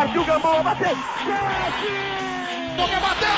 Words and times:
Partiu 0.00 0.24
Gamboa, 0.24 0.62
bateu! 0.62 0.96
Chute! 0.96 1.92
Boca 2.74 3.00
bateu! 3.00 3.28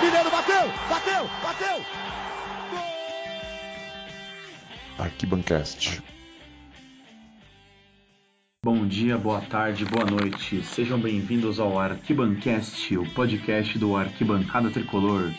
Mineiro 0.00 0.30
bateu! 0.30 0.68
Bateu! 0.88 1.28
Bateu! 1.42 1.84
Arquibancast. 4.96 6.00
Bom 8.64 8.86
dia, 8.86 9.18
boa 9.18 9.40
tarde, 9.40 9.84
boa 9.84 10.08
noite. 10.08 10.62
Sejam 10.62 11.00
bem-vindos 11.00 11.58
ao 11.58 11.76
Arquibancast, 11.76 12.96
o 12.96 13.04
podcast 13.12 13.76
do 13.76 13.96
Arquibancada 13.96 14.70
Tricolor. 14.70 15.32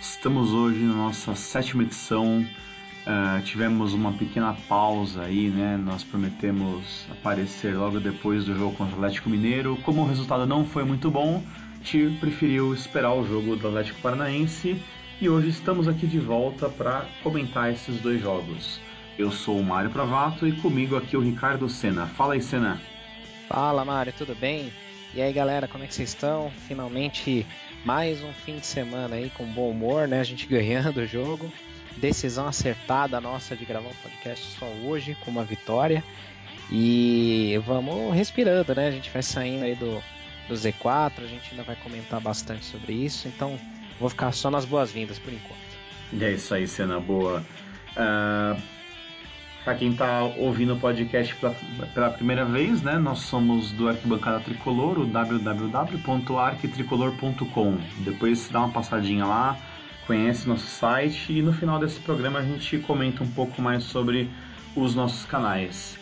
Estamos 0.00 0.52
hoje 0.52 0.78
na 0.78 0.94
nossa 0.94 1.34
sétima 1.34 1.82
edição. 1.82 2.46
Uh, 3.06 3.40
tivemos 3.42 3.94
uma 3.94 4.12
pequena 4.12 4.52
pausa 4.68 5.22
aí, 5.22 5.48
né? 5.48 5.76
Nós 5.76 6.02
prometemos 6.02 7.06
aparecer 7.08 7.76
logo 7.76 8.00
depois 8.00 8.44
do 8.44 8.56
jogo 8.56 8.76
contra 8.76 8.96
o 8.96 8.98
Atlético 8.98 9.30
Mineiro. 9.30 9.76
Como 9.84 10.02
o 10.02 10.08
resultado 10.08 10.44
não 10.44 10.66
foi 10.66 10.82
muito 10.82 11.08
bom, 11.08 11.40
Tio 11.84 12.12
preferiu 12.18 12.74
esperar 12.74 13.14
o 13.14 13.24
jogo 13.24 13.54
do 13.54 13.68
Atlético 13.68 14.00
Paranaense 14.00 14.82
e 15.20 15.28
hoje 15.28 15.50
estamos 15.50 15.86
aqui 15.86 16.04
de 16.04 16.18
volta 16.18 16.68
para 16.68 17.06
comentar 17.22 17.72
esses 17.72 18.00
dois 18.00 18.20
jogos. 18.20 18.80
Eu 19.16 19.30
sou 19.30 19.60
o 19.60 19.64
Mário 19.64 19.90
Provato 19.90 20.44
e 20.44 20.52
comigo 20.52 20.96
aqui 20.96 21.16
o 21.16 21.20
Ricardo 21.20 21.68
Sena. 21.68 22.06
Fala 22.06 22.34
aí, 22.34 22.42
Sena. 22.42 22.80
Fala, 23.48 23.84
Mário, 23.84 24.12
tudo 24.18 24.34
bem? 24.34 24.72
E 25.14 25.22
aí, 25.22 25.32
galera, 25.32 25.68
como 25.68 25.84
é 25.84 25.86
que 25.86 25.94
vocês 25.94 26.08
estão? 26.08 26.50
Finalmente 26.66 27.46
mais 27.84 28.20
um 28.20 28.32
fim 28.32 28.56
de 28.56 28.66
semana 28.66 29.14
aí 29.14 29.30
com 29.30 29.46
bom 29.46 29.70
humor, 29.70 30.08
né? 30.08 30.18
A 30.18 30.24
gente 30.24 30.44
ganhando 30.48 30.98
o 30.98 31.06
jogo. 31.06 31.52
Decisão 31.96 32.46
acertada 32.46 33.20
nossa 33.20 33.56
de 33.56 33.64
gravar 33.64 33.88
um 33.88 34.02
podcast 34.02 34.44
só 34.58 34.66
hoje 34.84 35.16
com 35.24 35.30
uma 35.30 35.44
vitória. 35.44 36.04
E 36.70 37.58
vamos 37.64 38.14
respirando, 38.14 38.74
né? 38.74 38.88
A 38.88 38.90
gente 38.90 39.10
vai 39.10 39.22
saindo 39.22 39.64
aí 39.64 39.74
do, 39.74 40.02
do 40.48 40.54
Z4, 40.54 41.12
a 41.18 41.26
gente 41.26 41.52
ainda 41.52 41.62
vai 41.62 41.76
comentar 41.76 42.20
bastante 42.20 42.64
sobre 42.64 42.92
isso. 42.92 43.28
Então, 43.28 43.58
vou 44.00 44.10
ficar 44.10 44.32
só 44.32 44.50
nas 44.50 44.64
boas-vindas 44.64 45.18
por 45.18 45.32
enquanto. 45.32 45.76
E 46.12 46.24
é 46.24 46.32
isso 46.32 46.52
aí, 46.54 46.66
cena 46.66 46.98
boa. 47.00 47.44
Uh, 47.92 48.60
para 49.64 49.74
quem 49.74 49.90
está 49.90 50.22
ouvindo 50.22 50.74
o 50.74 50.78
podcast 50.78 51.34
pela, 51.36 51.54
pela, 51.92 52.10
primeira 52.10 52.44
vez, 52.44 52.82
né, 52.82 52.98
nós 52.98 53.20
somos 53.20 53.72
do 53.72 53.88
Arquibancada 53.88 54.38
Tricolor, 54.40 55.00
o 55.00 55.06
www.arquitricolor.com. 55.06 57.78
Depois 57.98 58.48
dá 58.48 58.60
uma 58.60 58.70
passadinha 58.70 59.26
lá, 59.26 59.58
conhece 60.06 60.48
nosso 60.48 60.66
site 60.66 61.32
e 61.32 61.42
no 61.42 61.52
final 61.52 61.78
desse 61.78 62.00
programa 62.00 62.38
a 62.38 62.42
gente 62.42 62.78
comenta 62.78 63.22
um 63.22 63.30
pouco 63.30 63.60
mais 63.60 63.84
sobre 63.84 64.30
os 64.74 64.94
nossos 64.94 65.24
canais. 65.24 65.98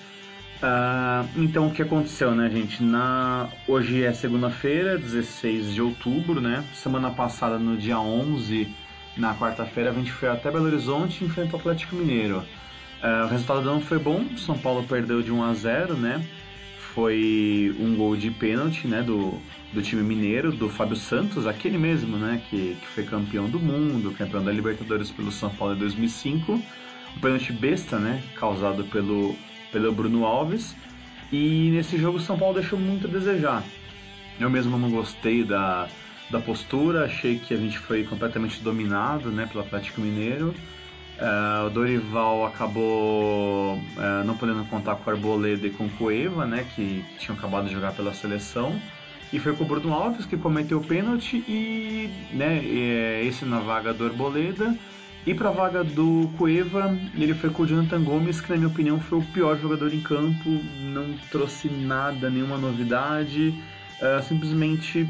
Uh, 0.57 1.29
então 1.37 1.69
o 1.69 1.71
que 1.71 1.83
aconteceu, 1.83 2.35
né, 2.35 2.49
gente? 2.49 2.83
Na 2.83 3.49
hoje 3.69 4.03
é 4.03 4.13
segunda-feira, 4.13 4.97
16 4.97 5.75
de 5.75 5.83
outubro, 5.83 6.41
né? 6.41 6.65
Semana 6.73 7.11
passada, 7.11 7.59
no 7.59 7.77
dia 7.77 7.99
11, 7.99 8.69
na 9.17 9.35
quarta-feira, 9.35 9.91
a 9.91 9.93
gente 9.93 10.11
foi 10.11 10.29
até 10.29 10.51
Belo 10.51 10.67
Horizonte 10.67 11.23
e 11.23 11.27
enfrentou 11.27 11.59
o 11.59 11.61
Atlético 11.61 11.97
Mineiro. 11.97 12.39
Uh, 13.03 13.27
o 13.27 13.29
resultado 13.29 13.63
não 13.63 13.81
foi 13.81 13.99
bom, 13.99 14.25
São 14.39 14.57
Paulo 14.57 14.85
perdeu 14.85 15.23
de 15.23 15.31
1 15.31 15.43
a 15.43 15.55
0, 15.55 15.97
né? 15.97 16.25
Foi 16.95 17.75
um 17.81 17.97
gol 17.97 18.17
de 18.17 18.31
pênalti, 18.31 18.87
né, 18.87 19.03
do, 19.03 19.35
do 19.73 19.83
time 19.83 20.03
mineiro, 20.03 20.53
do 20.53 20.69
Fábio 20.69 20.97
Santos, 20.97 21.45
aquele 21.45 21.77
mesmo, 21.77 22.17
né, 22.17 22.41
que, 22.49 22.77
que 22.81 22.87
foi 22.87 23.03
campeão 23.03 23.49
do 23.49 23.59
mundo, 23.59 24.15
campeão 24.17 24.45
da 24.45 24.53
Libertadores 24.53 25.11
pelo 25.11 25.33
São 25.33 25.51
Paulo 25.51 25.75
em 25.75 25.79
2005. 25.79 26.53
Um 26.53 27.21
pênalti 27.21 27.53
besta, 27.53 27.99
né, 27.99 28.23
causado 28.37 28.85
pelo, 28.85 29.35
pelo 29.73 29.93
Bruno 29.93 30.25
Alves. 30.25 30.77
E 31.33 31.71
nesse 31.73 31.99
jogo 31.99 32.19
o 32.19 32.21
São 32.21 32.39
Paulo 32.39 32.55
deixou 32.55 32.79
muito 32.79 33.09
a 33.09 33.11
desejar. 33.11 33.65
Eu 34.39 34.49
mesmo 34.49 34.79
não 34.79 34.89
gostei 34.89 35.43
da, 35.43 35.89
da 36.31 36.39
postura, 36.39 37.07
achei 37.07 37.39
que 37.39 37.53
a 37.55 37.57
gente 37.57 37.79
foi 37.79 38.05
completamente 38.05 38.61
dominado, 38.63 39.31
né, 39.31 39.47
pelo 39.47 39.65
Atlético 39.65 40.01
Mineiro. 40.01 40.55
Uh, 41.15 41.67
o 41.67 41.71
Dorival 41.71 42.45
acabou 42.45 43.77
uh, 43.77 44.25
não 44.27 44.37
podendo 44.37 44.65
contar 44.65 44.97
com 44.97 45.09
o 45.09 45.13
Arboleda 45.13 45.65
e 45.67 45.71
com 45.71 45.85
o 45.85 45.91
Cueva, 45.91 46.45
né, 46.45 46.67
que, 46.75 47.05
tinham 47.19 47.39
acabado 47.39 47.69
de 47.69 47.73
jogar 47.73 47.93
pela 47.93 48.13
seleção. 48.13 48.75
E 49.33 49.39
foi 49.39 49.55
com 49.55 49.65
o 49.65 49.67
Bruno 49.67 49.93
Alves 49.93 50.27
que 50.27 50.37
cometeu 50.37 50.79
o 50.79 50.85
pênalti 50.85 51.37
e, 51.49 52.11
né, 52.33 52.61
e, 52.63 53.27
esse 53.27 53.45
na 53.45 53.61
vaga 53.61 53.95
do 53.95 54.05
Arboleda. 54.05 54.77
E 55.27 55.33
para 55.33 55.49
a 55.49 55.53
vaga 55.53 55.85
do 55.85 56.31
Cueva, 56.37 56.97
ele 57.17 57.33
foi 57.33 57.49
com 57.49 57.63
o 57.63 57.67
Jonathan 57.67 58.03
Gomes, 58.03 58.41
que 58.41 58.51
na 58.51 58.57
minha 58.57 58.69
opinião 58.69 59.01
foi 59.01 59.21
o 59.21 59.23
pior 59.23 59.57
jogador 59.57 59.95
em 59.95 60.01
campo, 60.01 60.61
não 60.81 61.15
trouxe 61.31 61.69
nada, 61.69 62.29
nenhuma 62.29 62.59
novidade. 62.59 63.55
Uh, 64.03 64.23
simplesmente 64.25 65.09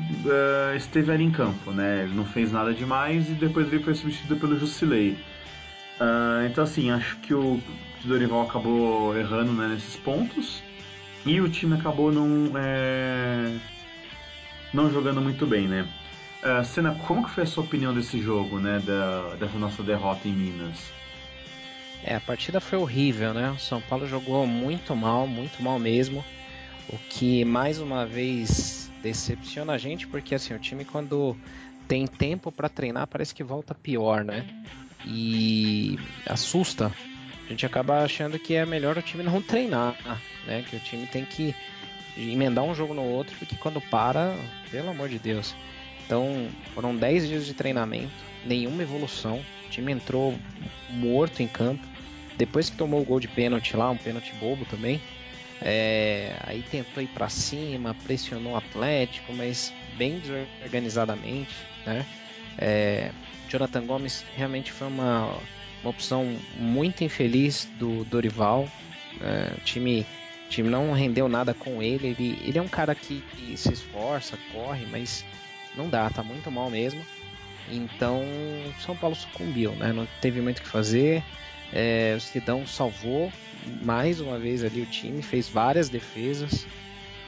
esteve 0.77 1.11
ali 1.11 1.25
em 1.25 1.31
campo, 1.31 1.73
né? 1.73 2.05
Ele 2.05 2.15
não 2.15 2.27
fez 2.27 2.53
nada 2.53 2.73
demais 2.73 3.29
e 3.29 3.33
depois 3.33 3.73
ele 3.73 3.83
foi 3.83 3.95
substituído 3.95 4.37
pelo 4.37 4.59
Jusilei. 4.59 5.17
Uh, 6.01 6.47
então, 6.47 6.65
assim, 6.65 6.91
acho 6.91 7.17
que 7.19 7.33
o 7.33 7.61
Dorival 8.05 8.43
acabou 8.43 9.17
errando 9.17 9.53
né, 9.53 9.69
nesses 9.69 9.97
pontos 9.97 10.63
e 11.25 11.41
o 11.41 11.49
time 11.49 11.75
acabou 11.75 12.13
não, 12.13 12.53
é, 12.57 13.57
não 14.73 14.91
jogando 14.91 15.21
muito 15.21 15.47
bem, 15.47 15.69
né? 15.69 15.87
Uh, 16.43 16.65
Senna, 16.65 16.95
como 17.07 17.25
que 17.25 17.31
foi 17.31 17.45
a 17.45 17.47
sua 17.47 17.65
opinião 17.65 17.95
desse 17.95 18.21
jogo, 18.21 18.59
né, 18.59 18.83
da, 18.85 19.37
dessa 19.37 19.59
nossa 19.59 19.83
derrota 19.83 20.29
em 20.29 20.33
Minas? 20.33 20.93
É, 22.03 22.17
a 22.17 22.21
partida 22.21 22.61
foi 22.61 22.79
horrível, 22.79 23.33
né? 23.33 23.51
O 23.51 23.59
São 23.59 23.81
Paulo 23.81 24.07
jogou 24.07 24.47
muito 24.47 24.95
mal, 24.95 25.27
muito 25.27 25.63
mal 25.63 25.79
mesmo. 25.79 26.23
O 26.91 26.99
que 27.09 27.47
mais 27.47 27.81
uma 27.81 28.05
vez 28.05 28.93
decepciona 29.03 29.73
a 29.73 29.79
gente, 29.79 30.07
porque 30.07 30.35
assim, 30.35 30.53
o 30.53 30.59
time 30.59 30.85
quando 30.85 31.35
tem 31.89 32.07
tempo 32.07 32.53
para 32.53 32.69
treinar 32.69 33.07
parece 33.07 33.35
que 33.35 33.43
volta 33.43 33.75
pior, 33.75 34.23
né? 34.23 34.45
E 35.07 35.99
assusta. 36.27 36.93
A 37.45 37.49
gente 37.49 37.67
acaba 37.67 38.03
achando 38.03 38.39
que 38.39 38.55
é 38.55 38.65
melhor 38.65 38.97
o 38.97 39.03
time 39.03 39.23
não 39.23 39.43
treinar, 39.43 39.97
né? 40.47 40.65
Que 40.69 40.77
o 40.77 40.81
time 40.81 41.07
tem 41.07 41.25
que 41.25 41.55
emendar 42.17 42.65
um 42.65 42.75
jogo 42.75 42.95
no 42.95 43.03
outro, 43.03 43.37
porque 43.39 43.57
quando 43.57 43.81
para, 43.81 44.37
pelo 44.71 44.91
amor 44.91 45.09
de 45.09 45.19
Deus. 45.19 45.55
Então, 46.07 46.49
foram 46.75 46.95
10 46.95 47.29
dias 47.29 47.47
de 47.47 47.55
treinamento, 47.55 48.13
nenhuma 48.45 48.83
evolução. 48.83 49.43
O 49.67 49.71
time 49.71 49.93
entrou 49.93 50.35
morto 50.91 51.43
em 51.43 51.49
campo. 51.49 51.85
Depois 52.37 52.69
que 52.69 52.77
tomou 52.77 53.01
o 53.01 53.05
gol 53.05 53.21
de 53.21 53.29
pênalti 53.29 53.77
lá, 53.77 53.91
um 53.91 53.97
pênalti 53.97 54.35
bobo 54.35 54.65
também, 54.65 55.01
é, 55.63 56.37
aí 56.41 56.63
tentou 56.63 57.03
ir 57.03 57.07
para 57.09 57.29
cima, 57.29 57.95
pressionou 58.05 58.55
o 58.55 58.57
Atlético, 58.57 59.33
mas 59.33 59.73
bem 59.97 60.19
desorganizadamente, 60.19 61.55
né? 61.87 62.05
É, 62.59 63.11
Jonathan 63.55 63.87
Gomes 63.87 64.25
realmente 64.35 64.73
foi 64.73 64.89
uma, 64.89 65.39
uma 65.81 65.91
opção 65.91 66.37
muito 66.57 67.05
infeliz 67.05 67.69
do 67.79 68.05
Dorival. 68.07 68.69
É, 69.21 69.55
o 69.57 69.61
time, 69.61 70.05
time 70.51 70.69
não 70.69 70.93
rendeu 70.93 71.29
nada 71.29 71.55
com 71.55 71.81
ele. 71.81 72.09
ele. 72.09 72.39
Ele 72.45 72.59
é 72.59 72.63
um 72.63 72.69
cara 72.69 72.97
que, 72.97 73.21
que 73.37 73.57
se 73.57 73.73
esforça, 73.73 74.37
corre, 74.53 74.85
mas 74.87 75.25
não 75.77 75.89
dá, 75.89 76.11
tá 76.11 76.21
muito 76.21 76.51
mal 76.51 76.69
mesmo. 76.69 77.01
Então 77.71 78.25
São 78.81 78.97
Paulo 78.97 79.15
sucumbiu, 79.15 79.71
né? 79.77 79.93
Não 79.93 80.07
teve 80.21 80.41
muito 80.41 80.59
o 80.59 80.63
que 80.63 80.69
fazer. 80.69 81.23
É, 81.73 82.15
o 82.17 82.21
Sidão 82.21 82.67
salvou 82.67 83.33
mais 83.83 84.21
uma 84.21 84.37
vez 84.37 84.65
ali 84.65 84.83
o 84.83 84.87
time, 84.87 85.23
fez 85.23 85.49
várias 85.49 85.89
defesas. 85.89 86.67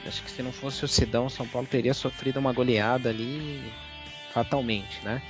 Acho 0.05 0.21
que 0.23 0.29
se 0.29 0.43
não 0.43 0.51
fosse 0.51 0.83
o 0.83 0.87
Sidão, 0.89 1.29
São 1.29 1.47
Paulo 1.47 1.67
teria 1.69 1.93
sofrido 1.93 2.37
uma 2.37 2.51
goleada 2.51 3.09
ali 3.09 3.61
fatalmente, 4.33 4.99
né? 5.03 5.21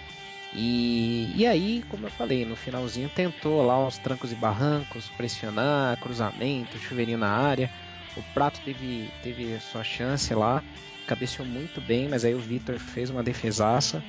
E, 0.53 1.31
e 1.35 1.45
aí, 1.45 1.83
como 1.89 2.05
eu 2.05 2.11
falei, 2.11 2.45
no 2.45 2.55
finalzinho 2.55 3.09
tentou 3.09 3.61
lá 3.65 3.85
os 3.85 3.97
trancos 3.97 4.31
e 4.31 4.35
barrancos, 4.35 5.09
pressionar, 5.09 5.97
cruzamento, 5.99 6.77
chuveirinho 6.79 7.17
na 7.17 7.29
área. 7.29 7.69
O 8.15 8.23
Prato 8.33 8.59
teve, 8.63 9.09
teve 9.21 9.59
sua 9.59 9.83
chance 9.83 10.33
lá, 10.33 10.63
cabeceou 11.05 11.47
muito 11.47 11.79
bem, 11.81 12.07
mas 12.07 12.25
aí 12.25 12.33
o 12.33 12.39
Vitor 12.39 12.79
fez 12.79 13.09
uma 13.09 13.21
defesaça. 13.21 14.03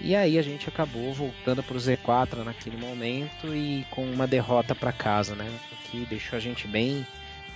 E 0.00 0.14
aí 0.14 0.38
a 0.38 0.42
gente 0.42 0.68
acabou 0.68 1.12
voltando 1.14 1.62
para 1.62 1.76
o 1.76 1.80
Z4 1.80 2.44
naquele 2.44 2.76
momento 2.76 3.54
e 3.54 3.86
com 3.90 4.04
uma 4.04 4.26
derrota 4.26 4.74
para 4.74 4.92
casa, 4.92 5.34
né? 5.34 5.50
O 5.72 5.90
que 5.90 6.04
deixou 6.04 6.36
a 6.36 6.40
gente 6.40 6.68
bem, 6.68 7.06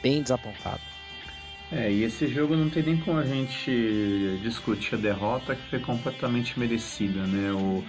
bem 0.03 0.23
desapontado. 0.23 0.81
É, 1.71 1.91
e 1.91 2.03
esse 2.03 2.27
jogo 2.27 2.57
não 2.57 2.69
tem 2.69 2.83
nem 2.83 2.97
como 2.97 3.19
a 3.19 3.25
gente 3.25 4.39
discutir 4.43 4.95
a 4.95 4.99
derrota 4.99 5.55
que 5.55 5.63
foi 5.69 5.79
completamente 5.79 6.59
merecida, 6.59 7.27
né? 7.27 7.53
O, 7.53 7.85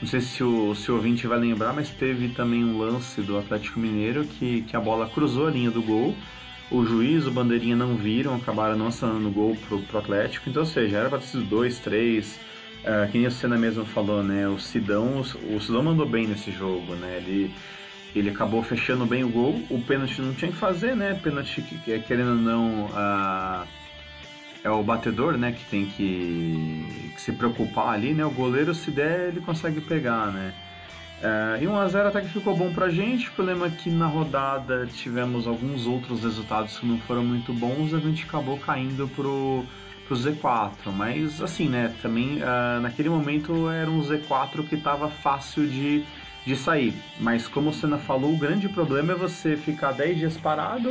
não 0.00 0.08
sei 0.08 0.20
se 0.20 0.42
o, 0.42 0.74
se 0.74 0.90
o 0.90 0.96
ouvinte 0.96 1.26
vai 1.26 1.38
lembrar, 1.38 1.72
mas 1.72 1.88
teve 1.88 2.28
também 2.28 2.64
um 2.64 2.78
lance 2.78 3.22
do 3.22 3.38
Atlético 3.38 3.80
Mineiro 3.80 4.24
que, 4.24 4.62
que 4.62 4.76
a 4.76 4.80
bola 4.80 5.08
cruzou 5.08 5.46
a 5.46 5.50
linha 5.50 5.70
do 5.70 5.82
gol. 5.82 6.14
O 6.70 6.84
juiz, 6.84 7.26
o 7.26 7.30
bandeirinha 7.30 7.76
não 7.76 7.96
viram, 7.96 8.34
acabaram 8.34 8.76
não 8.76 8.88
assinando 8.88 9.28
o 9.28 9.30
gol 9.30 9.56
pro, 9.68 9.80
pro 9.82 9.98
Atlético. 9.98 10.48
Então, 10.48 10.62
ou 10.62 10.68
seja, 10.68 10.98
era 10.98 11.08
para 11.08 11.18
ter 11.18 11.26
sido 11.26 11.44
dois, 11.44 11.78
três. 11.78 12.38
Uh, 12.80 13.10
que 13.10 13.18
nem 13.18 13.26
a 13.26 13.58
mesmo 13.58 13.84
falou, 13.86 14.22
né? 14.22 14.46
O 14.46 14.58
Sidão, 14.58 15.20
o, 15.20 15.60
Sidão 15.60 15.82
mandou 15.82 16.06
bem 16.06 16.26
nesse 16.26 16.50
jogo, 16.50 16.94
né? 16.96 17.16
Ele, 17.16 17.50
ele 18.14 18.30
acabou 18.30 18.62
fechando 18.62 19.06
bem 19.06 19.24
o 19.24 19.28
gol. 19.28 19.62
O 19.70 19.80
pênalti 19.80 20.20
não 20.20 20.34
tinha 20.34 20.50
que 20.50 20.58
fazer, 20.58 20.94
né? 20.94 21.14
Pênalti, 21.14 21.62
querendo 22.06 22.30
ou 22.30 22.36
não. 22.36 22.86
Uh, 22.86 23.66
é 24.64 24.70
o 24.70 24.82
batedor, 24.82 25.36
né, 25.36 25.52
que 25.52 25.64
tem 25.66 25.84
que, 25.84 27.12
que, 27.14 27.20
se 27.20 27.32
preocupar 27.32 27.90
ali, 27.90 28.14
né? 28.14 28.24
O 28.24 28.30
goleiro, 28.30 28.74
se 28.74 28.90
der, 28.90 29.28
ele 29.28 29.42
consegue 29.42 29.78
pegar, 29.82 30.32
né? 30.32 30.54
É, 31.22 31.62
e 31.62 31.66
1x0 31.66 32.06
até 32.06 32.22
que 32.22 32.30
ficou 32.30 32.56
bom 32.56 32.72
pra 32.72 32.88
gente. 32.88 33.28
O 33.28 33.32
problema 33.32 33.66
é 33.66 33.70
que 33.70 33.90
na 33.90 34.06
rodada 34.06 34.86
tivemos 34.86 35.46
alguns 35.46 35.86
outros 35.86 36.22
resultados 36.22 36.78
que 36.78 36.86
não 36.86 36.98
foram 37.00 37.22
muito 37.22 37.52
bons 37.52 37.92
e 37.92 37.94
a 37.94 37.98
gente 37.98 38.24
acabou 38.24 38.58
caindo 38.58 39.06
pro, 39.08 39.64
pro 40.08 40.16
Z4. 40.16 40.90
Mas 40.96 41.42
assim, 41.42 41.68
né? 41.68 41.94
Também 42.00 42.38
uh, 42.38 42.80
naquele 42.80 43.10
momento 43.10 43.68
era 43.68 43.90
um 43.90 44.00
Z4 44.00 44.66
que 44.66 44.78
tava 44.78 45.10
fácil 45.10 45.66
de, 45.66 46.04
de 46.46 46.56
sair. 46.56 46.94
Mas 47.20 47.46
como 47.46 47.68
o 47.68 47.72
Senna 47.72 47.98
falou, 47.98 48.32
o 48.32 48.38
grande 48.38 48.66
problema 48.68 49.12
é 49.12 49.16
você 49.16 49.58
ficar 49.58 49.92
10 49.92 50.18
dias 50.18 50.36
parado. 50.38 50.90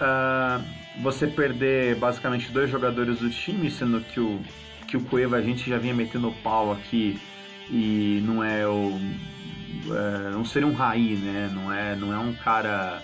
Uh, 0.00 0.79
você 0.98 1.26
perder 1.26 1.96
basicamente 1.96 2.50
dois 2.50 2.70
jogadores 2.70 3.18
do 3.18 3.30
time, 3.30 3.70
sendo 3.70 4.00
que 4.00 4.20
o, 4.20 4.40
que 4.86 4.96
o 4.96 5.00
Cueva 5.02 5.36
a 5.36 5.42
gente 5.42 5.68
já 5.68 5.78
vinha 5.78 5.94
metendo 5.94 6.34
pau 6.42 6.72
aqui 6.72 7.18
e 7.70 8.20
não 8.24 8.42
é 8.42 8.66
o. 8.66 8.98
É, 9.86 10.30
não 10.30 10.44
seria 10.44 10.68
um 10.68 10.74
Raí, 10.74 11.16
né? 11.16 11.50
Não 11.52 11.72
é, 11.72 11.94
não 11.94 12.12
é 12.12 12.18
um 12.18 12.34
cara 12.34 13.02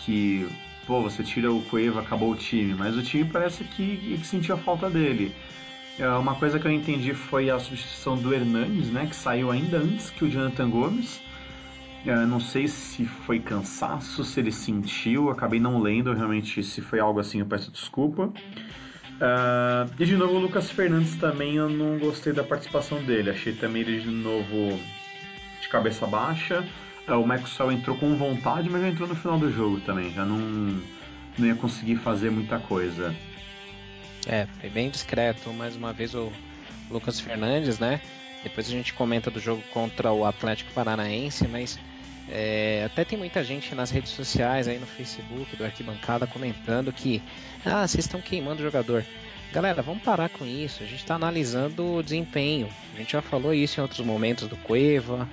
que, 0.00 0.46
pô, 0.86 1.00
você 1.00 1.22
tira 1.22 1.50
o 1.50 1.62
Cueva, 1.62 2.00
acabou 2.00 2.30
o 2.30 2.36
time, 2.36 2.74
mas 2.74 2.96
o 2.96 3.02
time 3.02 3.24
parece 3.24 3.64
que, 3.64 3.96
que 4.18 4.26
sentia 4.26 4.56
falta 4.56 4.90
dele. 4.90 5.34
É, 5.98 6.08
uma 6.08 6.34
coisa 6.34 6.58
que 6.58 6.66
eu 6.66 6.72
entendi 6.72 7.14
foi 7.14 7.50
a 7.50 7.58
substituição 7.58 8.16
do 8.16 8.34
Hernandes, 8.34 8.90
né? 8.90 9.06
Que 9.06 9.16
saiu 9.16 9.50
ainda 9.50 9.78
antes 9.78 10.10
que 10.10 10.24
o 10.24 10.30
Jonathan 10.30 10.68
Gomes. 10.68 11.20
Eu 12.04 12.26
não 12.26 12.38
sei 12.38 12.68
se 12.68 13.06
foi 13.06 13.40
cansaço, 13.40 14.22
se 14.24 14.38
ele 14.38 14.52
sentiu, 14.52 15.30
acabei 15.30 15.58
não 15.58 15.80
lendo 15.80 16.12
realmente 16.12 16.62
se 16.62 16.82
foi 16.82 17.00
algo 17.00 17.18
assim, 17.18 17.40
eu 17.40 17.46
peço 17.46 17.70
desculpa. 17.70 18.24
Uh, 19.14 19.90
e 19.98 20.04
de 20.04 20.14
novo 20.14 20.34
o 20.34 20.38
Lucas 20.38 20.70
Fernandes 20.70 21.16
também 21.16 21.56
eu 21.56 21.68
não 21.68 21.98
gostei 21.98 22.32
da 22.32 22.44
participação 22.44 23.02
dele, 23.04 23.30
achei 23.30 23.54
também 23.54 23.82
ele 23.82 24.00
de 24.00 24.10
novo 24.10 24.78
de 25.62 25.68
cabeça 25.68 26.06
baixa. 26.06 26.62
Uh, 27.08 27.14
o 27.14 27.26
Maxwell 27.26 27.72
entrou 27.72 27.96
com 27.96 28.14
vontade, 28.16 28.68
mas 28.68 28.82
já 28.82 28.88
entrou 28.88 29.08
no 29.08 29.14
final 29.14 29.38
do 29.38 29.50
jogo 29.50 29.80
também, 29.80 30.12
já 30.12 30.26
não, 30.26 30.38
não 31.38 31.46
ia 31.46 31.54
conseguir 31.54 31.96
fazer 31.96 32.30
muita 32.30 32.58
coisa. 32.58 33.14
É, 34.26 34.46
foi 34.60 34.68
bem 34.68 34.90
discreto, 34.90 35.50
mais 35.54 35.74
uma 35.74 35.92
vez 35.92 36.14
o 36.14 36.30
Lucas 36.90 37.18
Fernandes, 37.18 37.78
né? 37.78 37.98
Depois 38.42 38.66
a 38.66 38.70
gente 38.70 38.92
comenta 38.92 39.30
do 39.30 39.40
jogo 39.40 39.62
contra 39.72 40.12
o 40.12 40.26
Atlético 40.26 40.70
Paranaense, 40.72 41.48
mas 41.48 41.78
é, 42.28 42.82
até 42.86 43.04
tem 43.04 43.18
muita 43.18 43.44
gente 43.44 43.74
nas 43.74 43.90
redes 43.90 44.12
sociais, 44.12 44.66
aí 44.66 44.78
no 44.78 44.86
Facebook 44.86 45.56
do 45.56 45.64
Arquibancada, 45.64 46.26
comentando 46.26 46.92
que 46.92 47.22
ah, 47.64 47.86
vocês 47.86 48.04
estão 48.04 48.20
queimando 48.20 48.60
o 48.60 48.64
jogador. 48.64 49.04
Galera, 49.52 49.82
vamos 49.82 50.02
parar 50.02 50.28
com 50.30 50.44
isso. 50.44 50.82
A 50.82 50.86
gente 50.86 51.00
está 51.00 51.14
analisando 51.14 51.96
o 51.96 52.02
desempenho. 52.02 52.68
A 52.94 52.98
gente 52.98 53.12
já 53.12 53.22
falou 53.22 53.54
isso 53.54 53.78
em 53.78 53.82
outros 53.82 54.04
momentos 54.04 54.48
do 54.48 54.56
Cueva, 54.56 55.28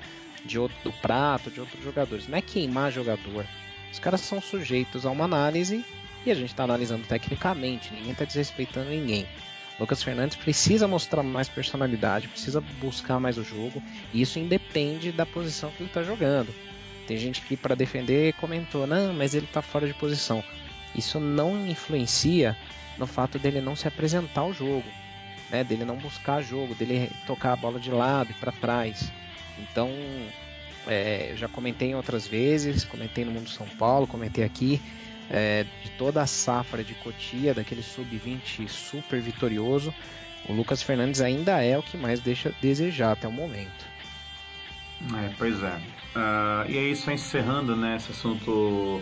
de 0.46 0.60
outro, 0.60 0.78
do 0.84 0.92
Prato, 0.92 1.50
de 1.50 1.60
outros 1.60 1.84
jogadores. 1.84 2.28
Não 2.28 2.38
é 2.38 2.42
queimar 2.42 2.92
jogador. 2.92 3.46
Os 3.92 4.00
caras 4.00 4.22
são 4.22 4.40
sujeitos 4.40 5.06
a 5.06 5.12
uma 5.12 5.26
análise 5.26 5.84
e 6.26 6.32
a 6.32 6.36
gente 6.36 6.50
está 6.52 6.64
analisando 6.64 7.08
tecnicamente. 7.08 7.92
Ninguém 7.94 8.12
está 8.12 8.26
desrespeitando 8.26 8.90
ninguém. 8.90 9.26
Lucas 9.80 10.04
Fernandes 10.04 10.38
precisa 10.38 10.88
mostrar 10.88 11.24
mais 11.24 11.50
personalidade, 11.50 12.28
precisa 12.28 12.62
buscar 12.80 13.20
mais 13.20 13.40
o 13.40 13.44
jogo. 13.44 13.82
E 14.14 14.22
isso 14.22 14.38
independe 14.38 15.12
da 15.12 15.26
posição 15.26 15.72
que 15.72 15.82
ele 15.82 15.90
está 15.90 16.04
jogando. 16.04 16.54
Tem 17.08 17.18
gente 17.18 17.42
que 17.42 17.58
para 17.58 17.76
defender 17.76 18.34
comentou, 18.34 18.88
não, 18.88 19.14
mas 19.14 19.34
ele 19.34 19.46
está 19.46 19.62
fora 19.62 19.88
de 19.88 19.94
posição. 19.94 20.44
Isso 20.96 21.20
não 21.20 21.68
influencia 21.68 22.58
no 22.98 23.08
fato 23.08 23.40
dele 23.40 23.62
não 23.62 23.76
se 23.76 23.88
apresentar 23.88 24.42
ao 24.42 24.54
jogo, 24.54 24.88
né? 25.50 25.64
Dele 25.64 25.86
não 25.86 25.96
buscar 25.96 26.42
jogo, 26.42 26.76
dele 26.76 27.10
tocar 27.26 27.54
a 27.54 27.56
bola 27.56 27.80
de 27.80 27.90
lado 27.90 28.32
e 28.32 28.34
para 28.36 28.52
trás. 28.52 29.12
Então, 29.60 29.90
é, 30.88 31.34
já 31.36 31.48
comentei 31.48 31.94
outras 31.96 32.28
vezes, 32.28 32.84
comentei 32.84 33.26
no 33.26 33.32
Mundo 33.32 33.50
São 33.50 33.68
Paulo, 33.68 34.08
comentei 34.08 34.44
aqui 34.44 34.82
é, 35.30 35.66
de 35.84 35.92
toda 35.92 36.22
a 36.22 36.28
safra 36.28 36.84
de 36.84 36.94
Cotia, 36.96 37.54
daquele 37.54 37.82
sub-20 37.82 38.68
super 38.68 39.20
vitorioso, 39.20 39.94
o 40.50 40.54
Lucas 40.54 40.82
Fernandes 40.82 41.22
ainda 41.22 41.64
é 41.64 41.78
o 41.78 41.84
que 41.84 41.96
mais 41.96 42.20
deixa 42.20 42.54
desejar 42.62 43.12
até 43.12 43.28
o 43.28 43.32
momento. 43.32 43.91
É, 45.16 45.34
pois 45.38 45.62
é. 45.64 45.76
Uh, 46.16 46.70
e 46.70 46.78
aí, 46.78 46.96
só 46.96 47.12
encerrando 47.12 47.76
né, 47.76 47.96
esse 47.96 48.12
assunto, 48.12 49.02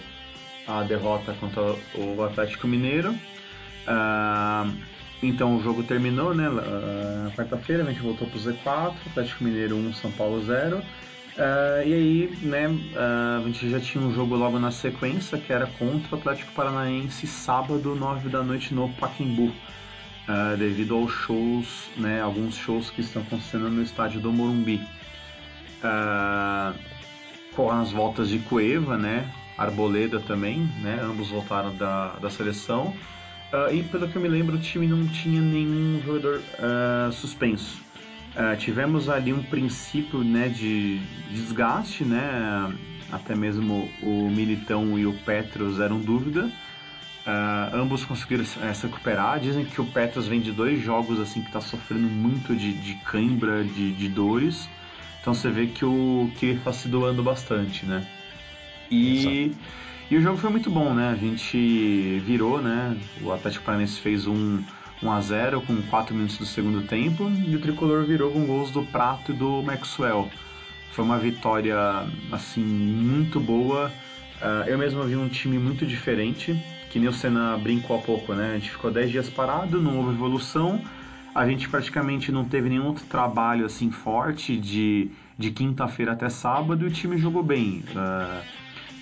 a 0.68 0.84
derrota 0.84 1.34
contra 1.34 1.76
o 1.96 2.24
Atlético 2.24 2.68
Mineiro. 2.68 3.12
Uh, 3.12 4.72
então 5.22 5.58
o 5.58 5.64
jogo 5.64 5.84
terminou, 5.84 6.34
né? 6.34 6.48
Uh, 6.48 7.32
quarta-feira 7.36 7.84
a 7.84 7.86
gente 7.86 8.02
voltou 8.02 8.28
pro 8.28 8.40
Z4, 8.40 8.94
Atlético 9.08 9.44
Mineiro 9.44 9.76
1, 9.76 9.94
São 9.94 10.12
Paulo 10.12 10.42
0. 10.42 10.78
Uh, 10.78 10.82
e 11.86 11.94
aí, 11.94 12.38
né, 12.42 12.68
uh, 12.68 13.42
a 13.42 13.44
gente 13.46 13.70
já 13.70 13.80
tinha 13.80 14.04
um 14.04 14.14
jogo 14.14 14.36
logo 14.36 14.60
na 14.60 14.72
sequência, 14.72 15.38
que 15.38 15.52
era 15.52 15.68
contra 15.68 16.16
o 16.16 16.20
Atlético 16.20 16.52
Paranaense, 16.54 17.28
sábado, 17.28 17.96
9 17.96 18.30
da 18.30 18.44
noite, 18.44 18.74
no 18.74 18.90
Pacaembu. 18.94 19.52
devido 20.58 20.96
aos 20.96 21.12
shows, 21.12 21.90
né, 21.98 22.22
alguns 22.22 22.56
shows 22.56 22.90
que 22.90 23.02
estão 23.02 23.22
acontecendo 23.22 23.70
no 23.70 23.82
estádio 23.82 24.20
do 24.20 24.32
Morumbi 24.32 24.82
com 27.56 27.72
as 27.72 27.92
voltas 27.92 28.30
de 28.30 28.40
Cueva, 28.40 28.98
né? 28.98 29.30
Arboleda 29.58 30.20
também, 30.20 30.70
né? 30.82 31.00
Ambos 31.04 31.30
voltaram 31.30 31.76
da, 31.76 32.14
da 32.14 32.30
seleção. 32.30 32.94
Uh, 33.52 33.74
e 33.74 33.84
pelo 33.84 34.08
que 34.08 34.16
eu 34.16 34.22
me 34.22 34.28
lembro, 34.28 34.56
o 34.56 34.60
time 34.60 34.88
não 34.88 35.08
tinha 35.08 35.42
nenhum 35.42 36.00
jogador 36.06 36.40
uh, 36.40 37.12
suspenso. 37.12 37.82
Uh, 38.36 38.56
tivemos 38.58 39.10
ali 39.10 39.34
um 39.34 39.42
princípio 39.42 40.24
né, 40.24 40.48
de 40.48 41.00
desgaste, 41.32 42.06
né? 42.06 42.72
Até 43.12 43.36
mesmo 43.36 43.90
o 44.04 44.30
Militão 44.30 44.98
e 45.00 45.08
o 45.08 45.14
Petros 45.26 45.80
eram 45.80 46.00
dúvida. 46.00 46.48
ambos 47.74 48.06
conseguiram 48.06 48.44
eh, 48.62 48.74
se 48.74 48.86
recuperar. 48.86 49.40
Dizem 49.40 49.66
que 49.66 49.82
o 49.82 49.86
Petros 49.86 50.28
vem 50.28 50.40
de 50.40 50.52
dois 50.52 50.80
jogos 50.80 51.20
assim 51.20 51.42
que 51.42 51.48
está 51.48 51.60
sofrendo 51.60 52.08
muito 52.08 52.56
de, 52.56 52.72
de 52.72 52.94
cãibra, 53.04 53.64
de, 53.64 53.94
de 53.94 54.08
dores. 54.08 54.70
Então 55.22 55.34
você 55.34 55.50
vê 55.50 55.68
que 55.68 55.86
o 55.86 56.32
que 56.38 56.48
está 56.48 56.72
se 56.72 56.88
doando 56.88 57.22
bastante, 57.22 57.86
né? 57.86 58.06
E, 58.90 59.52
e 60.10 60.18
o 60.18 60.22
jogo 60.22 60.38
foi 60.38 60.50
muito 60.50 60.70
bom, 60.70 60.94
né? 60.94 61.10
A 61.10 61.16
gente 61.16 62.20
virou, 62.26 62.62
né? 62.62 62.98
O 63.22 63.32
Atlético 63.32 63.66
Paranaense 63.66 64.00
fez 64.00 64.26
um 64.26 64.64
1 65.04 65.12
a 65.12 65.22
0 65.22 65.62
com 65.62 65.82
4 65.84 66.16
minutos 66.16 66.38
do 66.38 66.46
segundo 66.46 66.82
tempo 66.82 67.30
e 67.48 67.56
o 67.56 67.60
tricolor 67.60 68.06
virou 68.06 68.32
com 68.32 68.46
gols 68.46 68.72
do 68.72 68.84
Prato 68.84 69.32
e 69.32 69.36
do 69.36 69.62
Maxwell. 69.62 70.30
Foi 70.92 71.06
uma 71.06 71.18
vitória 71.18 71.78
assim 72.32 72.64
muito 72.64 73.40
boa. 73.40 73.92
Uh, 74.42 74.68
eu 74.68 74.78
mesmo 74.78 75.04
vi 75.04 75.16
um 75.16 75.28
time 75.28 75.60
muito 75.60 75.86
diferente, 75.86 76.58
que 76.90 76.98
nem 76.98 77.10
o 77.10 77.14
Senna 77.14 77.58
brincou 77.58 77.98
há 77.98 78.02
pouco, 78.02 78.34
né? 78.34 78.52
A 78.52 78.54
gente 78.54 78.72
ficou 78.72 78.90
10 78.90 79.12
dias 79.12 79.30
parado, 79.30 79.82
não 79.82 79.98
houve 79.98 80.12
evolução 80.12 80.82
a 81.40 81.48
gente 81.48 81.70
praticamente 81.70 82.34
não 82.34 82.44
teve 82.44 82.68
nenhum 82.68 82.88
outro 82.88 83.06
trabalho 83.06 83.66
assim 83.66 83.90
forte 83.92 84.58
de, 84.58 85.10
de 85.38 85.52
quinta-feira 85.52 86.12
até 86.12 86.28
sábado 86.28 86.84
e 86.84 86.88
o 86.90 86.92
time 86.92 87.18
jogou 87.18 87.42
bem. 87.42 87.82
Uh, 87.96 88.44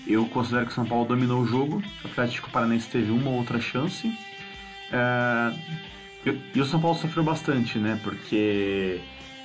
eu 0.05 0.23
considero 0.27 0.67
que 0.67 0.71
o 0.71 0.75
São 0.75 0.85
Paulo 0.85 1.05
dominou 1.05 1.41
o 1.41 1.47
jogo, 1.47 1.81
o 2.03 2.07
Atlético 2.07 2.51
Paranaense 2.51 2.87
teve 2.89 3.09
uma 3.11 3.31
ou 3.31 3.37
outra 3.37 3.59
chance. 3.59 4.07
Uh, 4.07 5.59
e 6.53 6.61
o 6.61 6.65
São 6.65 6.79
Paulo 6.79 6.95
sofreu 6.95 7.23
bastante, 7.23 7.79
né? 7.79 7.99
Porque 8.03 9.01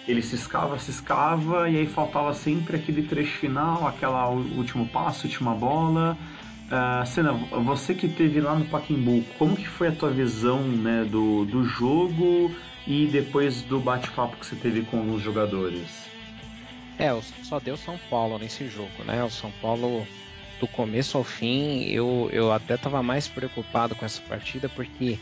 ele 0.06 0.20
se 0.20 0.34
escava, 0.34 0.78
se 0.78 0.90
escava 0.90 1.70
e 1.70 1.78
aí 1.78 1.86
faltava 1.86 2.34
sempre 2.34 2.76
aquele 2.76 3.04
trecho 3.04 3.38
final, 3.38 3.86
aquela 3.86 4.28
último 4.28 4.86
passo, 4.88 5.26
última 5.26 5.54
bola. 5.54 6.18
Uh, 6.72 7.04
Senna, 7.04 7.34
você 7.34 7.94
que 7.94 8.08
teve 8.08 8.40
lá 8.40 8.54
no 8.54 8.64
Pacaembu, 8.64 9.22
como 9.36 9.54
que 9.54 9.68
foi 9.68 9.88
a 9.88 9.92
tua 9.92 10.08
visão 10.08 10.62
né, 10.62 11.04
do, 11.04 11.44
do 11.44 11.64
jogo 11.64 12.50
e 12.86 13.06
depois 13.08 13.60
do 13.60 13.78
bate-papo 13.78 14.38
que 14.38 14.46
você 14.46 14.56
teve 14.56 14.80
com 14.80 15.00
alguns 15.00 15.20
jogadores? 15.20 16.08
É, 16.98 17.10
só 17.42 17.60
deu 17.60 17.76
São 17.76 17.98
Paulo 18.08 18.38
nesse 18.38 18.68
jogo, 18.68 19.04
né? 19.04 19.22
O 19.22 19.28
São 19.28 19.50
Paulo, 19.60 20.06
do 20.58 20.66
começo 20.66 21.18
ao 21.18 21.24
fim, 21.24 21.82
eu, 21.90 22.30
eu 22.32 22.50
até 22.50 22.76
estava 22.76 23.02
mais 23.02 23.28
preocupado 23.28 23.94
com 23.94 24.06
essa 24.06 24.22
partida 24.22 24.66
porque 24.70 25.18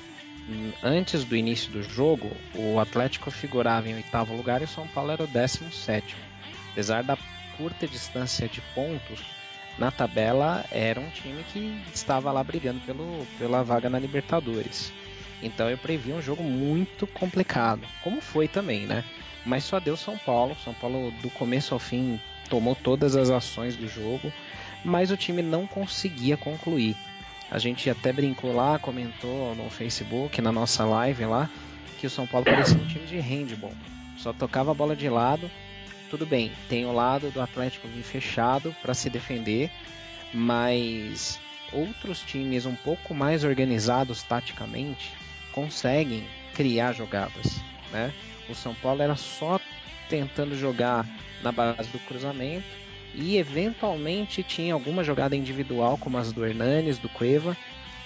hum, 0.48 0.70
antes 0.84 1.24
do 1.24 1.34
início 1.34 1.72
do 1.72 1.82
jogo, 1.82 2.30
o 2.54 2.78
Atlético 2.78 3.28
figurava 3.28 3.88
em 3.88 3.94
oitavo 3.94 4.36
lugar 4.36 4.60
e 4.60 4.66
o 4.66 4.68
São 4.68 4.86
Paulo 4.86 5.10
era 5.10 5.24
o 5.24 5.26
décimo 5.26 5.72
sétimo. 5.72 6.22
Apesar 6.70 7.02
da 7.02 7.18
curta 7.56 7.88
distância 7.88 8.48
de 8.48 8.60
pontos, 8.72 9.39
na 9.78 9.90
tabela 9.90 10.64
era 10.70 11.00
um 11.00 11.08
time 11.10 11.44
que 11.52 11.80
estava 11.94 12.30
lá 12.32 12.42
brigando 12.44 12.80
pelo, 12.80 13.26
pela 13.38 13.62
vaga 13.62 13.88
na 13.88 13.98
Libertadores. 13.98 14.92
Então 15.42 15.70
eu 15.70 15.78
previ 15.78 16.12
um 16.12 16.20
jogo 16.20 16.42
muito 16.42 17.06
complicado, 17.06 17.82
como 18.02 18.20
foi 18.20 18.46
também, 18.46 18.86
né? 18.86 19.04
Mas 19.44 19.64
só 19.64 19.80
deu 19.80 19.96
São 19.96 20.18
Paulo. 20.18 20.56
São 20.62 20.74
Paulo, 20.74 21.10
do 21.22 21.30
começo 21.30 21.72
ao 21.72 21.80
fim, 21.80 22.20
tomou 22.48 22.74
todas 22.74 23.16
as 23.16 23.30
ações 23.30 23.76
do 23.76 23.88
jogo, 23.88 24.32
mas 24.84 25.10
o 25.10 25.16
time 25.16 25.40
não 25.40 25.66
conseguia 25.66 26.36
concluir. 26.36 26.96
A 27.50 27.58
gente 27.58 27.88
até 27.90 28.12
brincou 28.12 28.54
lá, 28.54 28.78
comentou 28.78 29.54
no 29.54 29.68
Facebook, 29.70 30.40
na 30.40 30.52
nossa 30.52 30.84
live 30.84 31.24
lá, 31.24 31.50
que 31.98 32.06
o 32.06 32.10
São 32.10 32.26
Paulo 32.26 32.44
parecia 32.44 32.76
um 32.76 32.86
time 32.86 33.06
de 33.06 33.18
handball. 33.18 33.72
Só 34.16 34.32
tocava 34.32 34.70
a 34.70 34.74
bola 34.74 34.94
de 34.94 35.08
lado. 35.08 35.50
Tudo 36.10 36.26
bem, 36.26 36.50
tem 36.68 36.84
o 36.84 36.92
lado 36.92 37.30
do 37.30 37.40
Atlético 37.40 37.86
vir 37.86 38.02
fechado 38.02 38.74
para 38.82 38.94
se 38.94 39.08
defender, 39.08 39.70
mas 40.34 41.38
outros 41.72 42.20
times 42.20 42.66
um 42.66 42.74
pouco 42.74 43.14
mais 43.14 43.44
organizados 43.44 44.24
taticamente 44.24 45.12
conseguem 45.52 46.24
criar 46.52 46.92
jogadas, 46.92 47.60
né? 47.92 48.12
O 48.48 48.54
São 48.56 48.74
Paulo 48.74 49.02
era 49.02 49.14
só 49.14 49.60
tentando 50.08 50.58
jogar 50.58 51.06
na 51.42 51.52
base 51.52 51.88
do 51.90 51.98
cruzamento 52.00 52.66
e 53.14 53.36
eventualmente 53.36 54.42
tinha 54.42 54.74
alguma 54.74 55.04
jogada 55.04 55.36
individual, 55.36 55.96
como 55.96 56.18
as 56.18 56.32
do 56.32 56.44
Hernanes, 56.44 56.98
do 56.98 57.08
Cueva, 57.08 57.56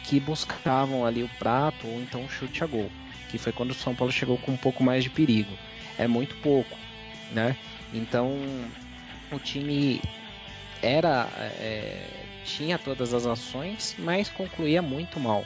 que 0.04 0.20
buscavam 0.20 1.06
ali 1.06 1.22
o 1.22 1.30
prato 1.38 1.86
ou 1.86 2.00
então 2.00 2.22
o 2.22 2.28
chute 2.28 2.62
a 2.62 2.66
gol, 2.66 2.90
que 3.30 3.38
foi 3.38 3.50
quando 3.52 3.70
o 3.70 3.74
São 3.74 3.94
Paulo 3.94 4.12
chegou 4.12 4.36
com 4.36 4.52
um 4.52 4.56
pouco 4.58 4.84
mais 4.84 5.02
de 5.02 5.08
perigo. 5.08 5.52
É 5.98 6.06
muito 6.06 6.34
pouco, 6.36 6.76
né? 7.32 7.56
Então 7.94 8.36
o 9.32 9.38
time 9.38 10.00
era 10.82 11.28
é, 11.58 12.06
tinha 12.44 12.78
todas 12.78 13.14
as 13.14 13.26
ações, 13.26 13.96
mas 13.98 14.28
concluía 14.28 14.82
muito 14.82 15.18
mal. 15.18 15.44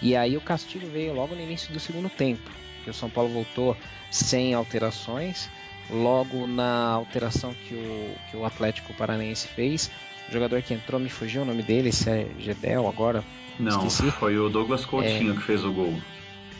E 0.00 0.16
aí 0.16 0.36
o 0.36 0.40
castigo 0.40 0.86
veio 0.86 1.12
logo 1.12 1.34
no 1.34 1.42
início 1.42 1.72
do 1.72 1.80
segundo 1.80 2.08
tempo, 2.08 2.50
que 2.84 2.90
o 2.90 2.94
São 2.94 3.10
Paulo 3.10 3.30
voltou 3.30 3.76
sem 4.10 4.54
alterações. 4.54 5.50
Logo 5.90 6.46
na 6.46 6.90
alteração 6.90 7.54
que 7.54 7.74
o, 7.74 8.14
que 8.30 8.36
o 8.36 8.44
Atlético 8.44 8.92
Paranaense 8.92 9.48
fez, 9.48 9.90
o 10.28 10.32
jogador 10.32 10.60
que 10.60 10.74
entrou 10.74 11.00
me 11.00 11.08
fugiu 11.08 11.42
o 11.42 11.44
nome 11.46 11.62
dele, 11.62 11.90
se 11.90 12.10
é 12.10 12.28
Gedel 12.38 12.86
agora. 12.86 13.24
Não, 13.58 13.86
esqueci. 13.86 14.10
foi 14.10 14.38
o 14.38 14.50
Douglas 14.50 14.84
Coutinho 14.84 15.32
é... 15.32 15.36
que 15.36 15.42
fez 15.42 15.64
o 15.64 15.72
gol. 15.72 15.98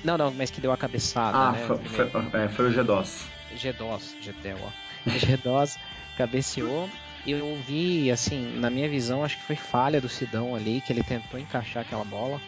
Não, 0.03 0.17
não, 0.17 0.33
mas 0.33 0.51
que 0.51 0.63
deu 0.63 0.73
a 0.73 0.79
cabeçada. 0.79 1.37
Ah, 1.37 1.53
né, 1.53 1.67
foi, 1.67 1.77
foi, 1.77 2.41
é, 2.41 2.49
foi 2.49 2.69
o 2.69 2.73
Gedós. 2.73 3.27
Gedós, 3.55 4.17
Gedel, 4.21 4.57
ó. 4.63 4.88
Gedós 5.07 5.79
cabeceou. 6.17 6.89
Eu 7.27 7.57
vi, 7.67 8.11
assim, 8.11 8.59
na 8.59 8.71
minha 8.71 8.89
visão, 8.89 9.25
acho 9.25 9.37
que 9.37 9.43
foi 9.43 9.57
falha 9.57 10.01
do 10.01 10.09
Sidão 10.09 10.55
ali, 10.55 10.81
que 10.81 10.93
ele 10.93 11.03
tentou 11.03 11.39
encaixar 11.39 11.83
aquela 11.83 12.05
bola, 12.05 12.41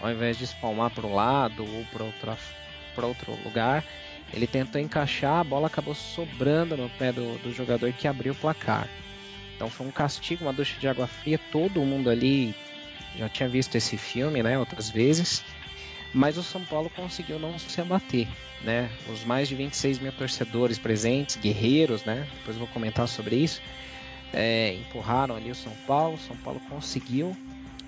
ao 0.00 0.10
invés 0.10 0.36
de 0.36 0.44
espalmar 0.44 0.90
para 0.90 1.06
o 1.06 1.14
lado 1.14 1.64
ou 1.64 1.84
para 2.94 3.06
outro 3.06 3.38
lugar. 3.44 3.82
Ele 4.32 4.46
tentou 4.46 4.80
encaixar, 4.80 5.40
a 5.40 5.44
bola 5.44 5.68
acabou 5.68 5.94
sobrando 5.94 6.76
no 6.76 6.90
pé 6.90 7.12
do, 7.12 7.38
do 7.38 7.52
jogador 7.52 7.92
que 7.92 8.08
abriu 8.08 8.32
o 8.32 8.36
placar. 8.36 8.88
Então 9.54 9.70
foi 9.70 9.86
um 9.86 9.90
castigo, 9.90 10.44
uma 10.44 10.52
ducha 10.52 10.78
de 10.78 10.86
água 10.86 11.06
fria. 11.06 11.40
Todo 11.50 11.80
mundo 11.80 12.10
ali 12.10 12.54
já 13.16 13.28
tinha 13.28 13.48
visto 13.48 13.74
esse 13.76 13.96
filme, 13.96 14.42
né, 14.42 14.58
outras 14.58 14.90
vezes. 14.90 15.42
Mas 16.12 16.36
o 16.36 16.42
São 16.42 16.64
Paulo 16.64 16.90
conseguiu 16.94 17.38
não 17.38 17.58
se 17.58 17.80
abater, 17.80 18.28
né? 18.62 18.90
Os 19.12 19.24
mais 19.24 19.48
de 19.48 19.54
26 19.54 19.98
mil 19.98 20.12
torcedores 20.12 20.78
presentes, 20.78 21.36
guerreiros, 21.36 22.04
né? 22.04 22.26
Depois 22.38 22.56
vou 22.56 22.66
comentar 22.68 23.06
sobre 23.06 23.36
isso. 23.36 23.60
É, 24.32 24.74
empurraram 24.74 25.36
ali 25.36 25.50
o 25.50 25.54
São 25.54 25.72
Paulo. 25.86 26.14
O 26.14 26.18
São 26.18 26.36
Paulo 26.36 26.60
conseguiu 26.68 27.36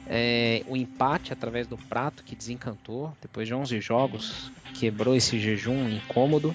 é, 0.06 0.62
o 0.66 0.76
empate 0.76 1.32
através 1.32 1.66
do 1.66 1.76
prato 1.76 2.24
que 2.24 2.34
desencantou. 2.34 3.12
Depois 3.20 3.46
de 3.46 3.54
11 3.54 3.80
jogos, 3.80 4.50
quebrou 4.74 5.14
esse 5.14 5.38
jejum 5.38 5.88
incômodo. 5.88 6.54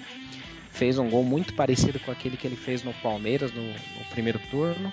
Fez 0.72 0.98
um 0.98 1.10
gol 1.10 1.24
muito 1.24 1.54
parecido 1.54 2.00
com 2.00 2.12
aquele 2.12 2.36
que 2.36 2.48
ele 2.48 2.56
fez 2.56 2.84
no 2.84 2.94
Palmeiras 2.96 3.54
no, 3.54 3.62
no 3.62 4.06
primeiro 4.10 4.40
turno. 4.50 4.92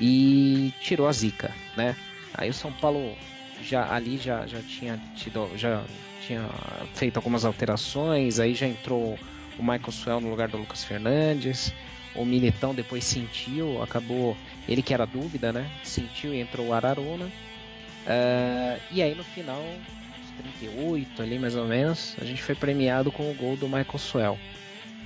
E 0.00 0.72
tirou 0.80 1.06
a 1.06 1.12
zica, 1.12 1.54
né? 1.76 1.96
Aí 2.34 2.50
o 2.50 2.54
São 2.54 2.72
Paulo 2.72 3.16
já 3.64 3.92
ali 3.92 4.16
já, 4.18 4.46
já 4.46 4.60
tinha 4.60 5.00
tido 5.16 5.50
já 5.56 5.82
tinha 6.26 6.48
feito 6.94 7.16
algumas 7.16 7.44
alterações, 7.44 8.38
aí 8.38 8.54
já 8.54 8.66
entrou 8.66 9.18
o 9.58 9.62
Michael 9.62 9.92
Swell 9.92 10.20
no 10.20 10.30
lugar 10.30 10.48
do 10.48 10.56
Lucas 10.56 10.84
Fernandes. 10.84 11.72
O 12.14 12.24
Militão 12.24 12.74
depois 12.74 13.04
sentiu, 13.04 13.82
acabou 13.82 14.36
ele 14.68 14.82
que 14.82 14.94
era 14.94 15.04
dúvida, 15.04 15.52
né? 15.52 15.68
Sentiu 15.82 16.32
e 16.32 16.40
entrou 16.40 16.68
o 16.68 16.72
Araruna. 16.72 17.26
Uh, 17.26 18.80
e 18.92 19.02
aí 19.02 19.14
no 19.14 19.24
final, 19.24 19.62
38 20.60 21.22
ali 21.22 21.38
mais 21.38 21.56
ou 21.56 21.66
menos, 21.66 22.16
a 22.20 22.24
gente 22.24 22.42
foi 22.42 22.54
premiado 22.54 23.10
com 23.10 23.30
o 23.30 23.34
gol 23.34 23.56
do 23.56 23.66
Michael 23.66 23.98
Swell. 23.98 24.38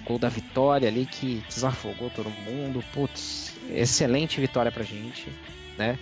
Gol 0.05 0.19
da 0.19 0.29
vitória 0.29 0.89
ali 0.89 1.07
que 1.07 1.43
desafogou 1.49 2.11
todo 2.11 2.31
mundo. 2.31 2.85
Putz, 2.93 3.55
excelente 3.71 4.41
vitória 4.41 4.71
pra 4.71 4.85
gente, 4.85 5.29
né? 5.77 5.99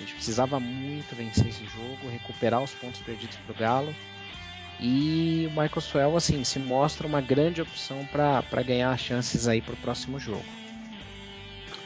A 0.00 0.02
gente 0.02 0.14
precisava 0.14 0.58
muito 0.58 1.14
vencer 1.14 1.48
esse 1.48 1.62
jogo, 1.66 2.10
recuperar 2.10 2.62
os 2.62 2.72
pontos 2.72 3.02
perdidos 3.02 3.36
pro 3.44 3.54
Galo. 3.54 3.94
E 4.80 5.46
o 5.46 5.50
Michael 5.50 5.80
Swell 5.82 6.16
assim 6.16 6.42
se 6.42 6.58
mostra 6.58 7.06
uma 7.06 7.20
grande 7.20 7.60
opção 7.60 8.08
para 8.10 8.62
ganhar 8.62 8.98
chances 8.98 9.46
aí 9.46 9.60
pro 9.60 9.76
próximo 9.76 10.18
jogo. 10.18 10.42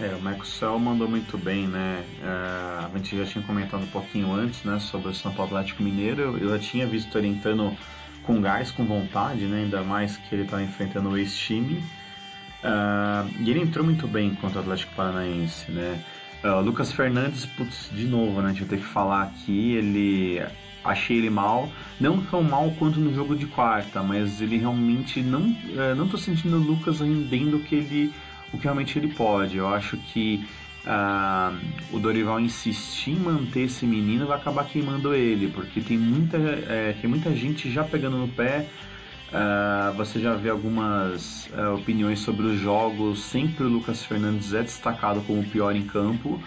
É, 0.00 0.14
o 0.14 0.23
Maxwell 0.23 0.78
mandou 0.78 1.09
muito 1.09 1.37
bem, 1.37 1.66
né? 1.66 2.04
É, 2.23 2.85
a 2.85 2.90
gente 2.94 3.16
já 3.16 3.25
tinha 3.25 3.44
comentado 3.44 3.83
um 3.83 3.88
pouquinho 3.88 4.33
antes, 4.33 4.62
né, 4.62 4.78
sobre 4.78 5.09
o 5.09 5.14
São 5.14 5.33
Paulo 5.33 5.56
Atlético 5.56 5.83
Mineiro. 5.83 6.38
Eu 6.38 6.50
já 6.50 6.59
tinha 6.59 6.87
visto 6.87 7.18
ele 7.18 7.26
entrando 7.26 7.76
com 8.23 8.40
gás, 8.40 8.71
com 8.71 8.85
vontade, 8.85 9.44
né? 9.47 9.62
Ainda 9.62 9.83
mais 9.83 10.16
que 10.16 10.33
ele 10.33 10.44
estava 10.44 10.62
enfrentando 10.62 11.11
o 11.11 11.18
ex-time. 11.18 11.83
Uh, 12.62 13.28
e 13.40 13.50
ele 13.50 13.61
entrou 13.61 13.85
muito 13.85 14.06
bem 14.06 14.35
contra 14.37 14.59
o 14.59 14.62
Atlético 14.62 14.94
Paranaense, 14.94 15.71
né? 15.71 16.00
Uh, 16.45 16.61
Lucas 16.61 16.93
Fernandes, 16.93 17.47
putz, 17.47 17.89
de 17.91 18.05
novo, 18.05 18.43
né? 18.43 18.49
A 18.49 18.53
gente 18.53 18.61
vai 18.61 18.69
ter 18.69 18.85
que 18.85 18.93
falar 18.93 19.23
aqui. 19.23 19.77
Ele 19.77 20.43
achei 20.85 21.17
ele 21.17 21.31
mal, 21.31 21.71
não 21.99 22.21
tão 22.21 22.43
mal 22.43 22.71
quanto 22.79 23.01
no 23.01 23.15
jogo 23.15 23.35
de 23.35 23.47
quarta, 23.47 24.03
mas 24.03 24.43
ele 24.43 24.59
realmente 24.59 25.23
não, 25.23 25.41
uh, 25.41 25.95
não 25.97 26.07
tô 26.07 26.19
sentindo 26.19 26.57
o 26.57 26.61
Lucas 26.61 27.01
rendendo 27.01 27.57
o 27.57 27.61
que 27.61 27.75
ele 27.75 28.13
o 28.53 28.59
que 28.59 28.65
realmente 28.65 28.99
ele 28.99 29.09
pode. 29.09 29.57
Eu 29.57 29.69
acho 29.69 29.97
que 29.97 30.47
uh, 30.85 31.59
o 31.91 31.99
Dorival 31.99 32.39
insistir 32.39 33.13
em 33.13 33.21
manter 33.21 33.63
esse 33.63 33.87
menino 33.87 34.27
vai 34.27 34.37
acabar 34.37 34.65
queimando 34.65 35.15
ele, 35.15 35.49
porque 35.49 35.81
tem 35.81 35.99
muita, 35.99 36.37
é, 36.37 36.95
tem 37.01 37.09
muita 37.11 37.35
gente 37.35 37.71
já 37.71 37.83
pegando 37.83 38.17
no 38.17 38.29
pé. 38.29 38.67
Uh, 39.35 39.93
você 39.97 40.21
já 40.21 40.35
vê 40.35 40.49
algumas 40.49 41.49
uh, 41.49 41.75
opiniões 41.75 42.21
sobre 42.21 42.47
os 42.47 42.61
jogos. 42.61 43.21
Sempre 43.25 43.64
o 43.64 43.69
Lucas 43.69 44.05
Fernandes 44.05 44.55
é 44.55 44.62
destacado 44.62 45.21
como 45.23 45.41
o 45.41 45.45
pior 45.45 45.75
em 45.75 45.85
campo. 45.85 46.41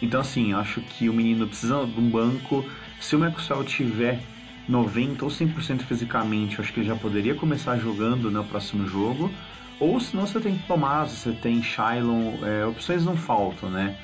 Então, 0.00 0.22
assim, 0.22 0.54
acho 0.54 0.80
que 0.80 1.10
o 1.10 1.12
menino 1.12 1.46
precisa 1.46 1.84
de 1.84 2.00
um 2.00 2.08
banco. 2.08 2.64
Se 2.98 3.14
o 3.14 3.18
Maxwell 3.18 3.62
tiver 3.64 4.18
90 4.66 5.22
ou 5.22 5.30
100% 5.30 5.82
fisicamente, 5.82 6.58
acho 6.58 6.72
que 6.72 6.80
ele 6.80 6.88
já 6.88 6.96
poderia 6.96 7.34
começar 7.34 7.76
jogando 7.76 8.30
no 8.30 8.42
próximo 8.42 8.86
jogo. 8.86 9.30
Ou 9.78 10.00
senão 10.00 10.26
você 10.26 10.40
tem 10.40 10.56
Tomás, 10.66 11.10
você 11.10 11.32
tem 11.32 11.62
Shylon, 11.62 12.34
é, 12.42 12.64
opções 12.64 13.04
não 13.04 13.16
faltam, 13.16 13.68
né? 13.68 13.94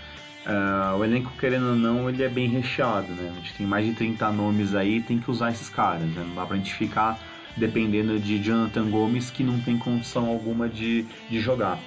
Uh, 0.46 0.98
o 0.98 1.04
elenco, 1.04 1.32
querendo 1.38 1.70
ou 1.70 1.74
não, 1.74 2.08
ele 2.08 2.22
é 2.22 2.28
bem 2.28 2.48
recheado, 2.48 3.08
né? 3.12 3.30
A 3.32 3.34
gente 3.40 3.54
tem 3.54 3.66
mais 3.66 3.84
de 3.86 3.94
30 3.94 4.30
nomes 4.30 4.74
aí, 4.74 5.00
tem 5.00 5.18
que 5.18 5.30
usar 5.30 5.50
esses 5.50 5.68
caras, 5.68 6.02
né? 6.02 6.24
Não 6.26 6.34
dá 6.34 6.46
pra 6.46 6.56
gente 6.56 6.72
ficar 6.74 7.18
dependendo 7.56 8.18
de 8.18 8.42
Jonathan 8.42 8.90
Gomes, 8.90 9.30
que 9.30 9.42
não 9.42 9.60
tem 9.60 9.78
condição 9.78 10.26
alguma 10.26 10.68
de, 10.68 11.06
de 11.30 11.40
jogar. 11.40 11.78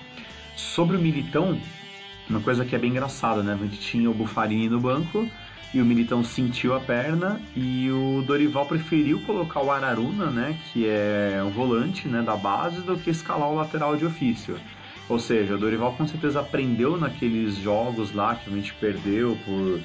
Sobre 0.55 0.97
o 0.97 0.99
Militão, 0.99 1.59
uma 2.29 2.41
coisa 2.41 2.65
que 2.65 2.75
é 2.75 2.79
bem 2.79 2.91
engraçada, 2.91 3.41
né? 3.43 3.53
A 3.53 3.63
gente 3.65 3.79
tinha 3.79 4.09
o 4.09 4.13
Bufarini 4.13 4.69
no 4.69 4.79
banco, 4.79 5.29
e 5.73 5.79
o 5.79 5.85
Militão 5.85 6.23
sentiu 6.23 6.75
a 6.75 6.79
perna 6.79 7.39
e 7.55 7.89
o 7.91 8.23
Dorival 8.25 8.65
preferiu 8.65 9.19
colocar 9.21 9.61
o 9.61 9.71
Araruna, 9.71 10.27
né, 10.27 10.57
que 10.71 10.87
é 10.87 11.41
um 11.45 11.51
volante, 11.51 12.07
né, 12.07 12.21
da 12.21 12.35
base, 12.35 12.81
do 12.81 12.97
que 12.97 13.09
escalar 13.09 13.49
o 13.49 13.55
lateral 13.55 13.95
de 13.95 14.05
ofício. 14.05 14.57
Ou 15.07 15.19
seja, 15.19 15.55
o 15.55 15.57
Dorival 15.57 15.93
com 15.93 16.07
certeza 16.07 16.39
aprendeu 16.39 16.97
naqueles 16.97 17.55
jogos 17.57 18.13
lá 18.13 18.35
que 18.35 18.49
a 18.49 18.53
gente 18.53 18.73
perdeu 18.75 19.37
por, 19.45 19.79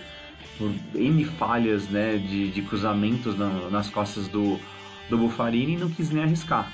por 0.59 0.73
N 0.95 1.25
falhas, 1.25 1.89
né, 1.89 2.17
de, 2.17 2.51
de 2.51 2.63
cruzamentos 2.63 3.37
na, 3.37 3.49
nas 3.71 3.91
costas 3.91 4.27
do, 4.29 4.59
do 5.09 5.19
Buffarini 5.19 5.75
e 5.75 5.77
não 5.77 5.89
quis 5.89 6.11
nem 6.11 6.25
arriscar. 6.25 6.71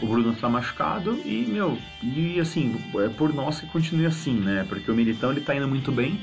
O 0.00 0.06
Bruno 0.06 0.34
tá 0.34 0.48
machucado 0.48 1.20
e, 1.24 1.46
meu, 1.48 1.78
e 2.02 2.40
assim, 2.40 2.76
é 2.96 3.08
por 3.08 3.32
nós 3.32 3.60
que 3.60 3.66
continue 3.66 4.06
assim, 4.06 4.34
né, 4.34 4.66
porque 4.68 4.90
o 4.90 4.94
Militão 4.94 5.30
ele 5.30 5.40
tá 5.40 5.54
indo 5.54 5.68
muito 5.68 5.92
bem, 5.92 6.18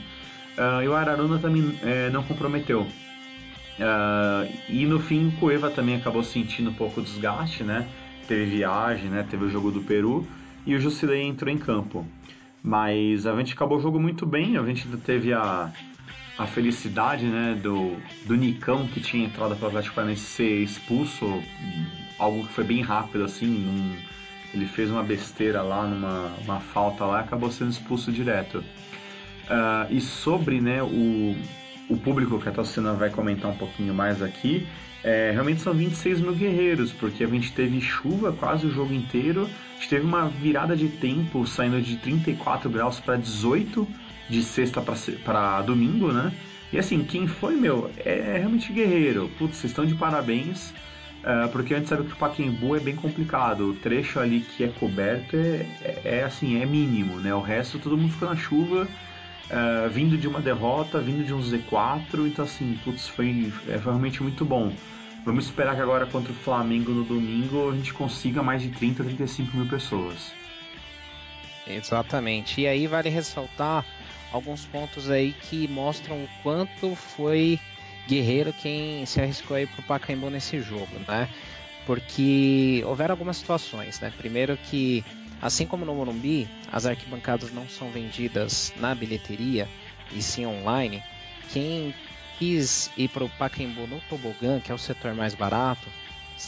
Uh, 0.59 0.83
e 0.83 0.87
o 0.89 0.93
Araruna 0.93 1.39
também 1.39 1.73
é, 1.81 2.09
não 2.09 2.21
comprometeu. 2.21 2.81
Uh, 2.81 4.53
e 4.67 4.85
no 4.85 4.99
fim 4.99 5.29
o 5.29 5.31
Cueva 5.33 5.69
também 5.69 5.95
acabou 5.95 6.21
sentindo 6.21 6.69
um 6.69 6.73
pouco 6.73 7.01
desgaste, 7.01 7.63
né? 7.63 7.87
Teve 8.27 8.57
viagem, 8.57 9.09
né? 9.09 9.25
Teve 9.29 9.45
o 9.45 9.49
jogo 9.49 9.71
do 9.71 9.81
Peru 9.81 10.27
e 10.65 10.75
o 10.75 10.81
Jusilei 10.81 11.23
entrou 11.23 11.49
em 11.49 11.57
campo. 11.57 12.05
Mas 12.61 13.25
a 13.25 13.33
gente 13.37 13.53
acabou 13.53 13.77
o 13.77 13.81
jogo 13.81 13.97
muito 14.01 14.25
bem, 14.25 14.57
a 14.57 14.65
gente 14.65 14.85
teve 14.97 15.31
a, 15.31 15.71
a 16.39 16.47
felicidade 16.47 17.25
né, 17.25 17.59
do, 17.61 17.97
do 18.25 18.33
Nicão 18.33 18.87
que 18.87 19.01
tinha 19.01 19.25
entrado 19.25 19.57
para 19.57 19.65
o 19.65 19.67
Atlético 19.67 19.95
Paranaense 19.95 20.23
ser 20.23 20.63
expulso, 20.63 21.43
algo 22.17 22.47
que 22.47 22.53
foi 22.53 22.63
bem 22.63 22.81
rápido 22.81 23.25
assim, 23.25 23.45
num, 23.45 23.97
ele 24.53 24.65
fez 24.65 24.89
uma 24.89 25.03
besteira 25.03 25.61
lá, 25.61 25.85
numa 25.85 26.31
uma 26.41 26.61
falta 26.61 27.03
lá, 27.03 27.19
acabou 27.19 27.51
sendo 27.51 27.71
expulso 27.71 28.09
direto. 28.09 28.59
Uh, 28.59 29.91
e 29.91 29.99
sobre 29.99 30.61
né, 30.61 30.81
o, 30.81 31.35
o 31.89 31.97
público 31.97 32.39
que 32.39 32.47
a 32.47 32.53
Tocina 32.53 32.93
vai 32.93 33.09
comentar 33.09 33.51
um 33.51 33.57
pouquinho 33.57 33.93
mais 33.93 34.21
aqui, 34.21 34.65
é, 35.03 35.31
realmente 35.33 35.61
são 35.61 35.73
26 35.73 36.21
mil 36.21 36.35
guerreiros, 36.35 36.93
porque 36.93 37.21
a 37.21 37.27
gente 37.27 37.51
teve 37.51 37.81
chuva 37.81 38.31
quase 38.31 38.65
o 38.65 38.71
jogo 38.71 38.93
inteiro, 38.93 39.43
a 39.43 39.73
gente 39.75 39.89
teve 39.89 40.05
uma 40.05 40.29
virada 40.29 40.73
de 40.73 40.87
tempo 40.87 41.45
saindo 41.45 41.81
de 41.81 41.97
34 41.97 42.69
graus 42.69 42.97
para 42.97 43.17
18 43.17 43.85
de 44.29 44.43
sexta 44.43 44.81
para 45.23 45.61
domingo, 45.61 46.11
né? 46.11 46.31
E 46.71 46.77
assim, 46.77 47.03
quem 47.03 47.27
foi, 47.27 47.55
meu, 47.55 47.89
é, 47.97 48.35
é 48.35 48.37
realmente 48.37 48.71
guerreiro. 48.71 49.29
Putz, 49.37 49.57
vocês 49.57 49.71
estão 49.71 49.85
de 49.85 49.95
parabéns. 49.95 50.73
Uh, 51.19 51.49
porque 51.51 51.73
a 51.73 51.77
gente 51.77 51.89
sabe 51.89 52.05
que 52.05 52.13
o 52.13 52.15
Paquembu 52.15 52.75
é 52.77 52.79
bem 52.79 52.95
complicado. 52.95 53.71
O 53.71 53.73
trecho 53.73 54.19
ali 54.19 54.39
que 54.39 54.63
é 54.63 54.67
coberto 54.67 55.35
é, 55.35 55.65
é, 55.81 56.01
é 56.03 56.23
assim, 56.23 56.61
é 56.61 56.65
mínimo, 56.65 57.17
né? 57.17 57.33
O 57.33 57.41
resto 57.41 57.77
todo 57.77 57.97
mundo 57.97 58.13
fica 58.13 58.27
na 58.27 58.37
chuva, 58.37 58.87
uh, 58.87 59.89
vindo 59.89 60.17
de 60.17 60.29
uma 60.29 60.39
derrota, 60.39 60.99
vindo 60.99 61.25
de 61.25 61.33
um 61.33 61.41
Z4, 61.41 62.25
então 62.25 62.45
assim, 62.45 62.79
putz, 62.85 63.07
foi, 63.09 63.51
é 63.67 63.75
realmente 63.75 64.23
muito 64.23 64.45
bom. 64.45 64.71
Vamos 65.25 65.45
esperar 65.45 65.75
que 65.75 65.81
agora 65.81 66.05
contra 66.05 66.31
o 66.31 66.35
Flamengo 66.35 66.91
no 66.91 67.03
domingo 67.03 67.69
a 67.69 67.75
gente 67.75 67.93
consiga 67.93 68.41
mais 68.41 68.61
de 68.61 68.69
30, 68.69 69.03
35 69.03 69.57
mil 69.57 69.67
pessoas. 69.67 70.31
Exatamente. 71.67 72.61
E 72.61 72.67
aí 72.67 72.87
vale 72.87 73.09
ressaltar 73.09 73.85
alguns 74.31 74.65
pontos 74.65 75.09
aí 75.09 75.33
que 75.33 75.67
mostram 75.67 76.17
o 76.17 76.29
quanto 76.43 76.95
foi 76.95 77.59
guerreiro 78.07 78.51
quem 78.53 79.05
se 79.05 79.21
arriscou 79.21 79.55
aí 79.55 79.67
pro 79.67 79.83
Pacaembu 79.83 80.29
nesse 80.29 80.61
jogo, 80.61 80.99
né? 81.07 81.29
Porque 81.85 82.83
houveram 82.85 83.13
algumas 83.13 83.37
situações, 83.37 83.99
né? 83.99 84.11
Primeiro 84.17 84.57
que, 84.57 85.03
assim 85.41 85.65
como 85.65 85.85
no 85.85 85.95
Morumbi, 85.95 86.47
as 86.71 86.85
arquibancadas 86.85 87.51
não 87.51 87.67
são 87.67 87.89
vendidas 87.89 88.73
na 88.77 88.93
bilheteria 88.93 89.67
e 90.11 90.21
sim 90.21 90.45
online. 90.45 91.03
Quem 91.51 91.93
quis 92.37 92.91
ir 92.97 93.09
pro 93.09 93.29
Pacaembu 93.29 93.87
no 93.87 93.99
tobogã, 94.01 94.59
que 94.59 94.71
é 94.71 94.75
o 94.75 94.77
setor 94.77 95.13
mais 95.13 95.35
barato, 95.35 95.87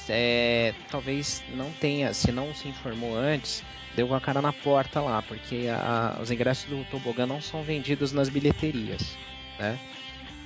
é, 0.10 0.74
talvez 0.90 1.44
não 1.56 1.72
tenha, 1.72 2.14
se 2.14 2.32
não 2.32 2.54
se 2.54 2.68
informou 2.68 3.16
antes, 3.16 3.64
deu 3.96 4.08
com 4.08 4.16
a 4.16 4.22
cara 4.22 4.42
na 4.42 4.54
porta 4.54 5.02
lá, 5.02 5.22
porque 5.22 5.68
a, 5.70 6.18
os 6.22 6.32
ingressos 6.32 6.66
do 6.70 6.84
tobogã 6.86 7.26
não 7.26 7.42
são 7.42 7.64
vendidos 7.64 8.12
nas 8.12 8.30
bilheterias, 8.30 9.18
né? 9.60 9.78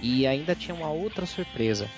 E 0.02 0.26
ainda 0.28 0.56
tinha 0.56 0.76
uma 0.76 0.90
outra 0.90 1.26
surpresa. 1.26 1.90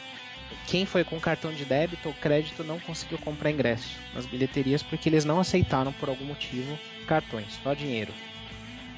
Quem 0.68 0.86
foi 0.86 1.04
com 1.04 1.20
cartão 1.20 1.52
de 1.54 1.66
débito 1.66 2.08
ou 2.08 2.14
crédito 2.14 2.64
não 2.64 2.80
conseguiu 2.80 3.18
comprar 3.18 3.52
ingresso 3.52 3.98
nas 4.14 4.26
bilheterias 4.26 4.84
porque 4.84 5.10
eles 5.10 5.26
não 5.26 5.40
aceitaram 5.40 5.92
por 5.94 6.10
algum 6.10 6.26
motivo 6.26 6.78
cartões, 7.06 7.48
só 7.64 7.74
dinheiro. 7.74 8.14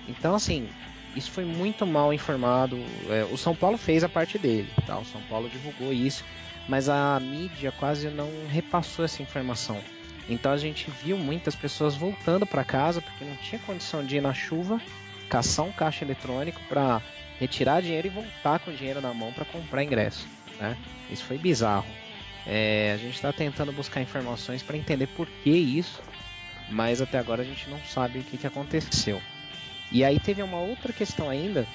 Então 0.07 0.35
assim, 0.35 0.67
isso 1.15 1.31
foi 1.31 1.45
muito 1.45 1.85
mal 1.85 2.13
informado. 2.13 2.77
É, 3.09 3.27
o 3.31 3.37
São 3.37 3.55
Paulo 3.55 3.77
fez 3.77 4.03
a 4.03 4.09
parte 4.09 4.37
dele, 4.37 4.69
tá? 4.85 4.97
O 4.97 5.05
São 5.05 5.21
Paulo 5.23 5.49
divulgou 5.49 5.93
isso, 5.93 6.23
mas 6.69 6.87
a 6.87 7.19
mídia 7.19 7.71
quase 7.71 8.09
não 8.09 8.29
repassou 8.47 9.03
essa 9.03 9.23
informação. 9.23 9.81
Então 10.29 10.51
a 10.51 10.57
gente 10.57 10.91
viu 11.03 11.17
muitas 11.17 11.55
pessoas 11.55 11.95
voltando 11.95 12.45
para 12.45 12.63
casa 12.63 13.01
porque 13.01 13.25
não 13.25 13.35
tinha 13.37 13.59
condição 13.59 14.05
de 14.05 14.17
ir 14.17 14.21
na 14.21 14.35
chuva, 14.35 14.79
caçar 15.27 15.65
um 15.65 15.71
caixa 15.71 16.05
eletrônico 16.05 16.61
para 16.69 17.01
retirar 17.39 17.81
dinheiro 17.81 18.07
e 18.07 18.11
voltar 18.11 18.59
com 18.59 18.69
o 18.69 18.73
dinheiro 18.75 19.01
na 19.01 19.11
mão 19.15 19.33
para 19.33 19.45
comprar 19.45 19.83
ingresso. 19.83 20.27
Né? 20.59 20.77
Isso 21.09 21.25
foi 21.25 21.39
bizarro. 21.39 21.87
É, 22.45 22.91
a 22.93 22.97
gente 22.97 23.15
está 23.15 23.33
tentando 23.33 23.71
buscar 23.71 24.01
informações 24.01 24.61
para 24.61 24.77
entender 24.77 25.07
por 25.07 25.27
que 25.27 25.49
isso, 25.49 25.99
mas 26.69 27.01
até 27.01 27.17
agora 27.17 27.41
a 27.41 27.45
gente 27.45 27.67
não 27.67 27.79
sabe 27.79 28.19
o 28.19 28.23
que, 28.23 28.37
que 28.37 28.45
aconteceu. 28.45 29.19
E 29.91 30.03
aí 30.03 30.19
teve 30.19 30.43
uma 30.43 30.59
outra 30.59 30.93
questão 30.93 31.29
ainda, 31.29 31.67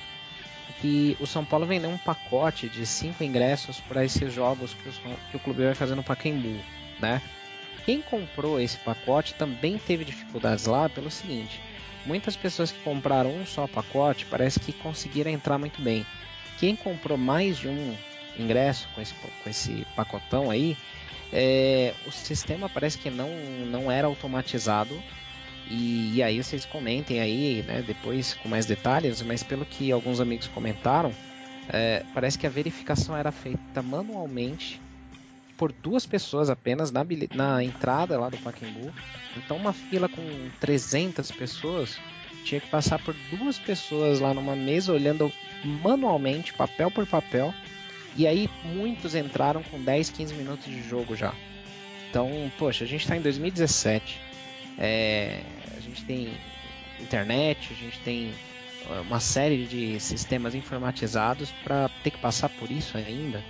que 0.81 1.17
o 1.21 1.27
São 1.27 1.45
Paulo 1.45 1.67
vendeu 1.67 1.91
um 1.91 1.99
pacote 1.99 2.69
de 2.69 2.87
cinco 2.87 3.23
ingressos 3.25 3.81
para 3.81 4.05
esses 4.05 4.33
jogos 4.33 4.75
que, 4.75 4.91
que, 5.31 5.37
o 5.37 5.41
clube 5.41 5.65
vai 5.65 5.75
fazer 5.75 5.95
no 5.95 6.03
Pacaembu, 6.03 6.59
né? 7.01 7.23
Quem 7.85 8.01
comprou 8.01 8.61
esse 8.61 8.79
pacote 8.79 9.35
também 9.35 9.79
teve 9.79 10.05
dificuldades 10.05 10.67
lá 10.67 10.89
pelo 10.89 11.11
seguinte: 11.11 11.61
muitas 12.07 12.37
pessoas 12.37 12.73
que 12.73 12.81
compraram 12.81 13.31
um 13.31 13.47
só 13.47 13.67
pacote 13.67 14.27
parece 14.27 14.59
que 14.59 14.73
conseguiram 14.73 15.31
entrar 15.31 15.59
muito 15.59 15.81
bem. 15.83 16.07
Quem 16.59 16.75
comprou 16.77 17.19
mais 17.19 17.59
de 17.59 17.69
um 17.69 17.97
ingresso 18.39 18.89
com 18.95 19.01
esse, 19.01 19.15
com 19.15 19.51
esse 19.51 19.87
pacotão 19.95 20.51
aí, 20.51 20.77
é, 21.33 21.93
o 22.07 22.13
sistema 22.13 22.69
parece 22.69 22.99
que 22.99 23.11
não, 23.11 23.29
não 23.67 23.91
era 23.91 24.07
automatizado. 24.07 24.95
E, 25.71 26.17
e 26.17 26.23
aí 26.23 26.43
vocês 26.43 26.65
comentem 26.65 27.21
aí, 27.21 27.63
né, 27.67 27.83
depois 27.87 28.35
com 28.35 28.49
mais 28.49 28.67
detalhes, 28.67 29.23
mas 29.23 29.43
pelo 29.43 29.65
que 29.65 29.91
alguns 29.91 30.21
amigos 30.21 30.47
comentaram, 30.49 31.13
é, 31.69 32.05
parece 32.13 32.39
que 32.39 32.47
a 32.47 32.51
verificação 32.51 33.17
era 33.17 33.33
feita 33.33 33.83
manualmente 33.83 34.81
por 35.57 35.73
duas 35.73 36.05
pessoas 36.05 36.51
apenas 36.51 36.91
na, 36.91 37.07
na 37.35 37.65
entrada 37.65 38.19
lá 38.19 38.29
do 38.29 38.37
Pacaembu. 38.39 38.93
Então 39.37 39.57
uma 39.57 39.73
fila 39.73 40.09
com 40.09 40.23
300 40.61 41.31
pessoas 41.31 41.99
tinha 42.45 42.61
que 42.61 42.69
passar 42.69 42.99
por 42.99 43.15
duas 43.31 43.59
pessoas 43.59 44.21
lá 44.21 44.35
numa 44.35 44.55
mesa 44.55 44.93
olhando 44.93 45.33
manualmente, 45.83 46.53
papel 46.53 46.91
por 46.91 47.07
papel. 47.07 47.55
E 48.17 48.27
aí 48.27 48.49
muitos 48.65 49.15
entraram 49.15 49.63
com 49.63 49.83
10, 49.83 50.11
15 50.11 50.35
minutos 50.35 50.67
de 50.67 50.83
jogo 50.83 51.17
já. 51.17 51.35
Então, 52.11 52.31
poxa, 52.59 52.85
a 52.85 52.87
gente 52.87 53.01
está 53.01 53.17
em 53.17 53.21
2017. 53.21 54.21
É, 54.79 55.43
a 55.77 55.81
gente 55.81 56.05
tem 56.05 56.33
internet, 57.01 57.73
a 57.73 57.77
gente 57.77 57.99
tem 58.01 58.33
uma 59.07 59.21
série 59.21 59.67
de 59.67 60.01
sistemas 60.01 60.55
informatizados 60.55 61.51
para 61.63 61.89
ter 62.03 62.11
que 62.11 62.19
passar 62.19 62.49
por 62.51 62.71
isso 62.71 62.99
ainda. 62.99 63.43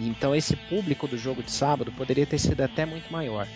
Então 0.00 0.34
esse 0.34 0.56
público 0.56 1.06
do 1.06 1.18
jogo 1.18 1.42
de 1.42 1.50
sábado 1.50 1.92
poderia 1.92 2.24
ter 2.26 2.38
sido 2.38 2.62
até 2.62 2.86
muito 2.86 3.12
maior, 3.12 3.46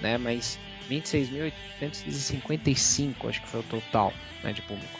né? 0.00 0.18
Mas 0.18 0.58
26.855 0.90 3.28
acho 3.28 3.40
que 3.42 3.48
foi 3.48 3.60
o 3.60 3.64
total 3.64 4.12
né, 4.42 4.52
de 4.52 4.62
público. 4.62 4.98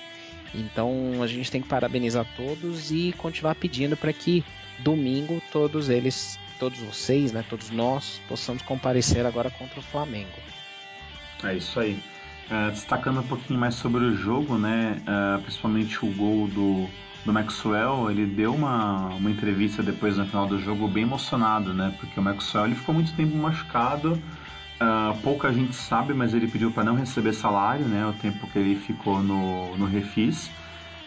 Então 0.54 1.22
a 1.22 1.26
gente 1.26 1.50
tem 1.50 1.60
que 1.60 1.68
parabenizar 1.68 2.24
todos 2.36 2.90
e 2.90 3.12
continuar 3.18 3.56
pedindo 3.56 3.96
para 3.96 4.12
que 4.12 4.44
domingo 4.78 5.42
todos 5.52 5.88
eles, 5.88 6.38
todos 6.58 6.78
vocês, 6.78 7.32
né, 7.32 7.44
todos 7.48 7.70
nós 7.70 8.20
possamos 8.28 8.62
comparecer 8.62 9.26
agora 9.26 9.50
contra 9.50 9.80
o 9.80 9.82
Flamengo. 9.82 10.38
É 11.44 11.54
isso 11.54 11.78
aí. 11.78 12.02
Uh, 12.50 12.70
destacando 12.70 13.20
um 13.20 13.26
pouquinho 13.26 13.58
mais 13.58 13.74
sobre 13.74 14.04
o 14.04 14.14
jogo, 14.14 14.56
né, 14.56 15.02
uh, 15.02 15.42
principalmente 15.42 16.04
o 16.04 16.12
gol 16.14 16.46
do 16.48 16.88
do 17.26 17.32
Maxwell, 17.32 18.08
ele 18.08 18.24
deu 18.24 18.54
uma, 18.54 19.08
uma 19.08 19.30
entrevista 19.30 19.82
depois 19.82 20.16
no 20.16 20.24
final 20.26 20.46
do 20.46 20.60
jogo 20.60 20.86
bem 20.86 21.02
emocionado, 21.02 21.74
né? 21.74 21.92
Porque 21.98 22.18
o 22.18 22.22
Maxwell 22.22 22.66
ele 22.66 22.76
ficou 22.76 22.94
muito 22.94 23.12
tempo 23.14 23.36
machucado, 23.36 24.12
uh, 24.12 25.18
pouca 25.22 25.52
gente 25.52 25.74
sabe, 25.74 26.14
mas 26.14 26.32
ele 26.32 26.46
pediu 26.46 26.70
para 26.70 26.84
não 26.84 26.94
receber 26.94 27.32
salário, 27.32 27.84
né? 27.84 28.06
O 28.06 28.12
tempo 28.12 28.46
que 28.46 28.58
ele 28.58 28.76
ficou 28.76 29.20
no, 29.20 29.76
no 29.76 29.86
refis. 29.86 30.46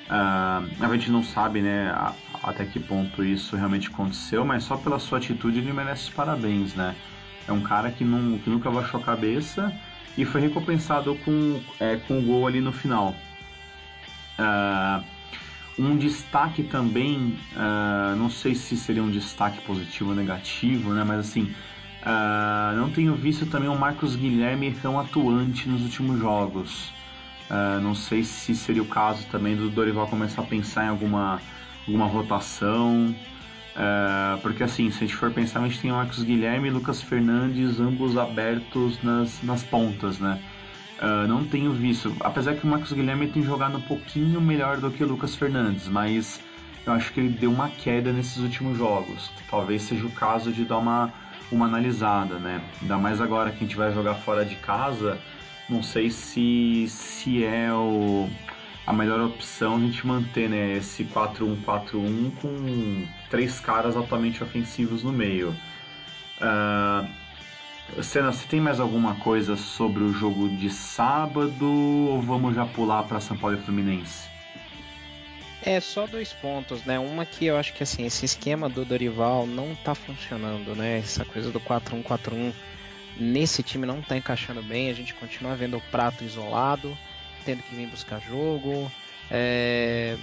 Uh, 0.10 0.84
a 0.84 0.94
gente 0.94 1.10
não 1.10 1.24
sabe, 1.24 1.62
né, 1.62 1.90
a, 1.92 2.14
até 2.44 2.66
que 2.66 2.80
ponto 2.80 3.24
isso 3.24 3.56
realmente 3.56 3.88
aconteceu, 3.88 4.44
mas 4.44 4.64
só 4.64 4.76
pela 4.76 5.00
sua 5.00 5.20
atitude 5.20 5.60
ele 5.60 5.72
merece 5.72 6.12
parabéns, 6.12 6.76
né? 6.76 6.96
É 7.48 7.52
um 7.54 7.62
cara 7.62 7.90
que, 7.92 8.04
não, 8.04 8.38
que 8.40 8.50
nunca 8.50 8.70
baixou 8.70 9.00
a 9.00 9.04
cabeça 9.04 9.74
e 10.18 10.26
foi 10.26 10.42
recompensado 10.42 11.16
com, 11.24 11.62
é, 11.80 11.98
com 12.08 12.22
gol 12.22 12.48
ali 12.48 12.62
no 12.62 12.72
final. 12.72 13.16
Uh, 14.40 15.04
um 15.78 15.98
destaque 15.98 16.64
também, 16.64 17.38
uh, 17.56 18.16
não 18.18 18.30
sei 18.30 18.56
se 18.56 18.76
seria 18.76 19.04
um 19.04 19.10
destaque 19.10 19.62
positivo 19.62 20.10
ou 20.10 20.16
negativo, 20.16 20.94
né? 20.94 21.04
Mas 21.06 21.20
assim, 21.20 21.44
uh, 21.44 22.76
não 22.76 22.90
tenho 22.90 23.16
visto 23.16 23.46
também 23.46 23.70
o 23.70 23.78
Marcos 23.78 24.16
Guilherme 24.16 24.72
tão 24.82 25.00
atuante 25.00 25.68
nos 25.70 25.82
últimos 25.84 26.20
jogos. 26.20 26.92
Não 27.82 27.96
sei 27.96 28.24
se 28.24 28.54
seria 28.54 28.84
o 28.84 28.86
caso 28.86 29.26
também 29.32 29.56
do 29.56 29.72
Dorival 29.72 30.06
começar 30.06 30.44
a 30.44 30.46
pensar 30.46 30.86
em 30.86 30.90
alguma, 30.90 31.42
alguma 31.88 32.06
rotação. 32.06 33.16
Porque 34.42 34.64
assim, 34.64 34.92
se 34.92 34.98
a 34.98 35.08
gente 35.08 35.16
for 35.16 35.32
pensar, 35.32 35.60
a 35.60 35.68
gente 35.68 35.80
tem 35.80 35.92
o 35.92 35.96
Marcos 35.96 36.24
Guilherme 36.24 36.68
e 36.68 36.72
Lucas 36.72 37.02
Fernandes, 37.02 37.80
ambos 37.80 38.18
abertos 38.18 39.02
nas, 39.04 39.42
nas 39.44 39.64
pontas, 39.64 40.20
né? 40.20 40.40
Uh, 41.02 41.26
não 41.28 41.46
tenho 41.46 41.72
visto, 41.72 42.14
apesar 42.20 42.56
que 42.56 42.66
o 42.66 42.68
Marcos 42.68 42.92
Guilherme 42.92 43.28
tem 43.28 43.42
jogado 43.42 43.78
um 43.78 43.82
pouquinho 43.82 44.42
melhor 44.42 44.78
do 44.82 44.92
que 44.92 45.02
o 45.02 45.08
Lucas 45.08 45.34
Fernandes, 45.34 45.88
mas 45.88 46.42
eu 46.86 46.92
acho 46.92 47.14
que 47.14 47.22
ele 47.22 47.30
deu 47.30 47.52
uma 47.52 47.70
queda 47.70 48.12
nesses 48.12 48.38
últimos 48.38 48.78
jogos. 48.78 49.32
Talvez 49.50 49.84
seja 49.84 50.06
o 50.06 50.12
caso 50.12 50.52
de 50.52 50.66
dar 50.66 50.78
uma, 50.78 51.14
uma 51.50 51.68
analisada, 51.68 52.38
né? 52.38 52.62
Ainda 52.82 52.98
mais 52.98 53.22
agora 53.22 53.50
que 53.50 53.58
a 53.58 53.68
gente 53.68 53.78
vai 53.78 53.94
jogar 53.94 54.16
fora 54.16 54.44
de 54.44 54.56
casa, 54.56 55.18
não 55.70 55.82
sei 55.82 56.10
se, 56.10 56.86
se 56.90 57.46
é 57.46 57.72
o, 57.72 58.28
a 58.86 58.92
melhor 58.92 59.22
opção 59.22 59.78
a 59.78 59.80
gente 59.80 60.06
manter 60.06 60.50
né, 60.50 60.74
esse 60.78 61.06
4-1-4-1 61.06 62.32
com 62.42 63.08
três 63.30 63.60
caras 63.60 63.96
altamente 63.96 64.44
ofensivos 64.44 65.04
no 65.04 65.12
meio. 65.12 65.56
Uh, 66.42 68.04
Senna, 68.04 68.32
você 68.32 68.48
tem 68.48 68.62
mais 68.62 68.80
alguma 68.80 69.16
coisa 69.16 69.56
sobre 69.58 70.04
o 70.04 70.14
jogo 70.14 70.50
de 70.50 70.70
sábado 70.70 71.66
ou 71.66 72.22
vamos 72.22 72.56
já 72.56 72.66
pular 72.66 73.04
para 73.04 73.20
São 73.20 73.38
Paulo 73.38 73.58
e 73.58 73.62
Fluminense? 73.62 74.30
É, 75.62 75.80
só 75.80 76.08
dois 76.08 76.32
pontos, 76.32 76.86
né? 76.86 76.98
Uma 76.98 77.26
que 77.26 77.46
eu 77.46 77.58
acho 77.58 77.74
que 77.74 77.84
assim, 77.84 78.06
esse 78.06 78.24
esquema 78.26 78.70
do 78.70 78.86
Dorival 78.86 79.46
não 79.46 79.76
tá 79.76 79.94
funcionando, 79.94 80.76
né? 80.76 81.00
Essa 81.00 81.26
coisa 81.26 81.52
do 81.52 81.60
4-1-4-1 81.60 82.54
nesse 83.18 83.62
time 83.62 83.86
não 83.86 84.02
tá 84.02 84.16
encaixando 84.16 84.62
bem. 84.62 84.90
A 84.90 84.94
gente 84.94 85.14
continua 85.14 85.56
vendo 85.56 85.78
o 85.78 85.82
prato 85.92 86.24
isolado, 86.24 86.98
tendo 87.44 87.62
que 87.64 87.76
vir 87.76 87.88
buscar 87.88 88.22
jogo. 88.22 88.90
É... 89.30 90.18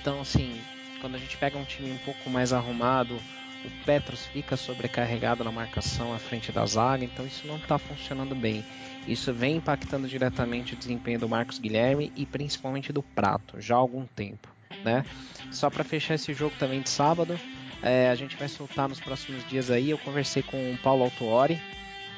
Então, 0.00 0.20
assim, 0.20 0.60
quando 1.00 1.14
a 1.14 1.18
gente 1.18 1.36
pega 1.36 1.58
um 1.58 1.64
time 1.64 1.90
um 1.90 1.98
pouco 1.98 2.28
mais 2.28 2.52
arrumado, 2.52 3.16
o 3.64 3.84
Petros 3.84 4.26
fica 4.26 4.56
sobrecarregado 4.56 5.44
na 5.44 5.52
marcação 5.52 6.14
à 6.14 6.18
frente 6.18 6.50
da 6.52 6.64
zaga, 6.64 7.04
então 7.04 7.26
isso 7.26 7.46
não 7.46 7.56
está 7.56 7.78
funcionando 7.78 8.34
bem. 8.34 8.64
Isso 9.06 9.32
vem 9.32 9.56
impactando 9.56 10.06
diretamente 10.06 10.74
o 10.74 10.76
desempenho 10.76 11.18
do 11.18 11.28
Marcos 11.28 11.58
Guilherme 11.58 12.12
e 12.16 12.24
principalmente 12.24 12.92
do 12.92 13.02
Prato, 13.02 13.60
já 13.60 13.74
há 13.74 13.78
algum 13.78 14.06
tempo. 14.06 14.48
Né? 14.84 15.04
Só 15.50 15.68
para 15.68 15.84
fechar 15.84 16.14
esse 16.14 16.32
jogo 16.32 16.54
também 16.58 16.80
de 16.80 16.88
sábado, 16.88 17.38
é, 17.82 18.08
a 18.10 18.14
gente 18.14 18.36
vai 18.36 18.48
soltar 18.48 18.88
nos 18.88 19.00
próximos 19.00 19.46
dias 19.48 19.70
aí. 19.70 19.90
Eu 19.90 19.98
conversei 19.98 20.42
com 20.42 20.72
o 20.72 20.78
Paulo 20.78 21.04
Altuori, 21.04 21.60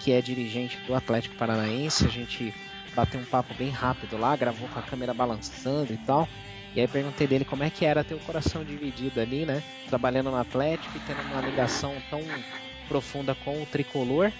que 0.00 0.12
é 0.12 0.20
dirigente 0.20 0.76
do 0.86 0.94
Atlético 0.94 1.36
Paranaense. 1.36 2.04
A 2.04 2.10
gente 2.10 2.52
bateu 2.94 3.20
um 3.20 3.24
papo 3.24 3.54
bem 3.54 3.70
rápido 3.70 4.16
lá, 4.16 4.36
gravou 4.36 4.68
com 4.68 4.78
a 4.78 4.82
câmera 4.82 5.14
balançando 5.14 5.92
e 5.92 5.96
tal. 5.98 6.28
E 6.74 6.80
aí 6.80 6.88
perguntei 6.88 7.26
dele 7.26 7.44
como 7.44 7.62
é 7.62 7.70
que 7.70 7.84
era 7.84 8.02
ter 8.02 8.14
o 8.14 8.18
coração 8.20 8.64
dividido 8.64 9.20
ali, 9.20 9.44
né? 9.44 9.62
Trabalhando 9.88 10.30
no 10.30 10.38
Atlético 10.38 10.96
e 10.96 11.00
tendo 11.00 11.20
uma 11.30 11.40
ligação 11.42 11.94
tão 12.08 12.20
profunda 12.88 13.34
com 13.34 13.62
o 13.62 13.66
tricolor. 13.66 14.32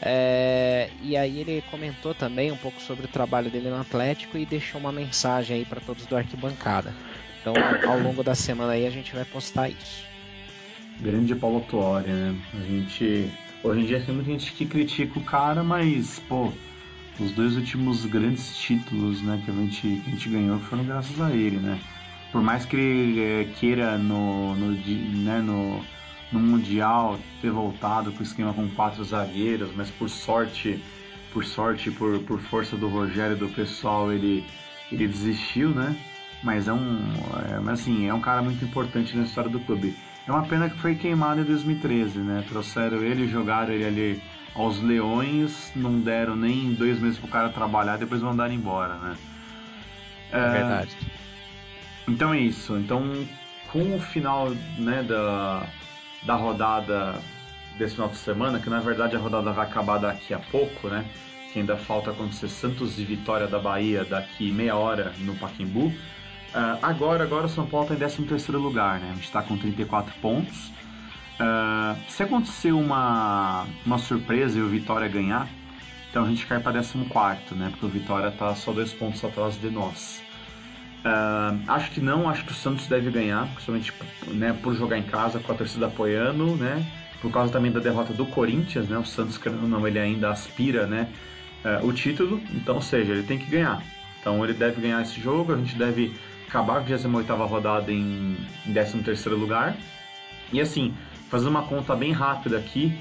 É, 0.00 0.90
e 1.02 1.16
aí 1.16 1.40
ele 1.40 1.64
comentou 1.70 2.14
também 2.14 2.52
um 2.52 2.56
pouco 2.56 2.80
sobre 2.80 3.06
o 3.06 3.08
trabalho 3.08 3.50
dele 3.50 3.70
no 3.70 3.80
Atlético 3.80 4.36
e 4.36 4.44
deixou 4.44 4.80
uma 4.80 4.92
mensagem 4.92 5.56
aí 5.56 5.64
para 5.64 5.80
todos 5.80 6.06
do 6.06 6.16
arquibancada. 6.16 6.94
Então, 7.40 7.54
ao 7.88 7.98
longo 7.98 8.22
da 8.22 8.34
semana 8.34 8.72
aí 8.72 8.86
a 8.86 8.90
gente 8.90 9.14
vai 9.14 9.24
postar 9.24 9.68
isso. 9.68 10.04
Grande 11.00 11.34
Paulo 11.34 11.60
Tuori, 11.68 12.10
né? 12.10 12.36
A 12.54 12.62
gente 12.62 13.30
hoje 13.62 13.80
em 13.80 13.86
dia 13.86 14.00
tem 14.00 14.14
muita 14.14 14.30
gente 14.30 14.52
que 14.52 14.66
critica 14.66 15.18
o 15.18 15.24
cara, 15.24 15.62
mas 15.62 16.20
pô, 16.28 16.52
os 17.18 17.32
dois 17.32 17.56
últimos 17.56 18.04
grandes 18.04 18.56
títulos 18.56 19.22
né, 19.22 19.40
que, 19.44 19.50
a 19.50 19.54
gente, 19.54 19.80
que 19.80 20.02
a 20.06 20.10
gente 20.10 20.28
ganhou 20.28 20.58
foram 20.60 20.84
graças 20.84 21.20
a 21.20 21.30
ele, 21.32 21.56
né? 21.56 21.80
Por 22.30 22.42
mais 22.42 22.64
que 22.64 22.76
ele 22.76 23.20
é, 23.20 23.44
queira 23.58 23.96
no, 23.96 24.54
no, 24.54 24.72
né, 24.72 25.40
no, 25.40 25.82
no 26.30 26.40
Mundial 26.40 27.18
ter 27.40 27.50
voltado 27.50 28.12
com 28.12 28.20
o 28.20 28.22
esquema 28.22 28.52
com 28.52 28.68
quatro 28.70 29.02
zagueiros, 29.02 29.70
mas 29.74 29.90
por 29.90 30.10
sorte, 30.10 30.82
por 31.32 31.44
sorte, 31.44 31.90
por, 31.90 32.18
por 32.20 32.40
força 32.40 32.76
do 32.76 32.88
Rogério 32.88 33.36
e 33.36 33.38
do 33.38 33.48
pessoal, 33.48 34.12
ele, 34.12 34.44
ele 34.92 35.06
desistiu, 35.06 35.70
né? 35.70 35.96
Mas 36.42 36.68
é 36.68 36.72
um, 36.72 36.98
é, 37.48 37.60
mas 37.60 37.80
assim, 37.80 38.06
é 38.06 38.12
um 38.12 38.20
cara 38.20 38.42
muito 38.42 38.62
importante 38.64 39.16
na 39.16 39.24
história 39.24 39.50
do 39.50 39.60
clube. 39.60 39.96
É 40.26 40.32
uma 40.32 40.42
pena 40.42 40.68
que 40.68 40.78
foi 40.78 40.94
queimado 40.94 41.40
em 41.40 41.44
2013, 41.44 42.18
né? 42.18 42.44
Trouxeram 42.48 42.98
ele, 42.98 43.28
jogaram 43.28 43.72
ele 43.72 43.84
ali 43.84 44.22
aos 44.56 44.80
leões, 44.80 45.70
não 45.76 46.00
deram 46.00 46.34
nem 46.34 46.72
dois 46.72 46.98
meses 46.98 47.18
pro 47.18 47.28
cara 47.28 47.50
trabalhar, 47.50 47.98
depois 47.98 48.22
mandaram 48.22 48.54
embora, 48.54 48.94
né? 48.94 49.16
É, 50.32 50.38
é 50.38 50.50
verdade. 50.50 50.96
Então 52.08 52.32
é 52.32 52.40
isso. 52.40 52.76
Então, 52.76 53.26
com 53.70 53.96
o 53.96 54.00
final 54.00 54.50
né, 54.78 55.02
da, 55.02 55.66
da 56.24 56.34
rodada 56.34 57.20
desse 57.78 57.94
final 57.94 58.08
de 58.08 58.16
semana, 58.16 58.58
que 58.58 58.70
na 58.70 58.80
verdade 58.80 59.16
a 59.16 59.18
rodada 59.18 59.52
vai 59.52 59.66
acabar 59.66 59.98
daqui 59.98 60.32
a 60.32 60.38
pouco, 60.38 60.88
né? 60.88 61.04
Que 61.52 61.60
ainda 61.60 61.76
falta 61.76 62.10
acontecer 62.10 62.48
Santos 62.48 62.98
e 62.98 63.04
Vitória 63.04 63.46
da 63.46 63.58
Bahia 63.58 64.04
daqui 64.04 64.50
meia 64.50 64.76
hora 64.76 65.12
no 65.18 65.34
Paquimbu. 65.36 65.86
Uh, 65.88 66.78
agora, 66.80 67.24
agora 67.24 67.46
o 67.46 67.48
São 67.48 67.66
Paulo 67.66 67.92
está 67.92 68.22
em 68.22 68.26
13 68.26 68.52
lugar, 68.52 68.98
né? 69.00 69.10
A 69.10 69.14
gente 69.14 69.24
está 69.24 69.42
com 69.42 69.58
34 69.58 70.14
pontos. 70.20 70.72
Uh, 71.38 71.98
se 72.08 72.22
acontecer 72.22 72.72
uma, 72.72 73.66
uma 73.84 73.98
surpresa 73.98 74.58
e 74.58 74.62
o 74.62 74.68
Vitória 74.68 75.06
ganhar, 75.06 75.48
então 76.10 76.24
a 76.24 76.28
gente 76.28 76.46
cai 76.46 76.58
para 76.60 76.82
14, 76.82 77.54
né? 77.54 77.68
Porque 77.70 77.84
o 77.84 77.88
Vitória 77.88 78.28
está 78.28 78.54
só 78.54 78.72
dois 78.72 78.92
pontos 78.92 79.22
atrás 79.22 79.60
de 79.60 79.68
nós. 79.68 80.22
Uh, 81.04 81.62
acho 81.68 81.90
que 81.90 82.00
não, 82.00 82.28
acho 82.28 82.44
que 82.44 82.52
o 82.52 82.54
Santos 82.54 82.86
deve 82.86 83.10
ganhar, 83.10 83.46
principalmente 83.48 83.92
né, 84.28 84.58
por 84.62 84.74
jogar 84.74 84.98
em 84.98 85.02
casa 85.02 85.38
com 85.38 85.52
a 85.52 85.54
torcida 85.54 85.86
apoiando, 85.86 86.56
né? 86.56 86.84
Por 87.20 87.30
causa 87.30 87.52
também 87.52 87.70
da 87.70 87.80
derrota 87.80 88.12
do 88.12 88.26
Corinthians, 88.26 88.88
né? 88.88 88.96
O 88.96 89.04
Santos, 89.04 89.38
não, 89.44 89.86
ele 89.86 89.98
ainda 89.98 90.30
aspira, 90.30 90.86
né? 90.86 91.08
Uh, 91.64 91.86
o 91.86 91.92
título, 91.92 92.40
então, 92.52 92.76
ou 92.76 92.82
seja, 92.82 93.12
ele 93.12 93.22
tem 93.22 93.38
que 93.38 93.46
ganhar. 93.46 93.82
Então 94.20 94.42
ele 94.42 94.54
deve 94.54 94.80
ganhar 94.80 95.02
esse 95.02 95.20
jogo, 95.20 95.52
a 95.52 95.56
gente 95.56 95.76
deve 95.76 96.12
acabar 96.48 96.78
a 96.78 96.80
28 96.80 97.34
rodada 97.44 97.92
em, 97.92 98.36
em 98.66 98.72
13 98.72 99.28
lugar. 99.28 99.76
E 100.52 100.60
assim, 100.60 100.94
fazendo 101.28 101.50
uma 101.50 101.62
conta 101.62 101.94
bem 101.94 102.12
rápida 102.12 102.58
aqui, 102.58 102.96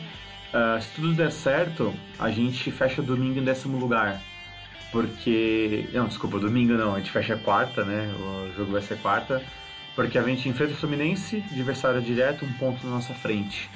uh, 0.53 0.81
se 0.81 0.89
tudo 0.95 1.13
der 1.13 1.31
certo, 1.31 1.93
a 2.19 2.29
gente 2.29 2.71
fecha 2.71 3.01
domingo 3.01 3.39
em 3.39 3.43
décimo 3.43 3.77
lugar. 3.77 4.21
Porque. 4.91 5.89
Não, 5.93 6.07
desculpa, 6.07 6.39
domingo 6.39 6.73
não, 6.73 6.95
a 6.95 6.99
gente 6.99 7.11
fecha 7.11 7.35
quarta, 7.35 7.83
né? 7.83 8.13
O 8.19 8.53
jogo 8.55 8.71
vai 8.71 8.81
ser 8.81 8.97
quarta. 8.99 9.41
Porque 9.95 10.17
a 10.17 10.23
gente 10.23 10.49
enfrenta 10.49 10.73
o 10.73 10.75
Fluminense, 10.75 11.43
adversário 11.51 12.01
direto, 12.01 12.43
um 12.45 12.51
ponto 12.53 12.85
na 12.85 12.95
nossa 12.95 13.13
frente. 13.13 13.69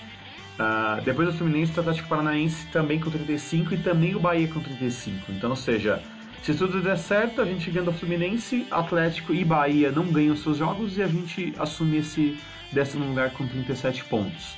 Uh, 0.60 1.02
depois 1.04 1.30
do 1.30 1.34
Fluminense, 1.34 1.72
o 1.78 1.80
Atlético 1.80 2.10
Paranaense 2.10 2.68
também 2.68 3.00
com 3.00 3.10
35 3.10 3.74
e 3.74 3.78
também 3.78 4.16
o 4.16 4.20
Bahia 4.20 4.48
com 4.50 4.60
35. 4.60 5.32
Então, 5.32 5.52
ou 5.52 5.56
seja, 5.56 6.04
se 6.41 6.54
tudo 6.54 6.82
der 6.82 6.97
certo, 6.97 7.41
a 7.41 7.45
gente 7.45 7.69
ganha 7.69 7.86
do 7.86 7.93
Fluminense, 7.93 8.65
Atlético 8.71 9.34
e 9.34 9.43
Bahia 9.43 9.91
não 9.91 10.06
ganham 10.06 10.36
seus 10.36 10.58
jogos 10.58 10.97
e 10.97 11.04
a 11.04 11.08
gente 11.08 11.54
assume 11.58 11.97
esse 11.97 12.39
décimo 12.71 13.06
lugar 13.06 13.32
com 13.32 13.47
37 13.47 14.06
pontos. 14.06 14.58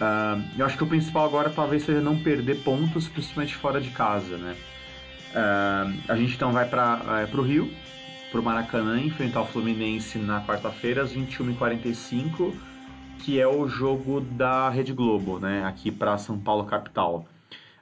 Uh, 0.00 0.42
eu 0.56 0.64
acho 0.64 0.78
que 0.78 0.84
o 0.84 0.86
principal 0.86 1.26
agora 1.26 1.50
talvez 1.50 1.82
seja 1.82 2.00
não 2.00 2.18
perder 2.18 2.62
pontos, 2.62 3.06
principalmente 3.06 3.54
fora 3.54 3.80
de 3.80 3.90
casa, 3.90 4.38
né? 4.38 4.56
Uh, 5.32 6.00
a 6.08 6.16
gente 6.16 6.34
então 6.34 6.52
vai 6.52 6.66
para 6.66 7.28
uh, 7.30 7.38
o 7.38 7.42
Rio, 7.42 7.70
para 8.30 8.40
o 8.40 8.42
Maracanã, 8.42 8.98
enfrentar 8.98 9.42
o 9.42 9.46
Fluminense 9.46 10.18
na 10.18 10.40
quarta-feira 10.40 11.02
às 11.02 11.14
21h45, 11.14 12.54
que 13.18 13.38
é 13.38 13.46
o 13.46 13.68
jogo 13.68 14.22
da 14.22 14.70
Rede 14.70 14.94
Globo, 14.94 15.38
né? 15.38 15.64
Aqui 15.66 15.92
para 15.92 16.16
São 16.16 16.38
Paulo 16.38 16.64
capital. 16.64 17.26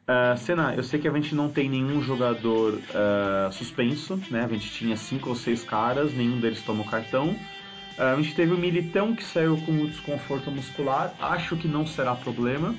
Uh, 0.08 0.38
Senna, 0.38 0.72
eu 0.74 0.82
sei 0.82 0.98
que 0.98 1.06
a 1.06 1.12
gente 1.12 1.34
não 1.34 1.50
tem 1.50 1.68
nenhum 1.68 2.00
jogador 2.00 2.76
uh, 2.76 3.52
suspenso, 3.52 4.18
né? 4.30 4.42
A 4.42 4.48
gente 4.48 4.70
tinha 4.70 4.96
cinco 4.96 5.28
ou 5.28 5.36
seis 5.36 5.62
caras, 5.62 6.14
nenhum 6.14 6.40
deles 6.40 6.62
tomou 6.62 6.86
cartão. 6.86 7.28
Uh, 7.98 8.02
a 8.14 8.16
gente 8.16 8.34
teve 8.34 8.54
o 8.54 8.56
Militão 8.56 9.14
que 9.14 9.22
saiu 9.22 9.58
com 9.66 9.84
desconforto 9.84 10.50
muscular, 10.50 11.14
acho 11.20 11.56
que 11.56 11.68
não 11.68 11.86
será 11.86 12.14
problema. 12.14 12.74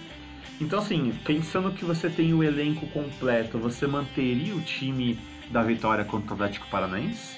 Então, 0.59 0.79
assim, 0.79 1.13
pensando 1.23 1.71
que 1.71 1.85
você 1.85 2.09
tem 2.09 2.33
o 2.33 2.43
elenco 2.43 2.87
completo, 2.87 3.59
você 3.59 3.85
manteria 3.85 4.55
o 4.55 4.61
time 4.61 5.19
da 5.51 5.61
vitória 5.61 6.03
contra 6.03 6.31
o 6.31 6.33
Atlético 6.33 6.67
Paranaense? 6.67 7.37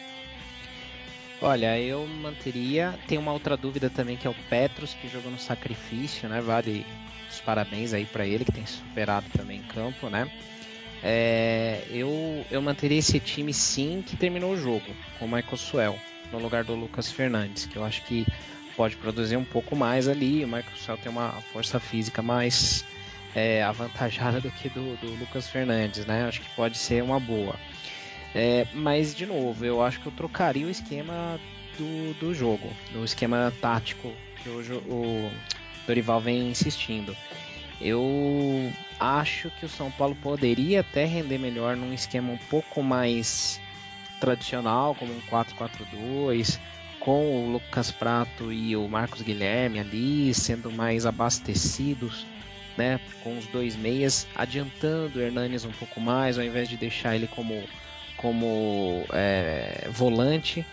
Olha, 1.41 1.80
eu 1.80 2.06
manteria. 2.06 2.93
Tem 3.08 3.17
uma 3.17 3.34
outra 3.34 3.58
dúvida 3.58 3.89
também 3.89 4.15
que 4.15 4.27
é 4.27 4.30
o 4.30 4.36
Petros, 4.47 4.93
que 4.93 5.08
jogou 5.08 5.32
no 5.32 5.39
sacrifício, 5.39 6.30
né? 6.30 6.39
Vale 6.39 6.86
os 7.30 7.39
parabéns 7.41 7.93
aí 7.93 8.06
para 8.06 8.25
ele, 8.27 8.45
que 8.45 8.51
tem 8.51 8.65
superado 8.65 9.25
também 9.36 9.58
em 9.58 9.63
campo, 9.63 10.08
né? 10.08 10.30
É, 11.04 11.82
eu, 11.89 12.45
eu 12.51 12.62
manteria 12.62 12.99
esse 12.99 13.19
time 13.19 13.51
sim 13.54 14.04
que 14.06 14.15
terminou 14.15 14.54
o 14.54 14.58
jogo, 14.58 14.86
com 15.17 15.25
o 15.25 15.27
Michael 15.27 15.58
Suel, 15.58 15.99
no 16.32 16.38
lugar 16.38 16.63
do 16.63 16.75
Lucas 16.75 17.12
Fernandes, 17.12 17.65
que 17.65 17.75
eu 17.75 17.84
acho 17.84 18.04
que 18.04 18.23
pode 18.75 18.95
produzir 18.97 19.36
um 19.36 19.43
pouco 19.43 19.75
mais 19.75 20.08
ali. 20.08 20.43
O 20.43 20.47
Michael 20.47 20.75
Suel 20.75 20.97
tem 20.97 21.12
uma 21.12 21.32
força 21.51 21.80
física 21.80 22.21
mais 22.21 22.86
é, 23.34 23.63
avantajada 23.63 24.39
do 24.41 24.51
que 24.51 24.69
do, 24.69 24.95
do 24.97 25.15
Lucas 25.15 25.49
Fernandes, 25.49 26.06
né? 26.06 26.25
Acho 26.25 26.41
que 26.41 26.49
pode 26.56 26.77
ser 26.77 27.01
uma 27.01 27.19
boa. 27.19 27.56
É, 28.34 28.65
mas, 28.74 29.13
de 29.13 29.26
novo, 29.26 29.65
eu 29.65 29.82
acho 29.82 30.00
que 30.00 30.08
eu 30.08 30.12
trocaria 30.12 30.65
o 30.65 30.70
esquema 30.70 31.39
do, 31.78 32.13
do 32.20 32.34
jogo, 32.34 32.72
do 32.91 33.04
esquema 33.04 33.52
tático 33.62 34.12
que 34.41 34.50
hoje 34.50 34.74
o 34.74 35.32
Dorival 35.86 36.22
vem 36.22 36.50
insistindo. 36.50 37.15
Eu 37.80 38.72
acho 39.00 39.50
que 39.60 39.65
o 39.65 39.70
São 39.70 39.91
Paulo 39.91 40.15
poderia 40.15 40.82
até 40.82 41.06
render 41.06 41.38
melhor 41.38 41.76
num 41.76 41.94
esquema 41.94 42.32
um 42.32 42.38
pouco 42.38 42.84
mais 42.84 43.60
tradicional, 44.20 44.96
como 44.96 45.12
um 45.12 45.22
4-4-2, 45.22 46.60
com 47.00 47.46
o 47.46 47.52
Lucas 47.52 47.91
Prato 47.91 48.54
e 48.54 48.76
o 48.76 48.88
Marcos 48.88 49.24
Guilherme 49.24 49.80
ali 49.80 50.34
sendo 50.34 50.72
mais 50.72 51.08
abastecidos, 51.08 52.28
né, 52.78 53.00
com 53.24 53.38
os 53.38 53.48
dois 53.48 53.76
meias, 53.76 54.28
adiantando 54.36 55.17
o 55.17 55.22
Hernanes 55.22 55.65
um 55.65 55.72
pouco 55.72 56.00
mais, 56.00 56.38
ao 56.38 56.46
invés 56.46 56.70
de 56.70 56.78
deixar 56.78 57.15
ele 57.15 57.28
como 57.28 57.63
como 58.21 59.05
é, 59.12 59.88
volante. 59.91 60.65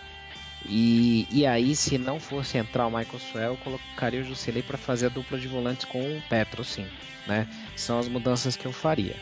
E, 0.65 1.27
e 1.31 1.45
aí, 1.45 1.75
se 1.75 1.97
não 1.97 2.19
fosse 2.19 2.57
entrar 2.57 2.85
o 2.87 2.89
Michael 2.89 3.19
Swell, 3.19 3.51
eu 3.51 3.57
colocaria 3.57 4.21
o 4.21 4.23
Jusilei 4.23 4.61
para 4.61 4.77
fazer 4.77 5.07
a 5.07 5.09
dupla 5.09 5.37
de 5.37 5.47
volantes 5.47 5.85
com 5.85 5.99
o 5.99 6.21
Petro, 6.29 6.63
sim. 6.63 6.85
Né? 7.27 7.47
São 7.75 7.97
as 7.97 8.07
mudanças 8.07 8.55
que 8.55 8.65
eu 8.65 8.71
faria. 8.71 9.15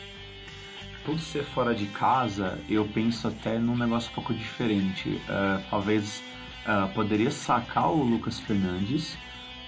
Por 1.04 1.18
ser 1.18 1.44
fora 1.44 1.74
de 1.74 1.86
casa, 1.86 2.58
eu 2.68 2.84
penso 2.86 3.28
até 3.28 3.58
num 3.58 3.76
negócio 3.76 4.10
um 4.10 4.14
pouco 4.14 4.34
diferente. 4.34 5.08
Uh, 5.08 5.62
talvez 5.70 6.22
uh, 6.66 6.88
poderia 6.92 7.30
sacar 7.30 7.90
o 7.90 8.02
Lucas 8.02 8.40
Fernandes. 8.40 9.14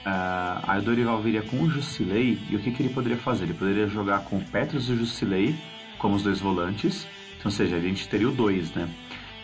Uh, 0.04 0.60
aí 0.66 0.80
o 0.80 0.82
Dorival 0.82 1.22
viria 1.22 1.42
com 1.42 1.62
o 1.62 1.70
Jusilei. 1.70 2.38
E 2.50 2.56
o 2.56 2.58
que, 2.58 2.72
que 2.72 2.82
ele 2.82 2.92
poderia 2.92 3.16
fazer? 3.16 3.44
Ele 3.44 3.54
poderia 3.54 3.86
jogar 3.86 4.24
com 4.24 4.38
o 4.38 4.44
Petros 4.44 4.88
e 4.88 4.92
o 4.92 4.98
Jusilei 4.98 5.54
como 5.98 6.16
os 6.16 6.22
dois 6.22 6.40
volantes. 6.40 7.06
Então, 7.40 7.50
ou 7.50 7.50
seja, 7.50 7.76
a 7.76 7.81
gente 7.81 8.07
teria 8.07 8.29
o 8.29 8.33
dois, 8.33 8.70
né? 8.74 8.88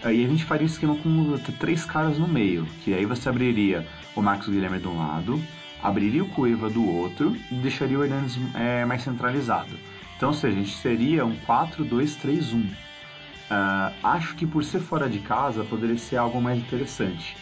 Aí 0.02 0.24
a 0.24 0.28
gente 0.28 0.44
faria 0.44 0.66
esquema 0.66 0.94
com 0.96 1.38
três 1.58 1.84
caras 1.84 2.18
no 2.18 2.28
meio, 2.28 2.66
que 2.84 2.92
aí 2.94 3.06
você 3.06 3.28
abriria 3.28 3.86
o 4.14 4.22
Marcos 4.22 4.48
Guilherme 4.48 4.78
de 4.78 4.86
um 4.86 4.98
lado, 4.98 5.42
abriria 5.82 6.22
o 6.22 6.28
Cueva 6.28 6.68
do 6.68 6.86
outro 6.86 7.34
e 7.50 7.54
deixaria 7.54 7.98
o 7.98 8.04
Hernandes 8.04 8.38
é, 8.54 8.84
mais 8.84 9.02
centralizado. 9.02 9.76
Então, 10.16 10.28
ou 10.28 10.34
seja, 10.34 10.54
a 10.54 10.60
gente 10.60 10.76
seria 10.76 11.24
um 11.24 11.36
4-2-3-1. 11.40 12.54
Uh, 12.54 13.94
acho 14.02 14.34
que 14.34 14.46
por 14.46 14.64
ser 14.64 14.80
fora 14.80 15.08
de 15.08 15.20
casa 15.20 15.64
poderia 15.64 15.96
ser 15.96 16.16
algo 16.16 16.40
mais 16.40 16.58
interessante. 16.58 17.36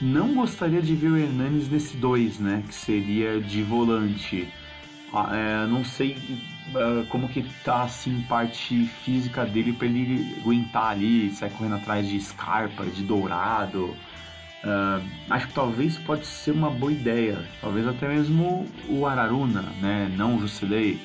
Não 0.00 0.34
gostaria 0.34 0.80
de 0.80 0.94
ver 0.94 1.08
o 1.08 1.16
Hernandes 1.16 1.68
nesse 1.68 1.96
2, 1.96 2.38
né? 2.38 2.64
Que 2.66 2.74
seria 2.74 3.40
de 3.40 3.62
volante. 3.62 4.48
Uh, 5.12 5.34
é, 5.34 5.66
não 5.66 5.84
sei 5.84 6.16
uh, 6.74 7.04
como 7.08 7.28
que 7.28 7.42
tá 7.64 7.82
assim 7.82 8.22
parte 8.28 8.84
física 9.04 9.44
dele 9.44 9.72
para 9.72 9.86
ele 9.86 10.36
aguentar 10.40 10.92
ali, 10.92 11.30
sair 11.30 11.50
correndo 11.50 11.76
atrás 11.76 12.08
de 12.08 12.20
Scarpa, 12.20 12.84
de 12.84 13.02
Dourado. 13.02 13.96
Uh, 14.62 15.02
acho 15.30 15.48
que 15.48 15.54
talvez 15.54 15.98
pode 15.98 16.26
ser 16.26 16.52
uma 16.52 16.70
boa 16.70 16.92
ideia. 16.92 17.42
Talvez 17.60 17.86
até 17.86 18.06
mesmo 18.08 18.66
o 18.88 19.06
Araruna, 19.06 19.62
né? 19.80 20.12
Não 20.16 20.36
o 20.36 20.40
Jusilei 20.40 21.00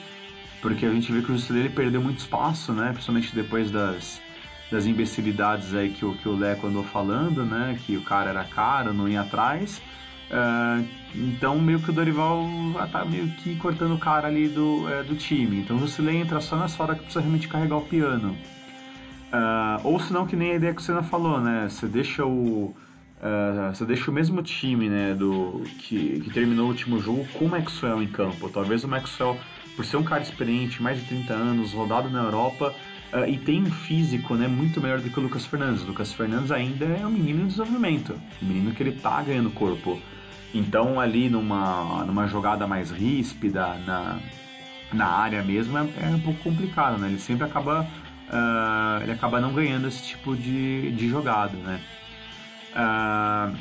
porque 0.65 0.83
a 0.83 0.91
gente 0.91 1.11
vê 1.11 1.21
que 1.21 1.31
o 1.31 1.37
Juscelino 1.37 1.69
perdeu 1.69 2.01
muito 2.01 2.17
espaço, 2.17 2.73
né? 2.73 2.91
Principalmente 2.91 3.35
depois 3.35 3.69
das, 3.69 4.19
das 4.71 4.87
imbecilidades 4.87 5.75
aí 5.75 5.91
que 5.91 6.03
o, 6.03 6.15
que 6.15 6.27
o 6.27 6.35
Leco 6.35 6.65
andou 6.65 6.83
falando, 6.83 7.45
né? 7.45 7.77
Que 7.85 7.95
o 7.95 8.01
cara 8.01 8.31
era 8.31 8.43
caro, 8.45 8.91
não 8.91 9.07
ia 9.07 9.21
atrás. 9.21 9.79
Uh, 10.31 10.83
então 11.17 11.59
meio 11.59 11.79
que 11.79 11.89
o 11.89 11.93
Dorival 11.93 12.45
tá 12.91 13.05
meio 13.05 13.27
que 13.29 13.55
cortando 13.55 13.95
o 13.95 13.97
cara 13.97 14.27
ali 14.27 14.47
do, 14.47 14.87
é, 14.89 15.03
do 15.03 15.15
time. 15.15 15.59
Então 15.59 15.77
o 15.77 15.79
Juscelino 15.79 16.19
entra 16.19 16.41
só 16.41 16.57
nessa 16.57 16.81
hora 16.81 16.95
que 16.95 17.01
precisa 17.01 17.21
realmente 17.21 17.47
carregar 17.47 17.77
o 17.77 17.81
piano. 17.81 18.35
Uh, 19.35 19.81
ou 19.83 19.99
senão 19.99 20.25
que 20.25 20.35
nem 20.35 20.51
a 20.51 20.55
ideia 20.55 20.73
que 20.73 20.81
o 20.81 20.83
Senna 20.83 21.03
falou, 21.03 21.41
né? 21.41 21.67
Você 21.69 21.87
deixa 21.87 22.25
o. 22.25 22.75
Uh, 23.17 23.73
você 23.73 23.85
deixa 23.85 24.11
o 24.11 24.13
mesmo 24.13 24.41
time 24.43 24.87
né, 24.87 25.13
do, 25.13 25.63
que, 25.79 26.19
que 26.19 26.29
terminou 26.29 26.65
o 26.65 26.69
último 26.69 26.99
jogo 26.99 27.25
com 27.33 27.45
o 27.45 27.49
Maxwell 27.49 28.01
em 28.01 28.07
campo. 28.07 28.49
Talvez 28.49 28.83
o 28.83 28.87
Maxwell 28.87 29.37
por 29.75 29.83
ser 29.83 29.97
um 29.97 30.03
cara 30.03 30.21
experiente, 30.21 30.81
mais 30.81 30.99
de 30.99 31.05
30 31.05 31.33
anos, 31.33 31.73
rodado 31.73 32.09
na 32.09 32.23
Europa 32.23 32.73
uh, 33.13 33.27
e 33.27 33.37
tem 33.37 33.63
um 33.63 33.71
físico 33.71 34.35
né, 34.35 34.47
muito 34.47 34.79
melhor 34.79 35.01
do 35.01 35.09
que 35.09 35.19
o 35.19 35.23
Lucas 35.23 35.45
Fernandes. 35.45 35.83
O 35.83 35.87
Lucas 35.87 36.13
Fernandes 36.13 36.51
ainda 36.51 36.85
é 36.85 37.05
um 37.05 37.11
menino 37.11 37.43
em 37.43 37.47
desenvolvimento, 37.47 38.19
um 38.41 38.45
menino 38.45 38.71
que 38.71 38.83
ele 38.83 38.93
tá 38.93 39.21
ganhando 39.21 39.49
corpo. 39.51 39.99
Então 40.53 40.99
ali 40.99 41.29
numa, 41.29 42.05
numa 42.05 42.27
jogada 42.27 42.65
mais 42.65 42.91
ríspida, 42.91 43.75
na, 43.85 44.19
na 44.93 45.07
área 45.07 45.43
mesmo, 45.43 45.77
é, 45.77 45.81
é 45.81 46.07
um 46.07 46.19
pouco 46.19 46.41
complicado, 46.43 46.97
né? 46.97 47.07
Ele 47.07 47.19
sempre 47.19 47.45
acaba, 47.45 47.81
uh, 47.81 49.03
ele 49.03 49.11
acaba 49.11 49.41
não 49.41 49.53
ganhando 49.53 49.87
esse 49.87 50.03
tipo 50.03 50.35
de, 50.35 50.91
de 50.91 51.09
jogada, 51.09 51.57
né? 51.57 51.81
Uh, 52.73 53.55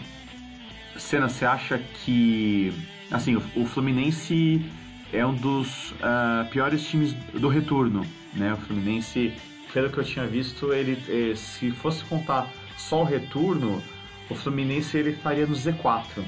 Senna, 0.97 1.29
você 1.29 1.45
acha 1.45 1.79
que 1.79 2.73
assim, 3.11 3.37
o, 3.37 3.43
o 3.57 3.67
Fluminense 3.67 4.65
é 5.13 5.25
um 5.25 5.35
dos 5.35 5.93
uh, 5.93 6.49
piores 6.51 6.87
times 6.87 7.13
do 7.33 7.49
retorno, 7.49 8.05
né? 8.35 8.53
O 8.53 8.57
Fluminense, 8.57 9.33
pelo 9.73 9.91
que 9.91 9.99
eu 9.99 10.05
tinha 10.05 10.27
visto, 10.27 10.73
ele 10.73 10.99
eh, 11.09 11.35
se 11.35 11.71
fosse 11.71 12.05
contar 12.05 12.49
só 12.77 13.03
o 13.03 13.05
retorno, 13.05 13.83
o 14.29 14.35
Fluminense 14.35 14.97
ele 14.97 15.11
estaria 15.11 15.47
no 15.47 15.55
Z4. 15.55 16.25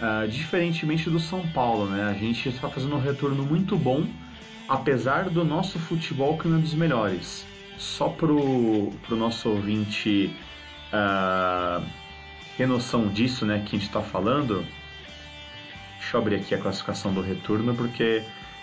Uh, 0.00 0.28
diferentemente 0.28 1.10
do 1.10 1.18
São 1.18 1.46
Paulo, 1.48 1.86
né? 1.86 2.04
A 2.04 2.14
gente 2.14 2.48
está 2.48 2.68
fazendo 2.68 2.94
um 2.94 3.00
retorno 3.00 3.44
muito 3.44 3.76
bom, 3.76 4.06
apesar 4.68 5.28
do 5.28 5.44
nosso 5.44 5.78
futebol 5.78 6.38
que 6.38 6.46
não 6.46 6.58
é 6.58 6.60
dos 6.60 6.74
melhores. 6.74 7.44
Só 7.76 8.08
pro, 8.08 8.92
pro 9.06 9.16
nosso 9.16 9.48
ouvinte 9.48 10.30
uh, 10.92 11.84
ter 12.56 12.66
noção 12.66 13.08
disso, 13.08 13.44
né, 13.44 13.58
que 13.58 13.76
a 13.76 13.78
gente 13.78 13.88
está 13.88 14.00
falando, 14.00 14.64
Deixa 16.08 16.16
eu 16.16 16.22
abrir 16.22 16.36
aqui 16.36 16.54
a 16.54 16.58
classificação 16.58 17.12
do 17.12 17.20
retorno, 17.20 17.74
porque 17.74 18.22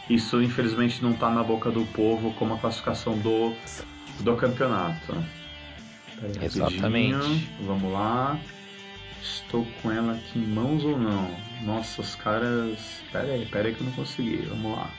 isso 0.09 0.41
infelizmente 0.41 0.99
não 1.03 1.11
está 1.11 1.29
na 1.29 1.43
boca 1.43 1.69
do 1.69 1.85
povo 1.85 2.33
como 2.33 2.55
a 2.55 2.57
classificação 2.57 3.15
do, 3.19 3.53
do 4.21 4.35
campeonato. 4.35 5.23
Exatamente. 6.41 7.47
Vamos 7.61 7.93
lá. 7.93 8.39
Estou 9.25 9.65
com 9.81 9.91
ela 9.91 10.13
aqui 10.13 10.37
em 10.37 10.45
mãos 10.45 10.85
ou 10.85 10.97
não? 10.97 11.35
Nossa, 11.63 12.01
os 12.01 12.15
caras. 12.15 13.01
Pera 13.11 13.33
aí, 13.33 13.45
pera 13.47 13.67
aí 13.67 13.73
que 13.73 13.81
eu 13.81 13.85
não 13.85 13.93
consegui. 13.93 14.37
Vamos 14.45 14.77
lá. 14.77 14.89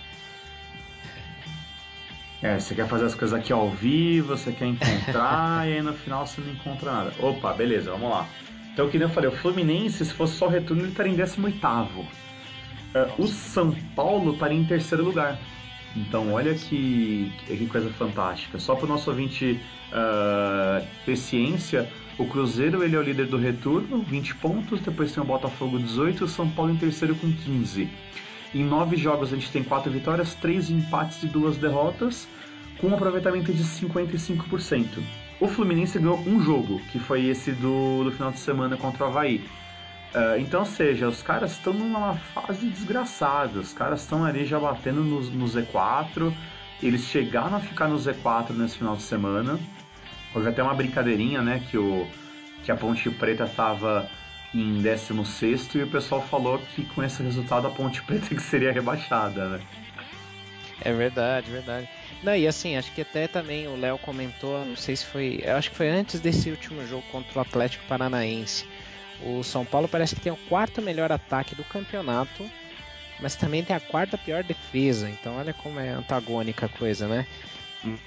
É, 2.42 2.58
você 2.58 2.74
quer 2.74 2.88
fazer 2.88 3.06
as 3.06 3.14
coisas 3.14 3.38
aqui 3.38 3.52
ao 3.52 3.70
vivo, 3.70 4.36
você 4.36 4.52
quer 4.52 4.66
encontrar 4.66 5.66
e 5.70 5.74
aí 5.74 5.82
no 5.82 5.94
final 5.94 6.26
você 6.26 6.40
não 6.40 6.52
encontra 6.52 6.92
nada. 6.92 7.12
Opa, 7.20 7.52
beleza, 7.52 7.92
vamos 7.92 8.10
lá. 8.10 8.28
Então, 8.72 8.90
que 8.90 8.98
nem 8.98 9.08
eu 9.08 9.14
falei, 9.14 9.30
o 9.30 9.36
Fluminense, 9.36 10.04
se 10.04 10.12
fosse 10.12 10.34
só 10.34 10.48
retorno, 10.48 10.82
ele 10.82 10.90
estaria 10.90 11.12
em 11.12 11.16
18 11.16 11.58
Uh, 12.94 13.22
o 13.22 13.26
São 13.26 13.72
Paulo 13.94 14.32
estaria 14.32 14.56
em 14.56 14.64
terceiro 14.64 15.04
lugar. 15.04 15.38
Então, 15.94 16.32
olha 16.32 16.54
que, 16.54 17.32
que 17.46 17.66
coisa 17.66 17.90
fantástica. 17.90 18.58
Só 18.58 18.74
para 18.74 18.84
o 18.84 18.88
nosso 18.88 19.10
ouvinte 19.10 19.60
uh, 19.92 20.86
ter 21.04 21.16
ciência, 21.16 21.90
o 22.18 22.26
Cruzeiro 22.26 22.82
ele 22.82 22.96
é 22.96 22.98
o 22.98 23.02
líder 23.02 23.26
do 23.26 23.36
retorno, 23.36 24.02
20 24.02 24.36
pontos. 24.36 24.80
Depois 24.80 25.12
tem 25.12 25.22
o 25.22 25.26
Botafogo, 25.26 25.78
18. 25.78 26.22
E 26.22 26.24
o 26.24 26.28
São 26.28 26.48
Paulo 26.48 26.72
em 26.72 26.76
terceiro 26.76 27.14
com 27.14 27.30
15. 27.30 27.88
Em 28.54 28.64
nove 28.64 28.96
jogos, 28.96 29.32
a 29.32 29.36
gente 29.36 29.50
tem 29.50 29.62
quatro 29.62 29.90
vitórias, 29.90 30.34
três 30.34 30.70
empates 30.70 31.22
e 31.22 31.26
duas 31.26 31.58
derrotas, 31.58 32.26
com 32.78 32.88
um 32.88 32.94
aproveitamento 32.94 33.52
de 33.52 33.62
55%. 33.62 35.02
O 35.38 35.48
Fluminense 35.48 35.98
ganhou 35.98 36.18
um 36.20 36.40
jogo, 36.40 36.80
que 36.90 36.98
foi 36.98 37.26
esse 37.26 37.52
do, 37.52 38.04
do 38.04 38.12
final 38.12 38.30
de 38.30 38.38
semana 38.38 38.76
contra 38.76 39.04
o 39.04 39.08
Havaí. 39.08 39.44
Uh, 40.14 40.40
então, 40.40 40.64
seja, 40.64 41.06
os 41.08 41.22
caras 41.22 41.52
estão 41.52 41.74
numa 41.74 42.14
fase 42.14 42.66
desgraçada, 42.68 43.58
os 43.58 43.74
caras 43.74 44.00
estão 44.00 44.24
ali 44.24 44.46
já 44.46 44.58
batendo 44.58 45.04
no, 45.04 45.20
no, 45.20 45.44
Z4, 45.44 46.32
eles 46.82 47.02
chegaram 47.02 47.56
a 47.56 47.60
ficar 47.60 47.88
no 47.88 47.96
Z4 47.96 48.52
nesse 48.52 48.78
final 48.78 48.96
de 48.96 49.02
semana. 49.02 49.58
Houve 50.36 50.48
até 50.48 50.62
uma 50.62 50.74
brincadeirinha, 50.74 51.42
né, 51.42 51.62
que, 51.70 51.76
o, 51.76 52.06
que 52.62 52.70
a 52.70 52.76
Ponte 52.76 53.10
Preta 53.10 53.44
estava 53.44 54.08
em 54.54 54.80
16 54.80 55.74
e 55.74 55.82
o 55.82 55.90
pessoal 55.90 56.22
falou 56.22 56.58
que 56.58 56.84
com 56.84 57.02
esse 57.02 57.22
resultado 57.22 57.66
a 57.66 57.70
Ponte 57.70 58.02
Preta 58.02 58.34
que 58.34 58.42
seria 58.42 58.70
rebaixada, 58.70 59.48
né? 59.48 59.60
É 60.82 60.92
verdade, 60.92 61.50
verdade. 61.50 61.88
Não, 62.22 62.36
e 62.36 62.46
assim, 62.46 62.76
acho 62.76 62.92
que 62.92 63.00
até 63.00 63.26
também 63.26 63.66
o 63.66 63.76
Léo 63.76 63.98
comentou, 63.98 64.64
não 64.64 64.76
sei 64.76 64.94
se 64.94 65.06
foi, 65.06 65.42
acho 65.44 65.70
que 65.70 65.76
foi 65.76 65.88
antes 65.88 66.20
desse 66.20 66.50
último 66.50 66.86
jogo 66.86 67.02
contra 67.10 67.38
o 67.38 67.42
Atlético 67.42 67.84
Paranaense 67.88 68.66
o 69.22 69.42
São 69.42 69.64
Paulo 69.64 69.88
parece 69.88 70.14
que 70.14 70.20
tem 70.20 70.32
o 70.32 70.38
quarto 70.48 70.82
melhor 70.82 71.10
ataque 71.10 71.54
do 71.54 71.64
campeonato, 71.64 72.48
mas 73.20 73.36
também 73.36 73.64
tem 73.64 73.74
a 73.74 73.80
quarta 73.80 74.18
pior 74.18 74.42
defesa. 74.42 75.08
Então 75.08 75.36
olha 75.36 75.54
como 75.54 75.80
é 75.80 75.90
antagônica 75.90 76.66
a 76.66 76.68
coisa, 76.68 77.06
né? 77.06 77.26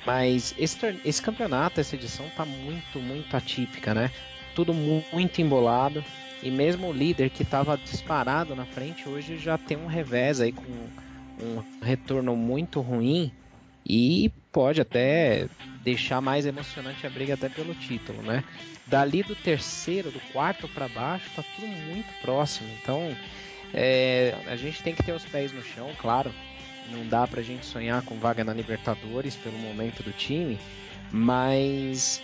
Mas 0.05 0.53
esse, 0.57 0.77
esse 1.05 1.21
campeonato, 1.21 1.79
essa 1.79 1.95
edição 1.95 2.29
tá 2.35 2.45
muito, 2.45 2.99
muito 2.99 3.35
atípica, 3.35 3.93
né? 3.93 4.11
Tudo 4.55 4.73
muito 4.73 5.41
embolado. 5.41 6.03
E 6.41 6.49
mesmo 6.49 6.87
o 6.87 6.93
líder 6.93 7.29
que 7.29 7.43
estava 7.43 7.77
disparado 7.77 8.55
na 8.55 8.65
frente 8.65 9.07
hoje 9.07 9.37
já 9.37 9.57
tem 9.57 9.77
um 9.77 9.87
revés 9.87 10.39
aí 10.39 10.51
com 10.51 10.63
um 11.41 11.63
retorno 11.81 12.35
muito 12.35 12.79
ruim 12.81 13.31
e 13.85 14.31
pode 14.51 14.79
até 14.79 15.47
deixar 15.83 16.21
mais 16.21 16.45
emocionante 16.45 17.05
a 17.05 17.09
briga 17.09 17.33
até 17.33 17.49
pelo 17.49 17.73
título, 17.73 18.21
né? 18.21 18.43
Dali 18.89 19.23
do 19.23 19.35
terceiro, 19.35 20.11
do 20.11 20.19
quarto 20.31 20.67
para 20.69 20.87
baixo, 20.87 21.29
tá 21.35 21.43
tudo 21.55 21.67
muito 21.67 22.07
próximo. 22.21 22.67
Então, 22.81 23.15
é, 23.73 24.35
a 24.47 24.55
gente 24.55 24.81
tem 24.81 24.95
que 24.95 25.03
ter 25.03 25.11
os 25.11 25.25
pés 25.25 25.51
no 25.51 25.61
chão, 25.61 25.91
claro. 25.99 26.33
Não 26.91 27.05
dá 27.07 27.27
pra 27.27 27.41
gente 27.41 27.65
sonhar 27.65 28.01
com 28.01 28.17
vaga 28.17 28.43
na 28.43 28.53
Libertadores 28.53 29.35
pelo 29.35 29.57
momento 29.59 30.01
do 30.01 30.11
time, 30.11 30.57
mas 31.11 32.21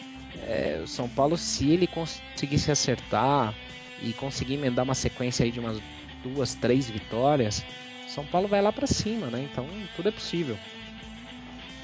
é, 0.47 0.79
o 0.83 0.87
São 0.87 1.07
Paulo, 1.07 1.37
se 1.37 1.69
ele 1.69 1.87
conseguisse 1.87 2.71
acertar 2.71 3.53
e 4.01 4.11
conseguir 4.13 4.55
emendar 4.55 4.83
uma 4.83 4.95
sequência 4.95 5.43
aí 5.43 5.51
de 5.51 5.59
umas 5.59 5.79
duas, 6.23 6.55
três 6.55 6.89
vitórias, 6.89 7.63
São 8.07 8.25
Paulo 8.25 8.47
vai 8.47 8.61
lá 8.61 8.71
para 8.71 8.87
cima, 8.87 9.27
né? 9.27 9.47
Então 9.51 9.67
tudo 9.95 10.09
é 10.09 10.11
possível. 10.11 10.57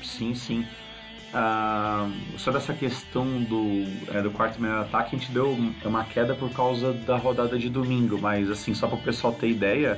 Sim, 0.04 0.34
sim. 0.34 0.66
Ah, 1.34 2.10
sobre 2.38 2.60
essa 2.60 2.74
questão 2.74 3.42
do, 3.44 3.86
é, 4.14 4.22
do 4.22 4.32
quarto 4.32 4.62
melhor 4.62 4.82
ataque, 4.82 5.16
a 5.16 5.20
gente 5.20 5.32
deu 5.32 5.58
uma 5.86 6.04
queda 6.04 6.36
por 6.36 6.50
causa 6.52 6.92
da 6.92 7.16
rodada 7.16 7.58
de 7.58 7.70
domingo, 7.70 8.20
mas 8.20 8.50
assim, 8.50 8.74
só 8.74 8.88
para 8.88 8.98
o 8.98 9.02
pessoal 9.02 9.32
ter 9.34 9.50
ideia, 9.50 9.98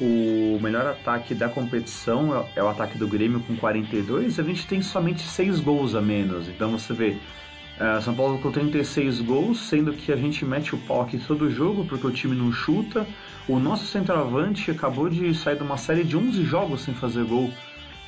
o 0.00 0.58
melhor 0.60 0.86
ataque 0.86 1.32
da 1.32 1.48
competição 1.48 2.36
é, 2.36 2.58
é, 2.58 2.62
o 2.62 2.68
ataque 2.68 2.98
do 2.98 3.06
Grêmio 3.06 3.38
com 3.40 3.54
42, 3.54 4.40
a 4.40 4.42
gente 4.42 4.66
tem 4.66 4.82
somente 4.82 5.22
6 5.22 5.60
gols 5.60 5.94
a 5.94 6.00
menos. 6.00 6.48
Então 6.48 6.72
você 6.72 6.92
vê, 6.92 7.16
Uh, 7.74 8.00
São 8.00 8.14
Paulo 8.14 8.38
com 8.38 8.52
36 8.52 9.20
gols, 9.22 9.58
sendo 9.58 9.92
que 9.92 10.12
a 10.12 10.16
gente 10.16 10.44
mete 10.44 10.76
o 10.76 10.78
pau 10.78 11.02
aqui 11.02 11.18
todo 11.18 11.50
jogo 11.50 11.84
porque 11.84 12.06
o 12.06 12.12
time 12.12 12.36
não 12.36 12.52
chuta. 12.52 13.04
O 13.48 13.58
nosso 13.58 13.84
centroavante 13.86 14.70
acabou 14.70 15.08
de 15.08 15.34
sair 15.34 15.56
de 15.56 15.64
uma 15.64 15.76
série 15.76 16.04
de 16.04 16.16
11 16.16 16.44
jogos 16.44 16.82
sem 16.82 16.94
fazer 16.94 17.24
gol. 17.24 17.52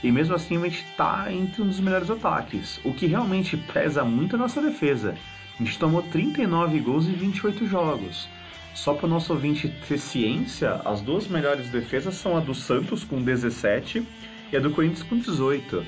E 0.03 0.13
mesmo 0.13 0.35
assim 0.35 0.57
a 0.57 0.65
gente 0.65 0.85
está 0.85 1.33
entre 1.33 1.63
um 1.63 1.67
dos 1.67 1.81
melhores 1.81 2.11
ataques. 2.11 2.81
O 2.85 2.93
que 2.93 3.07
realmente 3.07 3.57
pesa 3.57 4.05
muito 4.05 4.37
a 4.37 4.39
nossa 4.39 4.61
defesa. 4.61 5.15
A 5.59 5.63
gente 5.63 5.79
tomou 5.79 6.03
39 6.03 6.81
gols 6.81 7.07
em 7.07 7.13
28 7.13 7.67
jogos. 7.67 8.29
Só 8.75 8.93
para 8.93 9.07
o 9.07 9.09
nosso 9.09 9.33
ouvinte 9.33 9.69
ter 9.89 9.99
ciência, 9.99 10.81
as 10.85 11.01
duas 11.01 11.27
melhores 11.27 11.71
defesas 11.71 12.15
são 12.15 12.37
a 12.37 12.41
do 12.41 12.55
Santos 12.55 13.05
com 13.05 13.23
17 13.23 14.07
e 14.53 14.57
a 14.57 14.61
do 14.61 14.71
Corinthians 14.71 15.03
com 15.03 15.19
18. 15.19 15.85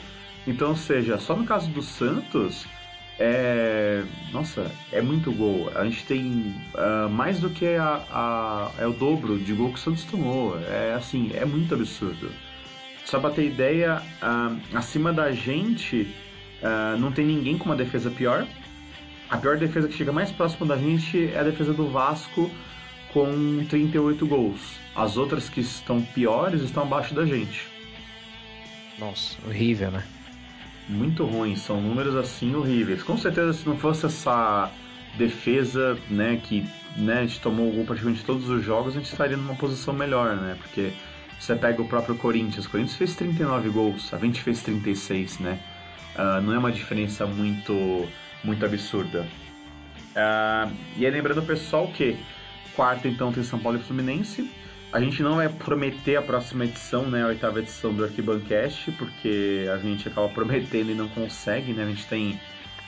Então, 0.46 0.70
ou 0.70 0.76
seja, 0.76 1.18
só 1.18 1.36
no 1.36 1.44
caso 1.44 1.68
do 1.68 1.82
Santos, 1.82 2.66
é. 3.18 4.04
Nossa, 4.32 4.70
é 4.92 5.02
muito 5.02 5.32
gol. 5.32 5.70
A 5.74 5.84
gente 5.84 6.04
tem 6.06 6.54
uh, 6.74 7.10
mais 7.10 7.40
do 7.40 7.50
que 7.50 7.66
a, 7.66 8.02
a, 8.10 8.70
é 8.78 8.86
o 8.86 8.92
dobro 8.92 9.38
de 9.38 9.52
gol 9.52 9.68
que 9.68 9.78
o 9.78 9.82
Santos 9.82 10.04
tomou. 10.04 10.58
É 10.60 10.94
assim, 10.94 11.30
é 11.34 11.44
muito 11.44 11.74
absurdo. 11.74 12.30
Só 13.08 13.18
pra 13.18 13.30
ter 13.30 13.46
ideia, 13.46 14.02
uh, 14.22 14.76
acima 14.76 15.14
da 15.14 15.32
gente 15.32 16.14
uh, 16.62 16.98
não 16.98 17.10
tem 17.10 17.24
ninguém 17.24 17.56
com 17.56 17.64
uma 17.64 17.74
defesa 17.74 18.10
pior. 18.10 18.46
A 19.30 19.38
pior 19.38 19.56
defesa 19.56 19.88
que 19.88 19.94
chega 19.94 20.12
mais 20.12 20.30
próximo 20.30 20.66
da 20.66 20.76
gente 20.76 21.30
é 21.32 21.38
a 21.38 21.42
defesa 21.42 21.72
do 21.72 21.88
Vasco 21.88 22.50
com 23.14 23.64
38 23.66 24.26
gols. 24.26 24.60
As 24.94 25.16
outras 25.16 25.48
que 25.48 25.60
estão 25.60 26.02
piores 26.02 26.60
estão 26.60 26.82
abaixo 26.82 27.14
da 27.14 27.24
gente. 27.24 27.66
Nossa, 28.98 29.38
horrível, 29.46 29.90
né? 29.90 30.04
Muito 30.86 31.24
ruim, 31.24 31.56
são 31.56 31.80
números 31.80 32.14
assim 32.14 32.54
horríveis. 32.54 33.02
Com 33.02 33.16
certeza, 33.16 33.54
se 33.54 33.66
não 33.66 33.78
fosse 33.78 34.04
essa 34.04 34.70
defesa, 35.16 35.98
né, 36.10 36.38
que 36.44 36.62
né, 36.94 37.20
a 37.20 37.22
gente 37.22 37.40
tomou 37.40 37.70
o 37.70 37.72
gol 37.72 37.84
praticamente 37.86 38.22
todos 38.22 38.50
os 38.50 38.62
jogos, 38.62 38.92
a 38.92 38.98
gente 38.98 39.10
estaria 39.10 39.36
numa 39.38 39.54
posição 39.54 39.94
melhor, 39.94 40.36
né? 40.36 40.58
Porque 40.60 40.92
você 41.38 41.54
pega 41.54 41.80
o 41.80 41.88
próprio 41.88 42.16
Corinthians, 42.16 42.66
o 42.66 42.70
Corinthians 42.70 42.96
fez 42.96 43.14
39 43.16 43.68
gols, 43.70 44.12
a 44.12 44.18
gente 44.18 44.42
fez 44.42 44.62
36, 44.62 45.38
né? 45.38 45.58
Uh, 46.16 46.42
não 46.42 46.54
é 46.54 46.58
uma 46.58 46.72
diferença 46.72 47.26
muito 47.26 48.08
muito 48.42 48.64
absurda. 48.64 49.26
Uh, 50.10 50.74
e 50.96 51.06
aí 51.06 51.10
lembrando 51.10 51.38
o 51.38 51.46
pessoal 51.46 51.88
que 51.88 52.18
quarta 52.74 53.08
então 53.08 53.32
tem 53.32 53.42
São 53.42 53.58
Paulo 53.58 53.78
e 53.78 53.82
Fluminense. 53.82 54.50
A 54.92 55.00
gente 55.00 55.22
não 55.22 55.36
vai 55.36 55.48
prometer 55.48 56.16
a 56.16 56.22
próxima 56.22 56.64
edição, 56.64 57.02
né, 57.10 57.22
a 57.22 57.26
oitava 57.26 57.58
edição 57.58 57.92
do 57.92 58.04
Arquibancast, 58.04 58.90
porque 58.92 59.66
a 59.72 59.76
gente 59.76 60.08
acaba 60.08 60.28
prometendo 60.30 60.90
e 60.90 60.94
não 60.94 61.08
consegue, 61.08 61.74
né? 61.74 61.82
A 61.82 61.86
gente 61.86 62.06
tem 62.06 62.40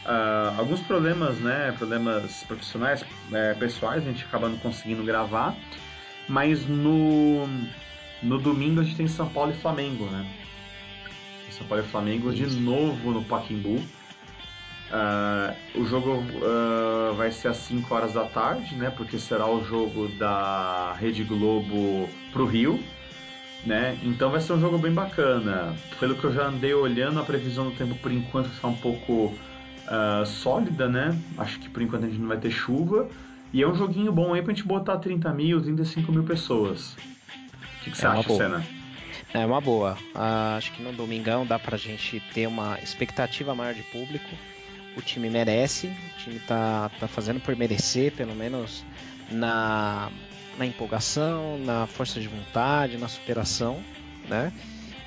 uh, 0.06 0.58
alguns 0.58 0.80
problemas, 0.80 1.38
né, 1.38 1.74
problemas 1.76 2.42
profissionais, 2.44 3.04
é, 3.32 3.52
pessoais, 3.54 4.02
a 4.02 4.06
gente 4.06 4.24
acaba 4.24 4.48
não 4.48 4.56
conseguindo 4.56 5.04
gravar. 5.04 5.54
Mas 6.26 6.66
no 6.66 7.46
no 8.22 8.38
domingo 8.38 8.80
a 8.80 8.84
gente 8.84 8.96
tem 8.96 9.08
São 9.08 9.28
Paulo 9.28 9.52
e 9.52 9.54
Flamengo, 9.54 10.04
né? 10.06 10.26
São 11.50 11.66
Paulo 11.66 11.84
e 11.84 11.86
Flamengo 11.86 12.32
de 12.32 12.46
novo 12.46 13.12
no 13.12 13.22
Pacaembu. 13.24 13.80
Uh, 14.90 15.80
o 15.80 15.84
jogo 15.84 16.14
uh, 16.14 17.14
vai 17.14 17.30
ser 17.30 17.48
às 17.48 17.58
5 17.58 17.94
horas 17.94 18.14
da 18.14 18.24
tarde, 18.24 18.74
né? 18.74 18.90
Porque 18.90 19.18
será 19.18 19.48
o 19.48 19.64
jogo 19.64 20.08
da 20.18 20.94
Rede 20.98 21.22
Globo 21.22 22.08
pro 22.32 22.44
Rio, 22.44 22.80
né? 23.64 23.96
Então 24.02 24.30
vai 24.30 24.40
ser 24.40 24.54
um 24.54 24.60
jogo 24.60 24.78
bem 24.78 24.92
bacana. 24.92 25.76
Pelo 26.00 26.16
que 26.16 26.24
eu 26.24 26.32
já 26.32 26.46
andei 26.46 26.74
olhando, 26.74 27.20
a 27.20 27.22
previsão 27.22 27.66
do 27.66 27.76
tempo 27.76 27.94
por 27.96 28.10
enquanto 28.10 28.46
está 28.46 28.66
um 28.66 28.76
pouco 28.76 29.26
uh, 29.86 30.26
sólida, 30.26 30.88
né? 30.88 31.16
Acho 31.38 31.60
que 31.60 31.68
por 31.68 31.82
enquanto 31.82 32.04
a 32.04 32.08
gente 32.08 32.18
não 32.18 32.28
vai 32.28 32.38
ter 32.38 32.50
chuva. 32.50 33.08
E 33.52 33.62
é 33.62 33.68
um 33.68 33.74
joguinho 33.74 34.12
bom 34.12 34.32
aí 34.32 34.42
pra 34.42 34.52
gente 34.52 34.66
botar 34.66 34.98
30 34.98 35.32
mil, 35.34 35.60
35 35.60 36.10
mil 36.10 36.24
pessoas. 36.24 36.96
O 37.80 37.84
que, 37.84 37.90
que 37.90 37.96
você 37.96 38.06
é 38.06 38.08
acha, 38.08 38.28
Senna? 38.28 38.66
É 39.32 39.46
uma 39.46 39.60
boa. 39.60 39.96
acho 40.56 40.72
que 40.72 40.82
no 40.82 40.92
domingão 40.92 41.46
dá 41.46 41.58
pra 41.58 41.76
gente 41.76 42.20
ter 42.34 42.46
uma 42.46 42.78
expectativa 42.80 43.54
maior 43.54 43.74
de 43.74 43.82
público 43.84 44.28
o 44.96 45.02
time 45.02 45.30
merece, 45.30 45.86
o 45.86 46.18
time 46.18 46.38
tá, 46.40 46.90
tá 47.00 47.08
fazendo 47.08 47.40
por 47.40 47.54
merecer, 47.56 48.12
pelo 48.12 48.34
menos 48.34 48.84
na, 49.30 50.10
na 50.58 50.66
empolgação, 50.66 51.58
na 51.58 51.86
força 51.86 52.20
de 52.20 52.28
vontade, 52.28 52.98
na 52.98 53.08
superação, 53.08 53.82
né? 54.28 54.52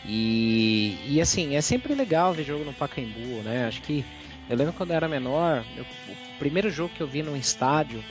E, 0.06 0.98
e 1.08 1.22
assim, 1.22 1.56
é 1.56 1.62
sempre 1.62 1.94
legal 1.94 2.34
ver 2.34 2.44
jogo 2.44 2.66
no 2.66 2.74
Pacaembu, 2.74 3.42
né? 3.44 3.68
Acho 3.68 3.82
que 3.82 4.06
eu 4.50 4.58
lembro 4.58 4.74
quando 4.74 4.92
eu 4.92 4.98
era 4.98 5.08
menor, 5.08 5.64
eu, 5.78 5.84
o 5.84 6.40
primeiro 6.40 6.70
jogo 6.70 6.94
que 6.94 7.02
eu 7.02 7.08
vi 7.08 7.24
num 7.24 7.36
estádio, 7.36 8.04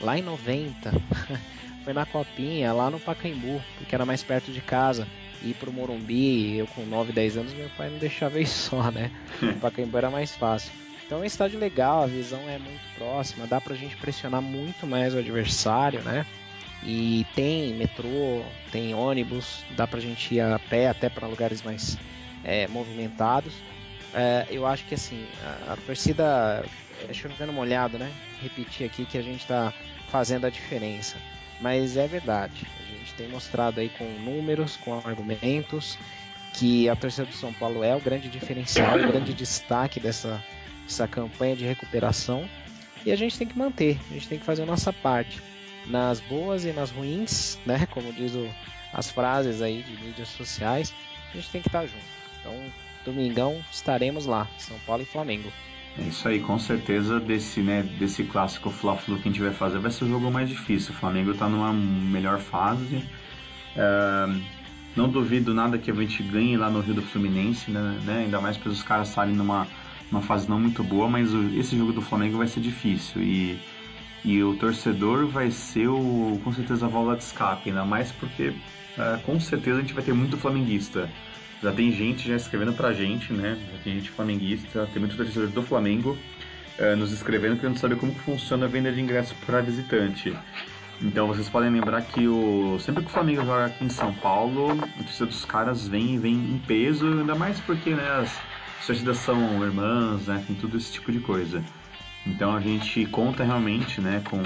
lá 0.00 0.18
em 0.18 0.22
90, 0.22 0.92
foi 1.86 1.92
na 1.92 2.04
Copinha, 2.04 2.72
lá 2.72 2.90
no 2.90 2.98
Pacaembu, 2.98 3.62
porque 3.78 3.94
era 3.94 4.04
mais 4.04 4.20
perto 4.20 4.50
de 4.50 4.60
casa. 4.60 5.06
Ir 5.40 5.54
pro 5.54 5.72
Morumbi, 5.72 6.56
eu 6.56 6.66
com 6.66 6.84
9, 6.84 7.12
10 7.12 7.36
anos, 7.36 7.54
meu 7.54 7.70
pai 7.76 7.88
não 7.88 7.98
deixava 7.98 8.40
ir 8.40 8.46
só, 8.48 8.90
né? 8.90 9.12
O 9.40 9.60
Pacaembu 9.60 9.96
era 9.96 10.10
mais 10.10 10.34
fácil. 10.34 10.72
Então 11.06 11.18
é 11.18 11.20
um 11.20 11.24
estádio 11.24 11.60
legal, 11.60 12.02
a 12.02 12.06
visão 12.08 12.40
é 12.48 12.58
muito 12.58 12.82
próxima, 12.96 13.46
dá 13.46 13.60
pra 13.60 13.76
gente 13.76 13.96
pressionar 13.98 14.42
muito 14.42 14.84
mais 14.84 15.14
o 15.14 15.18
adversário, 15.18 16.02
né? 16.02 16.26
E 16.82 17.24
tem 17.36 17.72
metrô, 17.74 18.42
tem 18.72 18.92
ônibus, 18.92 19.64
dá 19.76 19.86
pra 19.86 20.00
gente 20.00 20.34
ir 20.34 20.40
a 20.40 20.58
pé 20.58 20.88
até 20.88 21.08
para 21.08 21.28
lugares 21.28 21.62
mais 21.62 21.96
é, 22.42 22.66
movimentados. 22.66 23.54
É, 24.12 24.44
eu 24.50 24.66
acho 24.66 24.84
que 24.86 24.96
assim, 24.96 25.24
a, 25.44 25.74
a 25.74 25.76
torcida, 25.76 26.64
é 27.08 27.14
chovendo 27.14 27.52
molhado, 27.52 27.96
né? 27.96 28.12
Repetir 28.42 28.84
aqui 28.86 29.06
que 29.06 29.16
a 29.16 29.22
gente 29.22 29.42
está 29.42 29.72
fazendo 30.10 30.46
a 30.46 30.50
diferença. 30.50 31.16
Mas 31.60 31.96
é 31.96 32.06
verdade, 32.06 32.66
a 32.78 32.82
gente 32.82 33.14
tem 33.14 33.28
mostrado 33.28 33.80
aí 33.80 33.88
com 33.88 34.04
números, 34.04 34.76
com 34.76 34.94
argumentos, 34.94 35.98
que 36.52 36.88
a 36.88 36.96
torcida 36.96 37.26
do 37.26 37.34
São 37.34 37.52
Paulo 37.52 37.82
é 37.82 37.94
o 37.94 38.00
grande 38.00 38.28
diferencial, 38.28 38.98
o 38.98 39.06
grande 39.06 39.32
destaque 39.32 39.98
dessa, 39.98 40.42
essa 40.86 41.06
campanha 41.08 41.56
de 41.56 41.64
recuperação 41.64 42.48
e 43.04 43.12
a 43.12 43.16
gente 43.16 43.38
tem 43.38 43.46
que 43.46 43.56
manter, 43.56 43.98
a 44.10 44.14
gente 44.14 44.28
tem 44.28 44.38
que 44.38 44.44
fazer 44.44 44.62
a 44.62 44.66
nossa 44.66 44.92
parte 44.92 45.40
nas 45.86 46.18
boas 46.20 46.64
e 46.64 46.72
nas 46.72 46.90
ruins, 46.90 47.58
né? 47.64 47.86
Como 47.86 48.12
diz 48.12 48.34
o, 48.34 48.48
as 48.92 49.10
frases 49.10 49.62
aí 49.62 49.82
de 49.82 49.96
mídias 50.02 50.28
sociais, 50.28 50.92
a 51.30 51.36
gente 51.36 51.50
tem 51.50 51.62
que 51.62 51.68
estar 51.68 51.86
junto. 51.86 52.04
Então, 52.40 52.54
domingão 53.04 53.64
estaremos 53.70 54.26
lá, 54.26 54.48
São 54.58 54.78
Paulo 54.80 55.02
e 55.02 55.06
Flamengo. 55.06 55.52
É 55.98 56.02
isso 56.02 56.28
aí, 56.28 56.40
com 56.40 56.58
certeza 56.58 57.18
desse, 57.18 57.60
né, 57.60 57.82
desse 57.82 58.22
clássico 58.24 58.70
Fla-Flu 58.70 59.16
que 59.16 59.28
a 59.28 59.32
gente 59.32 59.40
vai 59.40 59.52
fazer 59.52 59.78
vai 59.78 59.90
ser 59.90 60.04
o 60.04 60.08
jogo 60.08 60.30
mais 60.30 60.48
difícil. 60.48 60.92
O 60.92 60.96
Flamengo 60.96 61.30
está 61.30 61.48
numa 61.48 61.72
melhor 61.72 62.38
fase. 62.38 62.96
Uh, 63.76 64.40
não 64.94 65.08
duvido 65.08 65.54
nada 65.54 65.78
que 65.78 65.90
a 65.90 65.94
gente 65.94 66.22
ganhe 66.22 66.56
lá 66.56 66.70
no 66.70 66.80
Rio 66.80 66.94
do 66.94 67.02
Fluminense, 67.02 67.70
né? 67.70 67.98
né 68.04 68.18
ainda 68.24 68.40
mais 68.40 68.56
para 68.56 68.70
os 68.70 68.82
caras 68.82 69.08
estarem 69.08 69.34
numa 69.34 69.66
uma 70.10 70.22
fase 70.22 70.48
não 70.48 70.60
muito 70.60 70.84
boa, 70.84 71.08
mas 71.08 71.34
o, 71.34 71.42
esse 71.58 71.76
jogo 71.76 71.92
do 71.92 72.00
Flamengo 72.00 72.38
vai 72.38 72.46
ser 72.46 72.60
difícil 72.60 73.22
e, 73.22 73.58
e 74.24 74.42
o 74.42 74.54
torcedor 74.54 75.26
vai 75.26 75.50
ser 75.50 75.88
o, 75.88 76.40
com 76.44 76.52
certeza 76.52 76.86
a 76.86 76.88
válvula 76.88 77.16
de 77.16 77.24
escape, 77.24 77.70
ainda 77.70 77.84
mais 77.84 78.12
porque 78.12 78.48
uh, 78.50 79.20
com 79.24 79.38
certeza 79.40 79.78
a 79.78 79.80
gente 79.80 79.94
vai 79.94 80.04
ter 80.04 80.14
muito 80.14 80.36
flamenguista. 80.36 81.10
Já 81.62 81.72
tem 81.72 81.90
gente 81.92 82.28
já 82.28 82.36
escrevendo 82.36 82.72
pra 82.72 82.92
gente, 82.92 83.32
né? 83.32 83.58
Já 83.72 83.78
tem 83.82 83.94
gente 83.94 84.10
flamenguista, 84.10 84.88
tem 84.92 85.00
muito 85.00 85.16
torcedor 85.16 85.48
do 85.48 85.62
Flamengo 85.62 86.16
uh, 86.78 86.96
nos 86.96 87.12
escrevendo 87.12 87.58
querendo 87.58 87.78
saber 87.78 87.96
como 87.96 88.12
que 88.12 88.20
funciona 88.20 88.66
a 88.66 88.68
venda 88.68 88.92
de 88.92 89.00
ingressos 89.00 89.36
para 89.44 89.60
visitante. 89.60 90.36
Então 91.00 91.26
vocês 91.26 91.48
podem 91.48 91.70
lembrar 91.70 92.02
que 92.02 92.26
o 92.26 92.78
sempre 92.80 93.02
que 93.02 93.10
o 93.10 93.12
Flamengo 93.12 93.44
joga 93.44 93.66
aqui 93.66 93.84
em 93.84 93.88
São 93.88 94.12
Paulo, 94.14 94.72
a 94.72 95.02
torcida 95.02 95.26
dos 95.26 95.44
caras 95.44 95.86
vem, 95.86 96.18
vem 96.18 96.34
em 96.34 96.58
peso, 96.66 97.06
ainda 97.06 97.34
mais 97.34 97.60
porque 97.60 97.90
né, 97.90 98.08
as, 98.20 98.38
torcidas 98.86 99.18
são 99.18 99.62
irmãs, 99.64 100.26
né? 100.26 100.42
Tem 100.46 100.56
tudo 100.56 100.76
esse 100.76 100.92
tipo 100.92 101.12
de 101.12 101.20
coisa. 101.20 101.62
Então 102.26 102.54
a 102.54 102.60
gente 102.60 103.04
conta 103.06 103.44
realmente, 103.44 104.00
né, 104.00 104.22
com, 104.28 104.42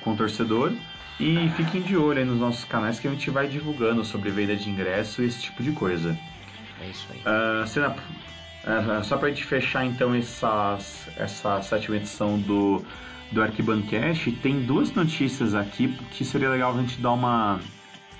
com 0.00 0.12
o 0.12 0.16
torcedor 0.16 0.72
e 1.18 1.50
fiquem 1.50 1.82
de 1.82 1.96
olho 1.96 2.24
nos 2.24 2.38
nossos 2.38 2.64
canais 2.64 2.98
que 2.98 3.06
a 3.06 3.10
gente 3.10 3.28
vai 3.30 3.46
divulgando 3.46 4.04
sobre 4.04 4.30
venda 4.30 4.56
de 4.56 4.70
ingresso 4.70 5.22
e 5.22 5.26
esse 5.26 5.40
tipo 5.40 5.62
de 5.62 5.72
coisa. 5.72 6.16
É 6.80 6.86
isso 6.88 7.06
aí. 7.10 7.20
Uh, 7.20 7.64
uh, 9.00 9.04
só 9.04 9.16
pra 9.16 9.28
gente 9.28 9.44
fechar 9.44 9.84
então 9.84 10.14
essas, 10.14 11.08
essa 11.16 11.60
sétima 11.62 11.96
edição 11.96 12.38
do, 12.38 12.84
do 13.30 13.42
Arquibancast, 13.42 14.32
tem 14.42 14.62
duas 14.62 14.92
notícias 14.92 15.54
aqui 15.54 15.88
que 16.10 16.24
seria 16.24 16.48
legal 16.48 16.76
a 16.76 16.80
gente 16.80 17.00
dar 17.00 17.12
uma, 17.12 17.60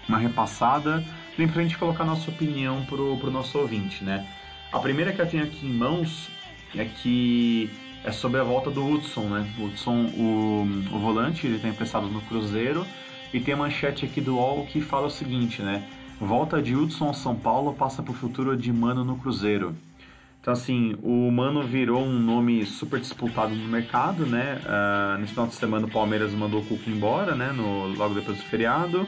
uma 0.08 0.18
repassada, 0.18 1.04
nem 1.38 1.48
pra 1.48 1.62
gente 1.62 1.78
colocar 1.78 2.04
nossa 2.04 2.30
opinião 2.30 2.84
pro, 2.84 3.16
pro 3.16 3.30
nosso 3.30 3.58
ouvinte, 3.58 4.04
né? 4.04 4.26
A 4.72 4.78
primeira 4.78 5.12
que 5.12 5.20
eu 5.20 5.26
tenho 5.26 5.44
aqui 5.44 5.66
em 5.66 5.72
mãos 5.72 6.30
é 6.76 6.84
que 6.84 7.70
é 8.04 8.12
sobre 8.12 8.40
a 8.40 8.44
volta 8.44 8.70
do 8.70 8.86
Hudson, 8.86 9.22
né? 9.22 9.46
O 9.58 9.64
Hudson, 9.64 10.06
o, 10.16 10.62
o 10.92 10.98
volante, 10.98 11.46
ele 11.46 11.56
está 11.56 11.68
emprestado 11.68 12.06
no 12.06 12.20
Cruzeiro 12.22 12.86
e 13.32 13.40
tem 13.40 13.54
a 13.54 13.56
manchete 13.56 14.04
aqui 14.04 14.20
do 14.20 14.36
UOL 14.36 14.66
que 14.66 14.80
fala 14.80 15.06
o 15.06 15.10
seguinte, 15.10 15.62
né? 15.62 15.82
Volta 16.20 16.60
de 16.60 16.76
Hudson 16.76 17.06
ao 17.06 17.14
São 17.14 17.34
Paulo 17.34 17.72
passa 17.72 18.02
para 18.02 18.12
o 18.12 18.14
futuro 18.14 18.54
de 18.54 18.70
Mano 18.70 19.02
no 19.02 19.16
Cruzeiro. 19.16 19.74
Então, 20.38 20.52
assim, 20.52 20.94
o 21.02 21.30
Mano 21.30 21.62
virou 21.62 22.04
um 22.04 22.18
nome 22.18 22.66
super 22.66 23.00
disputado 23.00 23.54
no 23.54 23.66
mercado, 23.66 24.26
né? 24.26 24.60
Uh, 24.64 25.18
nesse 25.18 25.32
final 25.32 25.46
de 25.46 25.54
semana 25.54 25.86
o 25.86 25.90
Palmeiras 25.90 26.34
mandou 26.34 26.60
o 26.60 26.66
Cuca 26.66 26.90
embora, 26.90 27.34
né? 27.34 27.52
No, 27.52 27.86
logo 27.88 28.14
depois 28.14 28.36
do 28.36 28.42
feriado. 28.44 29.06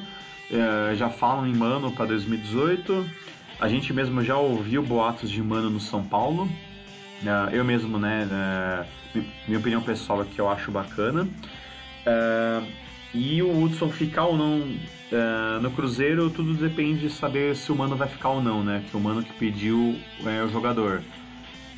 Uh, 0.51 0.95
já 0.95 1.11
falam 1.11 1.47
em 1.47 1.55
Mano 1.55 1.93
para 1.93 2.07
2018. 2.07 3.07
A 3.61 3.69
gente 3.69 3.93
mesmo 3.93 4.25
já 4.25 4.39
ouviu 4.39 4.83
boatos 4.83 5.31
de 5.31 5.43
Mano 5.43 5.69
no 5.69 5.81
São 5.81 6.03
Paulo. 6.03 6.45
Uh, 6.45 7.51
eu 7.53 7.63
mesmo, 7.63 7.99
né? 7.99 8.27
minha 9.47 9.59
opinião 9.59 9.83
pessoal 9.83 10.23
é 10.23 10.25
que 10.25 10.41
eu 10.41 10.49
acho 10.49 10.71
bacana. 10.71 11.29
E 13.15 13.43
o 13.43 13.63
Hudson 13.63 13.91
ficar 13.91 14.25
ou 14.25 14.37
não 14.37 14.67
no 15.61 15.71
Cruzeiro, 15.73 16.31
tudo 16.31 16.55
depende 16.55 17.01
de 17.01 17.11
saber 17.11 17.55
se 17.55 17.71
o 17.71 17.77
Mano 17.77 17.95
vai 17.95 18.09
ficar 18.09 18.31
ou 18.31 18.43
não, 18.43 18.65
né? 18.65 18.83
Que 18.91 18.97
o 18.97 19.01
Mano 19.01 19.23
que 19.23 19.33
pediu 19.35 19.99
é 20.25 20.43
o 20.43 20.49
jogador. 20.49 21.03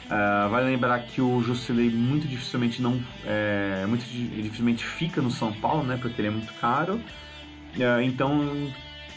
Uh, 0.04 0.50
vale 0.50 0.66
lembrar 0.66 1.00
que 1.00 1.20
o 1.20 1.42
Jusilei 1.42 1.88
muito 1.88 2.28
dificilmente 2.28 2.82
não 2.82 3.02
é, 3.24 3.86
muito 3.88 4.04
dificilmente 4.04 4.84
fica 4.84 5.22
no 5.22 5.30
São 5.30 5.50
Paulo, 5.52 5.82
né? 5.82 5.98
Porque 6.00 6.20
ele 6.20 6.28
é 6.28 6.30
muito 6.30 6.52
caro. 6.54 7.00
Uh, 7.76 8.00
então 8.02 8.70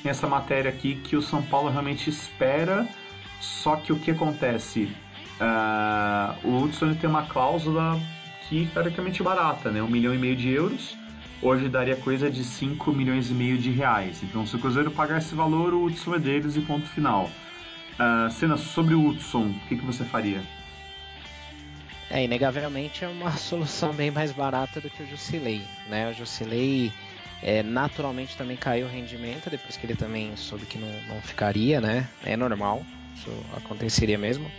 essa 0.06 0.28
matéria 0.28 0.70
aqui 0.70 0.96
que 0.96 1.16
o 1.16 1.22
São 1.22 1.42
Paulo 1.44 1.70
realmente 1.70 2.10
espera. 2.10 2.88
Só 3.42 3.76
que 3.76 3.92
o 3.92 4.00
que 4.00 4.12
acontece? 4.12 4.90
Uh, 5.40 6.48
o 6.48 6.64
Hudson 6.64 6.96
tem 6.96 7.10
uma 7.10 7.24
cláusula 7.24 8.00
que 8.48 8.64
é 8.64 8.74
teoricamente 8.74 9.22
barata, 9.22 9.70
né? 9.70 9.84
Um 9.84 9.90
milhão 9.90 10.16
e 10.16 10.18
meio 10.18 10.36
de 10.36 10.50
euros. 10.50 10.98
Hoje 11.42 11.70
daria 11.70 11.96
coisa 11.96 12.32
de 12.32 12.44
5 12.44 12.92
milhões 12.92 13.30
e 13.30 13.34
meio 13.34 13.58
de 13.58 13.70
reais. 13.70 14.24
Então, 14.24 14.46
se 14.46 14.56
o 14.56 14.60
Cruzeiro 14.60 14.90
pagar 14.90 15.20
esse 15.20 15.36
valor, 15.36 15.74
o 15.74 15.86
Hudson 15.86 16.16
é 16.16 16.20
deles 16.20 16.56
e 16.56 16.62
ponto 16.62 16.88
final. 16.88 17.30
Uh, 18.00 18.30
Cena, 18.32 18.58
sobre 18.58 18.96
o 18.96 19.08
Hudson, 19.08 19.50
o 19.50 19.68
que, 19.68 19.76
que 19.76 19.86
você 19.86 20.04
faria? 20.04 20.42
É, 22.10 22.24
inegavelmente 22.24 23.04
é 23.04 23.08
uma 23.08 23.32
solução 23.38 23.94
bem 23.94 24.10
mais 24.10 24.32
barata 24.32 24.82
do 24.82 24.90
que 24.90 25.04
o 25.04 25.08
Jusilei, 25.08 25.62
né? 25.88 26.10
O 26.10 26.14
Jusilei 26.14 26.92
é, 27.44 27.62
naturalmente 27.62 28.36
também 28.36 28.58
caiu 28.58 28.88
o 28.88 28.90
rendimento 28.90 29.50
depois 29.50 29.78
que 29.78 29.86
ele 29.86 29.96
também 29.96 30.36
soube 30.36 30.66
que 30.66 30.78
não, 30.78 30.92
não 31.08 31.22
ficaria, 31.22 31.80
né? 31.80 32.08
É 32.24 32.36
normal, 32.36 32.84
isso 33.16 33.32
aconteceria 33.56 34.18
mesmo. 34.18 34.50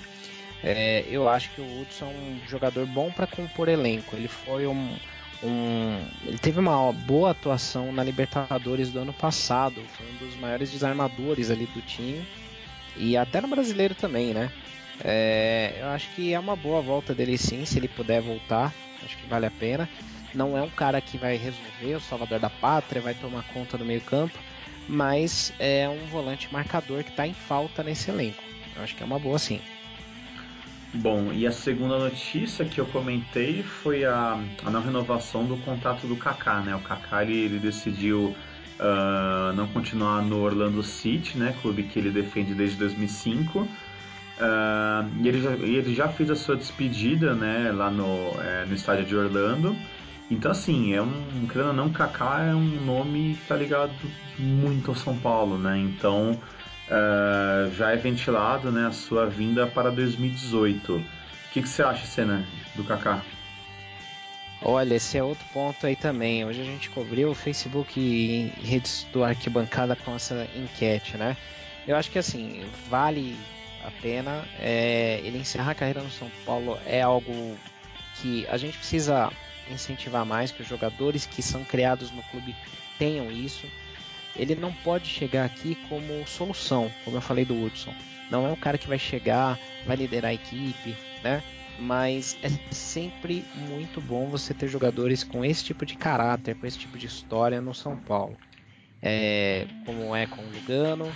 É, 0.62 1.04
eu 1.08 1.28
acho 1.28 1.50
que 1.50 1.60
o 1.60 1.80
Hudson 1.80 2.06
é 2.06 2.08
um 2.08 2.40
jogador 2.48 2.86
bom 2.86 3.10
para 3.10 3.26
compor 3.26 3.68
elenco. 3.68 4.14
Ele 4.14 4.28
foi 4.28 4.66
um, 4.66 4.96
um, 5.42 6.04
ele 6.24 6.38
teve 6.38 6.58
uma 6.58 6.92
boa 6.92 7.30
atuação 7.30 7.92
na 7.92 8.02
Libertadores 8.02 8.90
do 8.90 8.98
ano 8.98 9.12
passado. 9.12 9.80
Foi 9.96 10.06
um 10.06 10.16
dos 10.16 10.36
maiores 10.36 10.70
desarmadores 10.70 11.50
ali 11.50 11.66
do 11.66 11.80
time 11.82 12.26
e 12.96 13.16
até 13.16 13.40
no 13.40 13.48
brasileiro 13.48 13.94
também, 13.94 14.34
né? 14.34 14.50
É, 15.04 15.76
eu 15.80 15.88
acho 15.88 16.08
que 16.14 16.34
é 16.34 16.40
uma 16.40 16.56
boa 16.56 16.82
volta 16.82 17.14
dele 17.14 17.38
sim, 17.38 17.64
se 17.64 17.78
ele 17.78 17.88
puder 17.88 18.20
voltar. 18.20 18.74
Acho 19.04 19.16
que 19.16 19.26
vale 19.28 19.46
a 19.46 19.50
pena. 19.50 19.88
Não 20.34 20.58
é 20.58 20.62
um 20.62 20.70
cara 20.70 21.00
que 21.00 21.16
vai 21.16 21.36
resolver 21.36 21.94
o 21.94 22.00
salvador 22.00 22.40
da 22.40 22.50
pátria, 22.50 23.00
vai 23.00 23.14
tomar 23.14 23.44
conta 23.54 23.78
do 23.78 23.84
meio 23.84 24.00
campo, 24.02 24.38
mas 24.88 25.52
é 25.58 25.88
um 25.88 26.06
volante 26.06 26.52
marcador 26.52 27.02
que 27.04 27.10
está 27.10 27.26
em 27.26 27.32
falta 27.32 27.82
nesse 27.82 28.10
elenco. 28.10 28.42
Eu 28.76 28.82
acho 28.82 28.94
que 28.94 29.02
é 29.02 29.06
uma 29.06 29.18
boa 29.18 29.38
sim. 29.38 29.60
Bom, 30.94 31.32
e 31.32 31.46
a 31.46 31.52
segunda 31.52 31.98
notícia 31.98 32.64
que 32.64 32.80
eu 32.80 32.86
comentei 32.86 33.62
foi 33.62 34.04
a, 34.04 34.42
a 34.64 34.70
não 34.70 34.82
renovação 34.82 35.44
do 35.44 35.56
contrato 35.58 36.06
do 36.06 36.16
Kaká, 36.16 36.60
né? 36.60 36.74
O 36.74 36.80
Kaká 36.80 37.22
ele, 37.22 37.36
ele 37.36 37.58
decidiu 37.58 38.34
uh, 38.80 39.52
não 39.54 39.66
continuar 39.68 40.22
no 40.22 40.40
Orlando 40.40 40.82
City, 40.82 41.36
né? 41.36 41.54
Clube 41.60 41.82
que 41.82 41.98
ele 41.98 42.10
defende 42.10 42.54
desde 42.54 42.76
2005 42.78 43.68
Uh, 44.38 45.10
e 45.20 45.28
ele 45.28 45.42
já, 45.42 45.50
ele 45.50 45.94
já 45.94 46.08
fez 46.08 46.30
a 46.30 46.36
sua 46.36 46.56
despedida 46.56 47.34
né, 47.34 47.72
lá 47.72 47.90
no, 47.90 48.40
é, 48.40 48.64
no 48.66 48.74
estádio 48.74 49.04
de 49.04 49.16
Orlando. 49.16 49.76
Então, 50.30 50.52
assim, 50.52 50.94
é 50.94 51.02
um. 51.02 51.46
Querendo 51.50 51.68
ou 51.68 51.72
não, 51.72 51.90
Kaká 51.90 52.44
é 52.44 52.54
um 52.54 52.84
nome 52.84 53.34
que 53.34 53.48
tá 53.48 53.56
ligado 53.56 53.92
muito 54.38 54.90
ao 54.90 54.94
São 54.94 55.16
Paulo, 55.18 55.58
né? 55.58 55.78
Então, 55.78 56.38
uh, 56.88 57.74
já 57.74 57.92
é 57.92 57.96
ventilado 57.96 58.70
né, 58.70 58.86
a 58.86 58.92
sua 58.92 59.26
vinda 59.26 59.66
para 59.66 59.90
2018. 59.90 60.96
O 60.96 61.04
que, 61.52 61.62
que 61.62 61.68
você 61.68 61.82
acha, 61.82 62.06
Senna, 62.06 62.44
do 62.74 62.84
Kaká? 62.84 63.22
Olha, 64.60 64.94
esse 64.94 65.16
é 65.16 65.22
outro 65.22 65.44
ponto 65.52 65.86
aí 65.86 65.94
também. 65.94 66.44
Hoje 66.44 66.60
a 66.60 66.64
gente 66.64 66.90
cobriu 66.90 67.30
o 67.30 67.34
Facebook 67.34 67.98
e 67.98 68.52
redes 68.60 69.06
do 69.12 69.22
Arquibancada 69.22 69.94
com 69.94 70.14
essa 70.14 70.48
enquete, 70.56 71.16
né? 71.16 71.36
Eu 71.86 71.96
acho 71.96 72.10
que 72.10 72.18
assim, 72.18 72.64
vale 72.88 73.36
a 73.84 73.90
pena. 74.02 74.44
É, 74.58 75.20
ele 75.22 75.38
encerrar 75.38 75.70
a 75.70 75.74
carreira 75.74 76.02
no 76.02 76.10
São 76.10 76.30
Paulo 76.44 76.78
é 76.84 77.00
algo 77.00 77.56
que 78.16 78.46
a 78.48 78.56
gente 78.56 78.76
precisa 78.76 79.30
incentivar 79.70 80.26
mais, 80.26 80.50
que 80.50 80.62
os 80.62 80.68
jogadores 80.68 81.24
que 81.24 81.40
são 81.40 81.62
criados 81.64 82.10
no 82.10 82.22
clube 82.24 82.54
tenham 82.98 83.30
isso. 83.30 83.66
Ele 84.38 84.54
não 84.54 84.72
pode 84.72 85.06
chegar 85.08 85.44
aqui 85.44 85.76
como 85.88 86.26
solução, 86.26 86.90
como 87.04 87.16
eu 87.16 87.20
falei 87.20 87.44
do 87.44 87.60
Hudson. 87.60 87.92
Não 88.30 88.46
é 88.46 88.50
um 88.50 88.56
cara 88.56 88.78
que 88.78 88.86
vai 88.86 88.98
chegar, 88.98 89.58
vai 89.86 89.96
liderar 89.96 90.30
a 90.30 90.34
equipe, 90.34 90.96
né? 91.22 91.42
Mas 91.78 92.36
é 92.42 92.48
sempre 92.72 93.44
muito 93.54 94.00
bom 94.00 94.28
você 94.28 94.52
ter 94.52 94.68
jogadores 94.68 95.22
com 95.24 95.44
esse 95.44 95.64
tipo 95.64 95.86
de 95.86 95.96
caráter, 95.96 96.54
com 96.56 96.66
esse 96.66 96.78
tipo 96.78 96.98
de 96.98 97.06
história 97.06 97.60
no 97.60 97.74
São 97.74 97.96
Paulo. 97.96 98.36
É, 99.00 99.66
como 99.84 100.14
é 100.14 100.26
com 100.26 100.42
o 100.42 100.50
Lugano, 100.50 101.10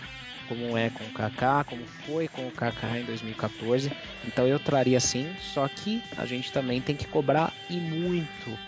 como 0.49 0.77
é 0.77 0.91
com 0.91 1.05
o 1.05 1.11
Kaká, 1.11 1.65
como 1.65 1.85
foi 2.07 2.29
com 2.29 2.47
o 2.47 2.53
Kaká 2.53 2.99
em 2.99 3.05
2014. 3.05 3.91
Então 4.27 4.47
eu 4.47 4.59
traria 4.59 5.01
sim, 5.01 5.35
só 5.41 5.67
que 5.69 6.03
a 6.17 6.27
gente 6.27 6.53
também 6.53 6.81
tem 6.81 6.95
que 6.95 7.07
cobrar 7.07 7.53
e 7.69 7.77
muito 7.77 8.59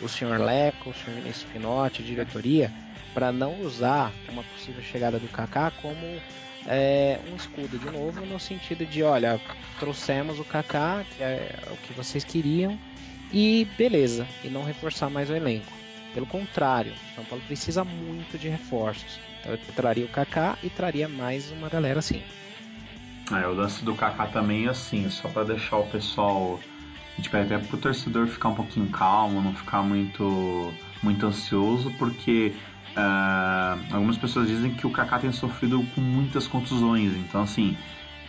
o 0.00 0.08
senhor 0.08 0.38
Leco, 0.40 0.90
o 0.90 0.94
senhor 0.94 1.86
a 1.86 1.88
diretoria, 1.88 2.72
para 3.12 3.32
não 3.32 3.60
usar 3.60 4.12
uma 4.28 4.42
possível 4.42 4.82
chegada 4.82 5.18
do 5.18 5.28
Kaká 5.28 5.70
como 5.70 6.20
é, 6.66 7.20
um 7.30 7.36
escudo 7.36 7.78
de 7.78 7.90
novo, 7.90 8.24
no 8.26 8.40
sentido 8.40 8.84
de, 8.84 9.02
olha, 9.02 9.40
trouxemos 9.78 10.38
o 10.40 10.44
Kaká, 10.44 11.04
que 11.16 11.22
é 11.22 11.58
o 11.70 11.76
que 11.76 11.92
vocês 11.92 12.24
queriam, 12.24 12.78
e 13.32 13.66
beleza, 13.76 14.26
e 14.42 14.48
não 14.48 14.64
reforçar 14.64 15.10
mais 15.10 15.30
o 15.30 15.34
elenco. 15.34 15.72
Pelo 16.12 16.26
contrário, 16.26 16.92
São 17.14 17.24
Paulo 17.24 17.44
precisa 17.46 17.84
muito 17.84 18.38
de 18.38 18.48
reforços. 18.48 19.18
Então 19.40 19.52
eu 19.52 19.58
traria 19.74 20.04
o 20.04 20.08
Kaká 20.08 20.56
e 20.62 20.70
traria 20.70 21.08
mais 21.08 21.50
uma 21.50 21.68
galera 21.68 21.98
assim. 21.98 22.22
É, 23.32 23.46
o 23.46 23.52
lance 23.52 23.84
do 23.84 23.94
Kaká 23.94 24.26
também 24.26 24.66
é 24.66 24.68
assim, 24.68 25.08
só 25.10 25.28
para 25.28 25.44
deixar 25.44 25.78
o 25.78 25.86
pessoal 25.86 26.60
tipo, 27.20 27.36
até 27.36 27.58
pro 27.58 27.76
torcedor 27.76 28.26
ficar 28.26 28.48
um 28.48 28.54
pouquinho 28.54 28.88
calmo, 28.88 29.40
não 29.40 29.54
ficar 29.54 29.82
muito 29.82 30.72
muito 31.02 31.26
ansioso, 31.26 31.90
porque 31.98 32.54
uh, 32.96 33.94
algumas 33.94 34.16
pessoas 34.16 34.48
dizem 34.48 34.72
que 34.72 34.86
o 34.86 34.90
Kaká 34.90 35.18
tem 35.18 35.32
sofrido 35.32 35.84
com 35.94 36.00
muitas 36.00 36.46
contusões, 36.46 37.12
então 37.14 37.42
assim, 37.42 37.76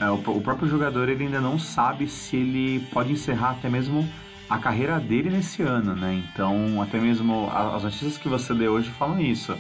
uh, 0.02 0.12
o, 0.12 0.38
o, 0.38 0.42
próprio 0.42 0.68
jogador 0.68 1.08
ele 1.08 1.24
ainda 1.24 1.40
não 1.40 1.58
sabe 1.58 2.08
se 2.08 2.36
ele 2.36 2.86
pode 2.92 3.14
encerrar 3.14 3.52
até 3.52 3.70
mesmo 3.70 4.06
a 4.50 4.58
carreira 4.60 5.00
dele 5.00 5.30
nesse 5.30 5.64
ano, 5.64 5.96
né? 5.96 6.22
Então, 6.28 6.82
até 6.82 7.00
mesmo 7.00 7.50
as 7.50 7.84
notícias 7.84 8.18
que 8.18 8.28
você 8.28 8.54
deu 8.54 8.74
hoje 8.74 8.90
falam 8.92 9.20
isso 9.20 9.58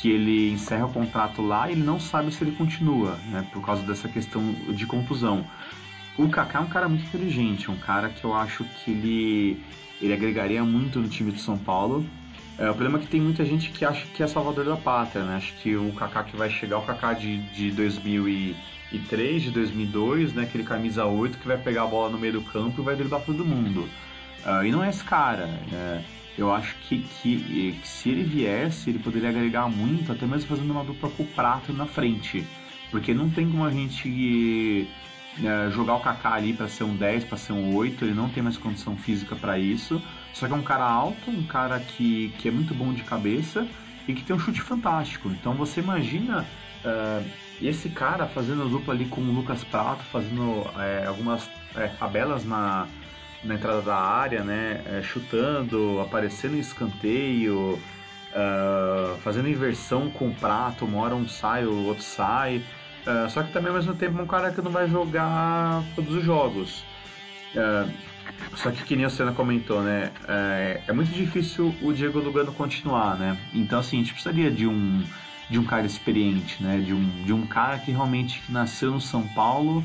que 0.00 0.10
ele 0.10 0.52
encerra 0.52 0.86
o 0.86 0.92
contrato 0.92 1.42
lá 1.42 1.68
e 1.68 1.72
ele 1.72 1.82
não 1.82 1.98
sabe 1.98 2.30
se 2.32 2.44
ele 2.44 2.52
continua, 2.52 3.18
né, 3.30 3.46
por 3.52 3.64
causa 3.64 3.82
dessa 3.82 4.08
questão 4.08 4.52
de 4.68 4.86
contusão. 4.86 5.44
O 6.18 6.28
Kaká 6.28 6.60
é 6.60 6.62
um 6.62 6.68
cara 6.68 6.88
muito 6.88 7.04
inteligente, 7.04 7.70
um 7.70 7.76
cara 7.76 8.08
que 8.08 8.24
eu 8.24 8.34
acho 8.34 8.64
que 8.64 8.90
ele, 8.90 9.60
ele 10.00 10.14
agregaria 10.14 10.64
muito 10.64 10.98
no 10.98 11.08
time 11.08 11.30
de 11.30 11.40
São 11.40 11.58
Paulo. 11.58 12.06
É, 12.58 12.70
o 12.70 12.74
problema 12.74 12.98
é 12.98 13.02
que 13.02 13.06
tem 13.06 13.20
muita 13.20 13.44
gente 13.44 13.70
que 13.70 13.84
acha 13.84 14.06
que 14.06 14.22
é 14.22 14.26
salvador 14.26 14.64
da 14.64 14.76
pátria, 14.76 15.24
né? 15.24 15.36
Acho 15.36 15.52
que 15.54 15.76
o 15.76 15.92
Kaká 15.92 16.24
que 16.24 16.34
vai 16.34 16.48
chegar, 16.48 16.78
o 16.78 16.82
Kaká 16.82 17.12
de, 17.12 17.38
de 17.52 17.70
2003, 17.70 19.42
de 19.42 19.50
2002, 19.50 20.32
né? 20.32 20.44
Aquele 20.44 20.64
camisa 20.64 21.04
8 21.04 21.36
que 21.36 21.46
vai 21.46 21.58
pegar 21.58 21.82
a 21.82 21.86
bola 21.86 22.08
no 22.08 22.18
meio 22.18 22.32
do 22.32 22.42
campo 22.42 22.80
e 22.80 22.84
vai 22.84 22.96
driblar 22.96 23.20
todo 23.20 23.44
mundo. 23.44 23.86
Uh, 24.46 24.64
e 24.64 24.72
não 24.72 24.82
é 24.82 24.88
esse 24.88 25.04
cara. 25.04 25.46
Né? 25.46 26.04
eu 26.38 26.52
acho 26.52 26.76
que, 26.86 26.98
que, 26.98 27.72
que, 27.80 27.88
se 27.88 28.10
ele 28.10 28.22
viesse, 28.22 28.90
ele 28.90 28.98
poderia 28.98 29.30
agregar 29.30 29.68
muito, 29.68 30.12
até 30.12 30.26
mesmo 30.26 30.48
fazendo 30.48 30.70
uma 30.70 30.84
dupla 30.84 31.10
com 31.10 31.22
o 31.22 31.26
Prato 31.26 31.72
na 31.72 31.86
frente. 31.86 32.44
Porque 32.90 33.14
não 33.14 33.30
tem 33.30 33.50
como 33.50 33.64
a 33.64 33.70
gente 33.70 34.86
é, 35.44 35.70
jogar 35.70 35.94
o 35.94 36.00
Kaká 36.00 36.34
ali 36.34 36.52
para 36.52 36.68
ser 36.68 36.84
um 36.84 36.96
10, 36.96 37.24
para 37.24 37.36
ser 37.36 37.52
um 37.52 37.74
8, 37.74 38.04
ele 38.04 38.14
não 38.14 38.28
tem 38.28 38.42
mais 38.42 38.56
condição 38.56 38.96
física 38.96 39.36
para 39.36 39.58
isso. 39.58 40.00
Só 40.32 40.46
que 40.46 40.52
é 40.52 40.56
um 40.56 40.62
cara 40.62 40.84
alto, 40.84 41.30
um 41.30 41.42
cara 41.44 41.78
que, 41.80 42.32
que 42.38 42.48
é 42.48 42.50
muito 42.50 42.74
bom 42.74 42.92
de 42.92 43.02
cabeça 43.02 43.66
e 44.06 44.14
que 44.14 44.22
tem 44.22 44.36
um 44.36 44.38
chute 44.38 44.60
fantástico. 44.62 45.28
Então 45.30 45.54
você 45.54 45.80
imagina 45.80 46.46
uh, 46.84 47.26
esse 47.60 47.88
cara 47.88 48.26
fazendo 48.26 48.68
dupla 48.68 48.94
ali 48.94 49.06
com 49.06 49.20
o 49.20 49.32
Lucas 49.32 49.64
Prato, 49.64 50.02
fazendo 50.04 50.64
é, 50.78 51.06
algumas 51.06 51.48
é, 51.74 51.88
tabelas 51.88 52.44
na 52.44 52.86
na 53.44 53.54
entrada 53.54 53.80
da 53.80 53.96
área, 53.96 54.42
né, 54.42 54.82
é, 54.86 55.02
chutando, 55.02 56.00
aparecendo 56.00 56.56
em 56.56 56.58
escanteio, 56.58 57.80
uh, 58.32 59.16
fazendo 59.20 59.48
inversão 59.48 60.10
com 60.10 60.28
o 60.28 60.34
prato, 60.34 60.84
uma 60.84 61.00
hora 61.00 61.14
um 61.14 61.28
sai, 61.28 61.64
o 61.64 61.84
outro 61.86 62.02
sai. 62.02 62.62
Uh, 63.06 63.30
só 63.30 63.42
que 63.42 63.52
também 63.52 63.68
ao 63.68 63.76
mesmo 63.76 63.94
tempo 63.94 64.18
é 64.18 64.22
um 64.22 64.26
cara 64.26 64.50
que 64.50 64.60
não 64.60 64.70
vai 64.70 64.88
jogar 64.88 65.82
todos 65.94 66.14
os 66.14 66.24
jogos. 66.24 66.84
Uh, 67.54 67.90
só 68.56 68.70
que 68.70 68.82
que 68.82 68.96
nem 68.96 69.04
a 69.04 69.10
Senna 69.10 69.32
comentou, 69.32 69.80
né? 69.82 70.10
É, 70.28 70.82
é, 70.88 70.92
muito 70.92 71.12
difícil 71.12 71.74
o 71.80 71.92
Diego 71.92 72.18
Lugano 72.18 72.52
continuar, 72.52 73.16
né? 73.16 73.38
Então 73.54 73.78
assim, 73.78 73.96
a 73.96 74.00
gente 74.00 74.12
precisaria 74.12 74.50
de 74.50 74.66
um 74.66 75.04
de 75.48 75.58
um 75.60 75.64
cara 75.64 75.86
experiente, 75.86 76.60
né? 76.62 76.78
De 76.78 76.92
um, 76.92 77.24
de 77.24 77.32
um 77.32 77.46
cara 77.46 77.78
que 77.78 77.92
realmente 77.92 78.42
nasceu 78.48 78.90
no 78.90 79.00
São 79.00 79.22
Paulo 79.28 79.84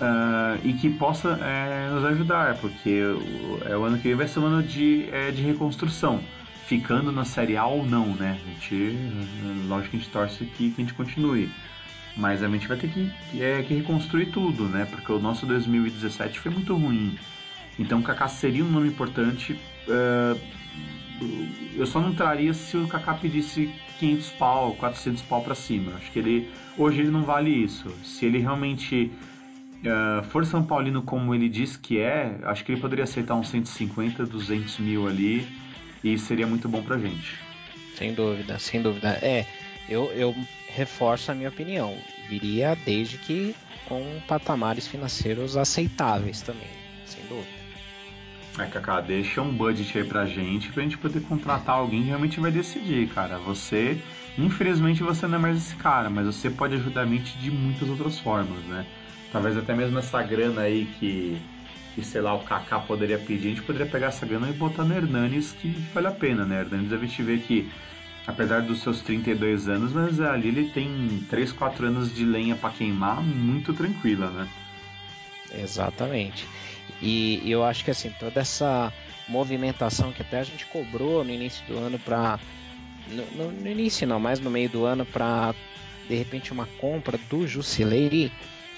uh, 0.00 0.58
e 0.64 0.72
que 0.72 0.88
possa 0.90 1.38
é, 1.42 1.90
nos 1.90 2.04
ajudar, 2.04 2.56
porque 2.56 3.02
o, 3.02 3.60
é, 3.66 3.76
o 3.76 3.84
ano 3.84 3.98
que 3.98 4.08
vem 4.08 4.14
vai 4.14 4.28
ser 4.28 4.38
um 4.38 4.46
ano 4.46 4.62
de, 4.62 5.08
é, 5.12 5.30
de 5.30 5.42
reconstrução, 5.42 6.20
ficando 6.66 7.12
na 7.12 7.24
Série 7.24 7.56
A 7.56 7.66
ou 7.66 7.84
não, 7.84 8.14
né? 8.14 8.38
A 8.42 8.48
gente, 8.48 8.96
lógico 9.68 9.90
que 9.90 9.96
a 9.96 10.00
gente 10.00 10.10
torce 10.10 10.44
que, 10.44 10.70
que 10.70 10.80
a 10.80 10.84
gente 10.84 10.94
continue. 10.94 11.50
Mas 12.16 12.42
a 12.42 12.48
gente 12.48 12.66
vai 12.66 12.76
ter 12.76 12.88
que, 12.88 13.12
é, 13.38 13.62
que 13.62 13.74
reconstruir 13.74 14.26
tudo, 14.26 14.64
né? 14.64 14.86
Porque 14.90 15.12
o 15.12 15.18
nosso 15.18 15.44
2017 15.44 16.40
foi 16.40 16.50
muito 16.50 16.74
ruim. 16.74 17.18
Então 17.78 18.00
o 18.00 18.02
Kaká 18.02 18.26
seria 18.26 18.64
um 18.64 18.70
nome 18.70 18.88
importante. 18.88 19.58
Uh, 19.86 20.40
eu 21.74 21.86
só 21.86 22.00
não 22.00 22.14
traria 22.14 22.52
se 22.54 22.76
o 22.76 22.88
Kaká 22.88 23.14
pedisse 23.14 23.70
500 23.98 24.30
pau, 24.32 24.74
400 24.74 25.22
pau 25.22 25.42
para 25.42 25.54
cima. 25.54 25.92
Acho 25.96 26.10
que 26.10 26.18
ele 26.18 26.50
hoje 26.76 27.00
ele 27.00 27.10
não 27.10 27.22
vale 27.22 27.50
isso. 27.50 27.90
Se 28.02 28.24
ele 28.24 28.38
realmente 28.38 29.10
uh, 29.82 30.24
for 30.24 30.46
São 30.46 30.64
Paulino 30.64 31.02
como 31.02 31.34
ele 31.34 31.48
diz 31.48 31.76
que 31.76 31.98
é, 31.98 32.38
acho 32.44 32.64
que 32.64 32.72
ele 32.72 32.80
poderia 32.80 33.04
aceitar 33.04 33.34
uns 33.34 33.48
150, 33.48 34.24
200 34.24 34.78
mil 34.78 35.06
ali 35.06 35.46
e 36.02 36.18
seria 36.18 36.46
muito 36.46 36.68
bom 36.68 36.82
pra 36.82 36.98
gente. 36.98 37.38
Sem 37.94 38.12
dúvida, 38.12 38.58
sem 38.58 38.82
dúvida. 38.82 39.18
É, 39.22 39.46
eu, 39.88 40.12
eu 40.12 40.34
reforço 40.68 41.30
a 41.30 41.34
minha 41.34 41.48
opinião. 41.48 41.96
Viria 42.28 42.76
desde 42.84 43.18
que 43.18 43.54
com 43.86 44.02
patamares 44.26 44.86
financeiros 44.86 45.56
aceitáveis 45.56 46.42
também, 46.42 46.68
sem 47.04 47.24
dúvida. 47.26 47.56
É, 48.58 48.64
Kaká, 48.64 49.00
deixa 49.00 49.42
um 49.42 49.52
budget 49.52 49.98
aí 49.98 50.04
pra 50.04 50.24
gente, 50.24 50.72
pra 50.72 50.82
gente 50.82 50.96
poder 50.96 51.20
contratar 51.20 51.76
alguém 51.76 52.02
que 52.02 52.08
realmente 52.08 52.40
vai 52.40 52.50
decidir, 52.50 53.06
cara. 53.08 53.38
Você, 53.38 54.00
infelizmente, 54.38 55.02
você 55.02 55.26
não 55.26 55.36
é 55.36 55.40
mais 55.40 55.58
esse 55.58 55.76
cara, 55.76 56.08
mas 56.08 56.26
você 56.26 56.48
pode 56.48 56.74
ajudar 56.74 57.02
a 57.02 57.06
gente 57.06 57.36
de 57.38 57.50
muitas 57.50 57.88
outras 57.88 58.18
formas, 58.18 58.64
né? 58.64 58.86
Talvez 59.30 59.56
até 59.58 59.74
mesmo 59.74 59.98
essa 59.98 60.22
grana 60.22 60.62
aí 60.62 60.86
que, 60.98 61.38
que 61.94 62.02
sei 62.02 62.22
lá, 62.22 62.32
o 62.34 62.44
Kaká 62.44 62.78
poderia 62.78 63.18
pedir, 63.18 63.48
a 63.48 63.50
gente 63.50 63.62
poderia 63.62 63.86
pegar 63.86 64.06
essa 64.06 64.24
grana 64.24 64.48
e 64.48 64.54
botar 64.54 64.84
no 64.84 64.94
Hernanes, 64.94 65.52
que 65.52 65.68
vale 65.92 66.06
a 66.06 66.12
pena, 66.12 66.46
né? 66.46 66.60
Hernanes 66.60 66.92
a 66.92 66.96
gente 66.96 67.22
vê 67.22 67.36
que, 67.36 67.70
apesar 68.26 68.62
dos 68.62 68.80
seus 68.80 69.00
32 69.02 69.68
anos, 69.68 69.92
mas 69.92 70.20
ali 70.20 70.48
ele 70.48 70.68
tem 70.70 71.24
3, 71.30 71.52
4 71.52 71.86
anos 71.86 72.14
de 72.14 72.24
lenha 72.24 72.56
para 72.56 72.70
queimar 72.70 73.22
muito 73.22 73.72
tranquila, 73.72 74.30
né? 74.30 74.48
Exatamente. 75.54 76.46
E, 77.00 77.40
eu 77.48 77.64
acho 77.64 77.84
que 77.84 77.90
assim, 77.90 78.10
toda 78.18 78.40
essa 78.40 78.92
movimentação 79.28 80.12
que 80.12 80.22
até 80.22 80.40
a 80.40 80.44
gente 80.44 80.66
cobrou 80.66 81.24
no 81.24 81.30
início 81.30 81.64
do 81.66 81.78
ano 81.78 81.98
para 81.98 82.38
no, 83.08 83.24
no, 83.32 83.52
no, 83.52 83.68
início 83.68 84.06
não, 84.06 84.18
mas 84.18 84.40
no 84.40 84.50
meio 84.50 84.68
do 84.68 84.84
ano 84.84 85.04
para 85.04 85.54
de 86.08 86.14
repente 86.14 86.52
uma 86.52 86.66
compra 86.80 87.18
do 87.28 87.46
Jusilei, 87.46 88.30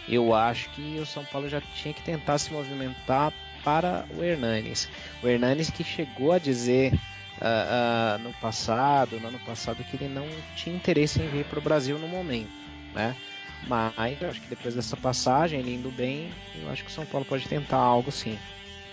eu 0.08 0.34
acho 0.34 0.70
que 0.70 0.98
o 0.98 1.06
São 1.06 1.24
Paulo 1.24 1.48
já 1.48 1.60
tinha 1.60 1.92
que 1.92 2.02
tentar 2.02 2.38
se 2.38 2.52
movimentar 2.52 3.32
para 3.62 4.06
o 4.16 4.22
Hernanes. 4.22 4.88
O 5.22 5.28
Hernanes 5.28 5.70
que 5.70 5.84
chegou 5.84 6.32
a 6.32 6.38
dizer 6.38 6.98
uh, 7.40 8.18
no 8.22 8.32
passado, 8.34 9.18
no 9.20 9.28
ano 9.28 9.38
passado, 9.40 9.82
que 9.84 9.96
ele 9.96 10.08
não 10.08 10.26
tinha 10.56 10.74
interesse 10.74 11.20
em 11.20 11.28
vir 11.28 11.44
para 11.44 11.58
o 11.58 11.62
Brasil 11.62 11.98
no 11.98 12.08
momento, 12.08 12.50
né? 12.94 13.14
Mas 13.66 14.20
eu 14.20 14.30
acho 14.30 14.40
que 14.40 14.48
depois 14.48 14.74
dessa 14.74 14.96
passagem, 14.96 15.60
ele 15.60 15.74
indo 15.74 15.90
bem, 15.90 16.30
eu 16.62 16.70
acho 16.70 16.84
que 16.84 16.90
o 16.90 16.92
São 16.92 17.04
Paulo 17.04 17.26
pode 17.26 17.48
tentar 17.48 17.76
algo 17.76 18.10
sim. 18.12 18.38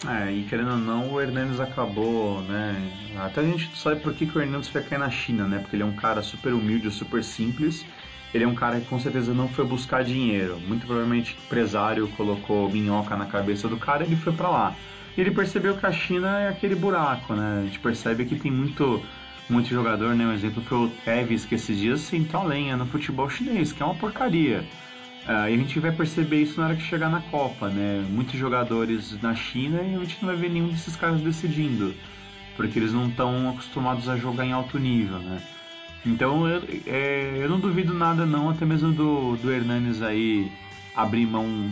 É, 0.07 0.31
e 0.31 0.43
querendo 0.43 0.71
ou 0.71 0.77
não, 0.77 1.13
o 1.13 1.21
Hernandes 1.21 1.59
acabou, 1.59 2.41
né? 2.41 2.75
Até 3.17 3.41
a 3.41 3.43
gente 3.43 3.75
sabe 3.77 4.01
por 4.01 4.13
que, 4.13 4.25
que 4.25 4.37
o 4.37 4.41
Hernandes 4.41 4.69
foi 4.69 4.83
cair 4.83 4.99
na 4.99 5.09
China, 5.09 5.47
né? 5.47 5.59
Porque 5.59 5.75
ele 5.75 5.83
é 5.83 5.85
um 5.85 5.95
cara 5.95 6.21
super 6.21 6.53
humilde, 6.53 6.91
super 6.91 7.23
simples. 7.23 7.85
Ele 8.33 8.43
é 8.43 8.47
um 8.47 8.55
cara 8.55 8.79
que 8.79 8.85
com 8.87 8.99
certeza 8.99 9.33
não 9.33 9.47
foi 9.47 9.65
buscar 9.65 10.03
dinheiro. 10.03 10.59
Muito 10.67 10.85
provavelmente 10.85 11.33
o 11.33 11.37
empresário 11.45 12.07
colocou 12.09 12.69
minhoca 12.69 13.15
na 13.15 13.25
cabeça 13.25 13.67
do 13.67 13.77
cara 13.77 14.03
e 14.03 14.07
ele 14.07 14.15
foi 14.17 14.33
para 14.33 14.49
lá. 14.49 14.75
Ele 15.17 15.31
percebeu 15.31 15.77
que 15.77 15.85
a 15.85 15.91
China 15.91 16.39
é 16.39 16.49
aquele 16.49 16.75
buraco, 16.75 17.33
né? 17.33 17.59
A 17.61 17.65
gente 17.65 17.79
percebe 17.79 18.25
que 18.25 18.35
tem 18.35 18.51
muito 18.51 19.01
muito 19.49 19.69
jogador, 19.69 20.15
né? 20.15 20.25
Um 20.25 20.33
exemplo 20.33 20.61
foi 20.63 20.77
o 20.77 20.89
Tevez, 20.89 21.45
que 21.45 21.55
esses 21.55 21.77
dias 21.77 22.01
sentou 22.01 22.41
a 22.41 22.43
lenha 22.43 22.75
no 22.75 22.85
futebol 22.85 23.29
chinês, 23.29 23.71
que 23.71 23.81
é 23.81 23.85
uma 23.85 23.95
porcaria. 23.95 24.65
Uh, 25.25 25.49
e 25.49 25.53
a 25.53 25.57
gente 25.57 25.79
vai 25.79 25.91
perceber 25.91 26.41
isso 26.41 26.59
na 26.59 26.67
hora 26.67 26.75
que 26.75 26.81
chegar 26.81 27.09
na 27.09 27.21
Copa, 27.21 27.69
né? 27.69 28.05
Muitos 28.09 28.39
jogadores 28.39 29.19
na 29.21 29.33
China 29.33 29.81
e 29.81 29.95
a 29.95 29.99
gente 29.99 30.17
não 30.21 30.29
vai 30.29 30.35
ver 30.35 30.49
nenhum 30.49 30.69
desses 30.69 30.95
caras 30.95 31.19
decidindo, 31.21 31.95
porque 32.55 32.77
eles 32.77 32.93
não 32.93 33.07
estão 33.07 33.49
acostumados 33.49 34.07
a 34.07 34.17
jogar 34.17 34.45
em 34.45 34.51
alto 34.51 34.77
nível, 34.77 35.19
né? 35.19 35.41
Então 36.05 36.47
eu, 36.47 36.61
é, 36.85 37.39
eu 37.41 37.49
não 37.49 37.59
duvido 37.59 37.93
nada 37.93 38.25
não, 38.25 38.49
até 38.51 38.65
mesmo 38.65 38.91
do, 38.91 39.35
do 39.37 39.51
Hernanes 39.51 40.03
aí 40.03 40.51
abrir 40.95 41.25
mão 41.25 41.71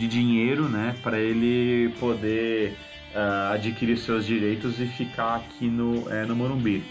de 0.00 0.08
dinheiro, 0.08 0.66
né? 0.66 0.96
Para 1.02 1.18
ele 1.20 1.92
poder 2.00 2.74
uh, 3.14 3.52
adquirir 3.52 3.98
seus 3.98 4.24
direitos 4.24 4.80
e 4.80 4.86
ficar 4.86 5.36
aqui 5.36 5.66
no, 5.66 6.10
é, 6.10 6.24
no 6.24 6.34
Morumbi. 6.34 6.82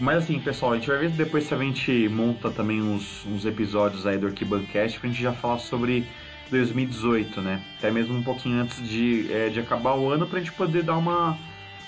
Mas 0.00 0.24
assim, 0.24 0.40
pessoal, 0.40 0.72
a 0.72 0.76
gente 0.76 0.88
vai 0.88 0.98
ver 0.98 1.10
depois 1.10 1.44
se 1.44 1.54
a 1.54 1.58
gente 1.58 2.08
monta 2.08 2.50
também 2.50 2.82
uns, 2.82 3.24
uns 3.24 3.44
episódios 3.44 4.04
aí 4.04 4.18
do 4.18 4.26
Arquibancast 4.26 4.98
pra 4.98 5.08
gente 5.08 5.22
já 5.22 5.32
falar 5.32 5.58
sobre 5.58 6.04
2018, 6.50 7.40
né? 7.40 7.62
Até 7.78 7.88
mesmo 7.88 8.16
um 8.16 8.22
pouquinho 8.22 8.60
antes 8.62 8.82
de, 8.88 9.32
é, 9.32 9.48
de 9.48 9.60
acabar 9.60 9.94
o 9.94 10.10
ano 10.10 10.26
pra 10.26 10.40
gente 10.40 10.52
poder 10.52 10.82
dar 10.82 10.96
uma, 10.96 11.38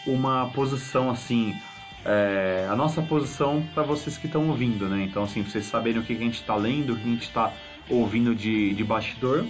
uma 0.06 0.48
posição 0.50 1.10
assim, 1.10 1.56
é, 2.04 2.68
a 2.70 2.76
nossa 2.76 3.02
posição 3.02 3.66
para 3.74 3.82
vocês 3.82 4.16
que 4.16 4.26
estão 4.26 4.48
ouvindo, 4.48 4.88
né? 4.88 5.02
Então 5.02 5.24
assim, 5.24 5.42
pra 5.42 5.50
vocês 5.50 5.64
saberem 5.64 6.00
o 6.00 6.04
que 6.04 6.12
a 6.12 6.16
gente 6.16 6.34
está 6.34 6.54
lendo, 6.54 6.92
o 6.92 6.96
que 6.96 7.02
a 7.02 7.10
gente 7.10 7.22
está 7.22 7.52
ouvindo 7.88 8.32
de, 8.32 8.74
de 8.74 8.84
bastidor 8.84 9.44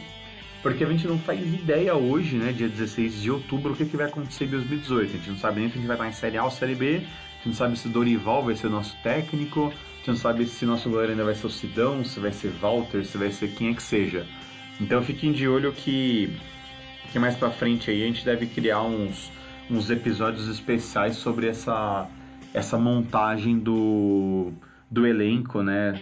porque 0.63 0.85
a 0.85 0.87
gente 0.87 1.07
não 1.09 1.19
faz 1.19 1.41
ideia 1.41 1.95
hoje, 1.95 2.37
né, 2.37 2.53
dia 2.53 2.69
16 2.69 3.21
de 3.21 3.31
outubro, 3.31 3.73
o 3.73 3.77
que, 3.77 3.85
que 3.85 3.97
vai 3.97 4.07
acontecer 4.07 4.45
em 4.45 4.49
2018. 4.49 5.11
A 5.11 5.17
gente 5.17 5.31
não 5.31 5.39
sabe 5.39 5.61
nem 5.61 5.69
se 5.69 5.75
a 5.75 5.79
gente 5.79 5.87
vai 5.89 5.97
estar 5.97 6.09
em 6.09 6.13
Série 6.13 6.39
A 6.39 6.45
ou 6.45 6.51
Série 6.51 6.75
B, 6.75 6.97
a 6.97 6.99
gente 6.99 7.47
não 7.47 7.55
sabe 7.55 7.77
se 7.77 7.89
Dorival 7.89 8.45
vai 8.45 8.55
ser 8.55 8.69
o 8.69 8.71
nosso 8.71 8.97
técnico, 9.03 9.67
a 9.67 9.97
gente 9.97 10.09
não 10.09 10.17
sabe 10.17 10.47
se 10.47 10.65
nosso 10.65 10.89
goleiro 10.89 11.13
ainda 11.13 11.25
vai 11.25 11.35
ser 11.35 11.47
o 11.47 11.51
Sidão, 11.51 12.05
se 12.05 12.21
vai 12.21 12.33
ser 12.33 12.51
Walter, 12.61 13.05
se 13.05 13.19
vai 13.19 13.33
ser 13.33 13.49
quem 13.55 13.71
é 13.71 13.75
que 13.75 13.83
seja. 13.83 14.25
Então 14.81 15.03
fiquem 15.03 15.33
de 15.33 15.49
olho 15.49 15.73
que, 15.73 16.33
que 17.11 17.19
mais 17.19 17.35
pra 17.35 17.51
frente 17.51 17.91
aí 17.91 18.05
a 18.05 18.07
gente 18.07 18.25
deve 18.25 18.47
criar 18.47 18.83
uns, 18.83 19.33
uns 19.69 19.91
episódios 19.91 20.49
especiais 20.49 21.17
sobre 21.17 21.49
essa, 21.49 22.09
essa 22.55 22.79
montagem 22.79 23.59
do, 23.59 24.53
do 24.89 25.07
elenco, 25.07 25.61
né, 25.61 26.01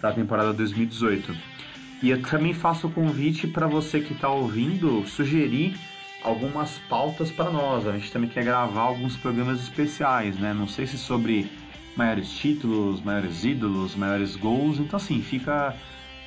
da 0.00 0.12
temporada 0.12 0.52
2018. 0.54 1.58
E 2.02 2.10
eu 2.10 2.22
também 2.22 2.54
faço 2.54 2.86
o 2.86 2.90
convite 2.90 3.46
para 3.46 3.66
você 3.66 4.00
que 4.00 4.12
está 4.12 4.28
ouvindo 4.28 5.04
sugerir 5.06 5.76
algumas 6.22 6.78
pautas 6.88 7.30
para 7.30 7.50
nós. 7.50 7.86
A 7.86 7.92
gente 7.92 8.12
também 8.12 8.30
quer 8.30 8.44
gravar 8.44 8.82
alguns 8.82 9.16
programas 9.16 9.60
especiais, 9.60 10.36
né? 10.36 10.54
Não 10.54 10.68
sei 10.68 10.86
se 10.86 10.96
sobre 10.96 11.50
maiores 11.96 12.30
títulos, 12.30 13.02
maiores 13.02 13.44
ídolos, 13.44 13.96
maiores 13.96 14.36
gols. 14.36 14.78
Então 14.78 14.96
assim, 14.96 15.20
fica 15.20 15.74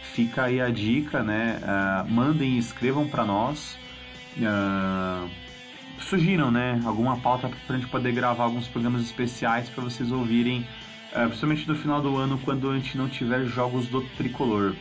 fica 0.01 0.43
aí 0.43 0.59
a 0.59 0.69
dica, 0.69 1.23
né? 1.23 1.59
Uh, 1.61 2.11
mandem 2.11 2.55
e 2.55 2.57
escrevam 2.57 3.07
para 3.07 3.23
nós. 3.23 3.77
Uh, 4.37 5.29
sugiram, 6.01 6.51
né? 6.51 6.81
Alguma 6.83 7.17
pauta 7.17 7.49
para 7.65 7.75
a 7.75 7.79
gente 7.79 7.89
poder 7.89 8.11
gravar 8.11 8.43
alguns 8.43 8.67
programas 8.67 9.01
especiais 9.03 9.69
para 9.69 9.83
vocês 9.83 10.11
ouvirem, 10.11 10.67
uh, 11.13 11.27
principalmente 11.27 11.65
no 11.65 11.75
final 11.75 12.01
do 12.01 12.17
ano, 12.17 12.37
quando 12.43 12.69
a 12.69 12.75
gente 12.75 12.97
não 12.97 13.07
tiver 13.07 13.45
jogos 13.45 13.87
do 13.87 14.01
tricolor. 14.17 14.75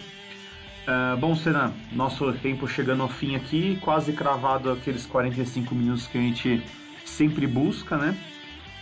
Uh, 0.89 1.17
bom, 1.19 1.37
Senna, 1.37 1.73
nosso 1.93 2.33
tempo 2.35 2.67
chegando 2.67 3.03
ao 3.03 3.09
fim 3.09 3.37
aqui, 3.37 3.79
quase 3.83 4.13
cravado 4.13 4.71
aqueles 4.71 5.07
45 5.07 5.75
minutos 5.75 6.07
que 6.07 6.19
a 6.19 6.21
gente 6.21 6.63
sempre 7.05 7.47
busca, 7.47 7.97
né? 7.97 8.17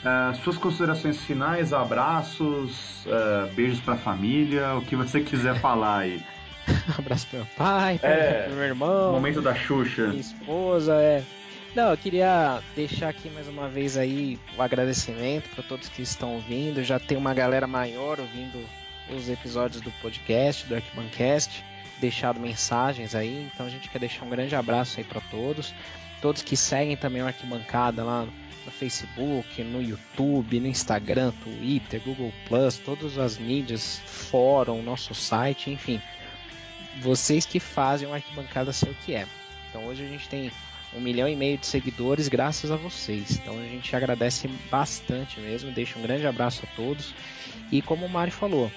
Uh, 0.01 0.37
suas 0.43 0.57
considerações 0.57 1.19
finais, 1.25 1.73
abraços, 1.73 3.05
uh, 3.07 3.53
beijos 3.55 3.81
pra 3.81 3.97
família, 3.97 4.77
o 4.77 4.83
que 4.83 4.95
você 4.95 5.21
quiser 5.21 5.59
falar 5.61 5.99
aí. 5.99 6.23
Abraço 6.99 7.27
pro 7.29 7.39
meu 7.39 7.47
pai, 7.57 7.99
é, 8.03 8.43
pro 8.43 8.55
meu 8.55 8.65
irmão. 8.65 9.13
Momento 9.13 9.41
da 9.41 9.55
Xuxa. 9.55 10.09
Minha 10.09 10.21
esposa, 10.21 10.95
é. 10.95 11.25
Não, 11.75 11.91
eu 11.91 11.97
queria 11.97 12.61
deixar 12.77 13.09
aqui 13.09 13.29
mais 13.31 13.49
uma 13.49 13.69
vez 13.69 13.97
aí 13.97 14.39
o 14.57 14.63
agradecimento 14.63 15.49
para 15.51 15.65
todos 15.65 15.89
que 15.89 16.03
estão 16.03 16.35
ouvindo. 16.35 16.83
Já 16.85 16.99
tem 16.99 17.17
uma 17.17 17.33
galera 17.33 17.67
maior 17.67 18.21
ouvindo 18.21 18.63
os 19.11 19.29
episódios 19.29 19.81
do 19.81 19.91
podcast, 20.03 20.67
do 20.67 20.75
Arquibancast 20.75 21.65
deixado 22.01 22.39
mensagens 22.39 23.15
aí, 23.15 23.51
então 23.53 23.67
a 23.67 23.69
gente 23.69 23.89
quer 23.89 23.99
deixar 23.99 24.25
um 24.25 24.31
grande 24.31 24.55
abraço 24.55 24.99
aí 24.99 25.05
para 25.05 25.21
todos, 25.21 25.75
todos 26.21 26.43
que 26.43 26.57
seguem 26.57 26.97
também 26.97 27.23
o 27.23 27.27
Arquibancada 27.27 28.05
lá 28.05 28.27
no 28.65 28.71
Facebook, 28.71 29.63
no 29.63 29.83
YouTube, 29.83 30.61
no 30.61 30.67
Instagram, 30.67 31.33
Twitter, 31.43 32.01
Google 32.05 32.33
Plus, 32.47 32.79
todas 32.79 33.19
as 33.19 33.39
mídias, 33.39 34.01
fórum, 34.07 34.83
nosso 34.83 35.15
site, 35.15 35.71
enfim. 35.71 36.01
vocês 37.01 37.47
que 37.47 37.59
fazem 37.59 38.09
o 38.09 38.15
Arquibancada 38.15 38.73
ser 38.73 38.91
o 38.91 38.95
que 38.95 39.15
é. 39.15 39.27
Então 39.69 39.87
hoje 39.87 40.05
a 40.05 40.09
gente 40.09 40.29
tem 40.29 40.51
um 40.95 41.01
milhão 41.01 41.29
e 41.29 41.37
meio 41.37 41.59
de 41.59 41.67
seguidores 41.67 42.29
graças 42.29 42.71
a 42.71 42.77
vocês. 42.77 43.39
Então 43.39 43.59
a 43.59 43.63
gente 43.63 43.95
agradece 43.95 44.49
bastante 44.71 45.41
mesmo, 45.41 45.71
deixa 45.71 45.99
um 45.99 46.03
grande 46.03 46.27
abraço 46.27 46.63
a 46.65 46.77
todos. 46.77 47.15
E 47.71 47.83
como 47.83 48.07
o 48.07 48.09
Mari 48.09 48.31
falou, 48.31 48.71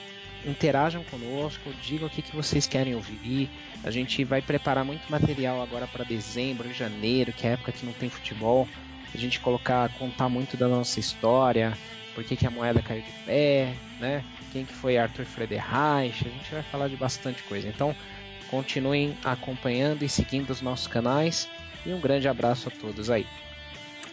interajam 0.46 1.04
conosco, 1.04 1.72
digam 1.82 2.08
o 2.08 2.10
que, 2.10 2.22
que 2.22 2.36
vocês 2.36 2.66
querem 2.68 2.96
ouvir. 2.96 3.50
A 3.84 3.92
gente 3.92 4.24
vai 4.24 4.42
preparar 4.42 4.84
muito 4.84 5.10
material 5.10 5.62
agora 5.62 5.88
para 5.88 6.04
dezembro, 6.04 6.74
janeiro, 6.74 7.34
que 7.34 7.46
é 7.46 7.52
a 7.52 7.54
época 7.54 7.72
que 7.72 7.86
não 7.86 7.94
tem 7.94 8.10
futebol. 8.10 8.68
A 9.14 9.18
gente 9.18 9.40
colocar, 9.40 9.90
contar 9.98 10.30
muito 10.30 10.56
da 10.56 10.68
nossa 10.68 11.00
história, 11.00 11.78
por 12.16 12.24
que, 12.24 12.36
que 12.36 12.48
a 12.48 12.52
moeda 12.52 12.82
caiu 12.82 13.02
de 13.02 13.12
pé, 13.26 13.74
né? 14.00 14.24
Quem 14.52 14.66
que 14.66 14.74
foi 14.74 14.98
Arthur 14.98 15.26
Frederich, 15.26 16.26
a 16.26 16.30
gente 16.30 16.52
vai 16.52 16.64
falar 16.64 16.88
de 16.88 16.96
bastante 16.96 17.44
coisa. 17.44 17.68
Então, 17.68 17.96
continuem 18.50 19.18
acompanhando 19.24 20.04
e 20.04 20.10
seguindo 20.10 20.50
os 20.50 20.62
nossos 20.62 20.88
canais 20.88 21.50
e 21.86 21.94
um 21.94 22.00
grande 22.00 22.28
abraço 22.28 22.68
a 22.68 22.72
todos 22.72 23.10
aí. 23.10 23.26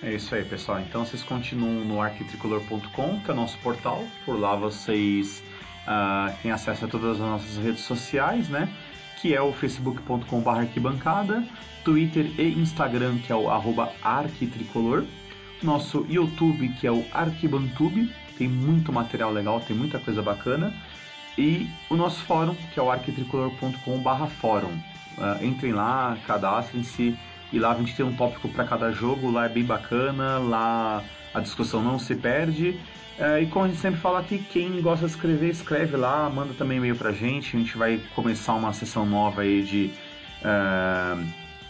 É 0.02 0.14
isso 0.14 0.32
aí, 0.34 0.44
pessoal. 0.44 0.80
Então 0.80 1.04
vocês 1.04 1.24
continuam 1.24 1.84
no 1.84 2.00
arquitricolor.com, 2.00 3.20
que 3.20 3.30
é 3.30 3.34
o 3.34 3.36
nosso 3.36 3.58
portal. 3.58 4.04
Por 4.24 4.38
lá 4.38 4.54
vocês 4.54 5.42
uh, 5.86 6.32
têm 6.40 6.52
acesso 6.52 6.84
a 6.84 6.88
todas 6.88 7.12
as 7.12 7.18
nossas 7.18 7.56
redes 7.56 7.80
sociais, 7.80 8.48
né? 8.48 8.68
Que 9.20 9.34
é 9.34 9.42
o 9.42 9.52
facebook.com.br 9.52 10.48
arquibancada, 10.48 11.44
Twitter 11.84 12.26
e 12.38 12.52
Instagram, 12.52 13.18
que 13.18 13.32
é 13.32 13.34
o 13.34 13.50
arroba 13.50 13.92
arquitricolor. 14.00 15.04
Nosso 15.60 16.06
YouTube, 16.08 16.68
que 16.80 16.86
é 16.86 16.92
o 16.92 17.04
Arquibantube, 17.12 18.14
tem 18.36 18.46
muito 18.48 18.92
material 18.92 19.32
legal, 19.32 19.60
tem 19.60 19.76
muita 19.76 19.98
coisa 19.98 20.22
bacana. 20.22 20.72
E 21.36 21.68
o 21.90 21.96
nosso 21.96 22.22
fórum, 22.24 22.54
que 22.72 22.78
é 22.78 22.82
o 22.82 22.88
arquitricolor.com/fórum. 22.88 24.78
Uh, 25.18 25.44
entrem 25.44 25.72
lá, 25.72 26.16
cadastrem-se 26.24 27.18
e 27.52 27.58
lá 27.58 27.72
a 27.72 27.74
gente 27.74 27.94
tem 27.94 28.04
um 28.04 28.14
tópico 28.14 28.48
para 28.48 28.64
cada 28.64 28.92
jogo, 28.92 29.30
lá 29.30 29.46
é 29.46 29.48
bem 29.48 29.64
bacana, 29.64 30.38
lá 30.38 31.02
a 31.32 31.40
discussão 31.40 31.82
não 31.82 31.98
se 31.98 32.14
perde. 32.14 32.78
É, 33.18 33.42
e 33.42 33.46
como 33.46 33.64
a 33.64 33.68
gente 33.68 33.80
sempre 33.80 33.98
fala 34.00 34.20
aqui, 34.20 34.38
quem 34.38 34.80
gosta 34.80 35.06
de 35.06 35.12
escrever, 35.12 35.50
escreve 35.50 35.96
lá, 35.96 36.30
manda 36.30 36.54
também 36.54 36.78
e-mail 36.78 36.94
pra 36.94 37.10
gente. 37.10 37.56
A 37.56 37.58
gente 37.58 37.76
vai 37.76 38.00
começar 38.14 38.54
uma 38.54 38.72
sessão 38.72 39.04
nova 39.04 39.42
aí 39.42 39.62
de, 39.62 39.90
é, 40.42 41.16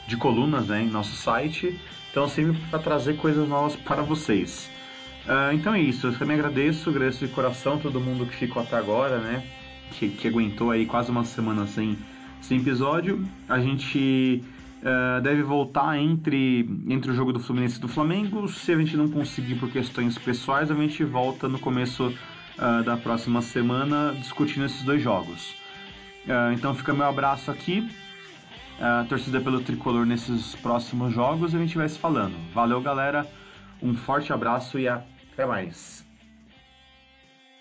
de 0.07 0.17
colunas 0.17 0.67
né, 0.67 0.83
em 0.83 0.91
nosso 0.91 1.17
site. 1.17 1.79
Então, 2.11 2.29
sempre 2.29 2.59
para 2.71 2.79
trazer 2.79 3.17
coisas 3.17 3.49
novas 3.49 3.77
para 3.77 4.03
vocês. 4.03 4.71
É, 5.27 5.55
então 5.55 5.75
é 5.75 5.81
isso, 5.81 6.07
eu 6.07 6.19
também 6.19 6.39
agradeço, 6.39 6.89
agradeço 6.91 7.27
de 7.27 7.33
coração 7.33 7.79
todo 7.79 8.01
mundo 8.01 8.27
que 8.27 8.35
ficou 8.35 8.63
até 8.63 8.77
agora, 8.77 9.19
né? 9.19 9.43
Que, 9.93 10.09
que 10.09 10.29
aguentou 10.29 10.71
aí 10.71 10.85
quase 10.85 11.11
uma 11.11 11.25
semana 11.25 11.67
sem, 11.67 11.99
sem 12.43 12.59
episódio. 12.59 13.27
A 13.49 13.59
gente 13.59 14.43
Uh, 14.79 15.21
deve 15.21 15.43
voltar 15.43 15.99
entre, 15.99 16.69
entre 16.87 17.11
o 17.11 17.15
jogo 17.15 17.33
do 17.33 17.41
Fluminense 17.41 17.79
e 17.79 17.81
do 17.81 17.89
Flamengo. 17.89 18.47
Se 18.49 18.73
a 18.73 18.79
gente 18.79 18.97
não 18.97 19.09
conseguir 19.09 19.57
por 19.57 19.69
questões 19.71 20.17
pessoais, 20.17 20.71
a 20.71 20.75
gente 20.75 21.03
volta 21.03 21.49
no 21.49 21.59
começo 21.59 22.07
uh, 22.07 22.85
da 22.85 22.97
próxima 22.97 23.43
semana 23.43 24.15
discutindo 24.17 24.67
esses 24.67 24.83
dois 24.83 25.03
jogos. 25.03 25.51
Uh, 26.27 26.53
então 26.53 26.75
fica 26.75 26.95
meu 26.95 27.07
abraço 27.07 27.51
aqui. 27.51 27.89
torcida 29.09 29.41
pelo 29.41 29.61
tricolor 29.61 30.07
nesses 30.07 30.55
próximos 30.55 31.13
jogos 31.13 31.55
a 31.55 31.59
gente 31.59 31.77
vai 31.77 31.89
se 31.89 31.99
falando. 31.99 32.37
Valeu, 32.55 32.81
galera. 32.81 33.27
Um 33.83 33.95
forte 33.95 34.33
abraço 34.33 34.79
e 34.79 34.87
até 34.87 35.45
mais. 35.45 36.08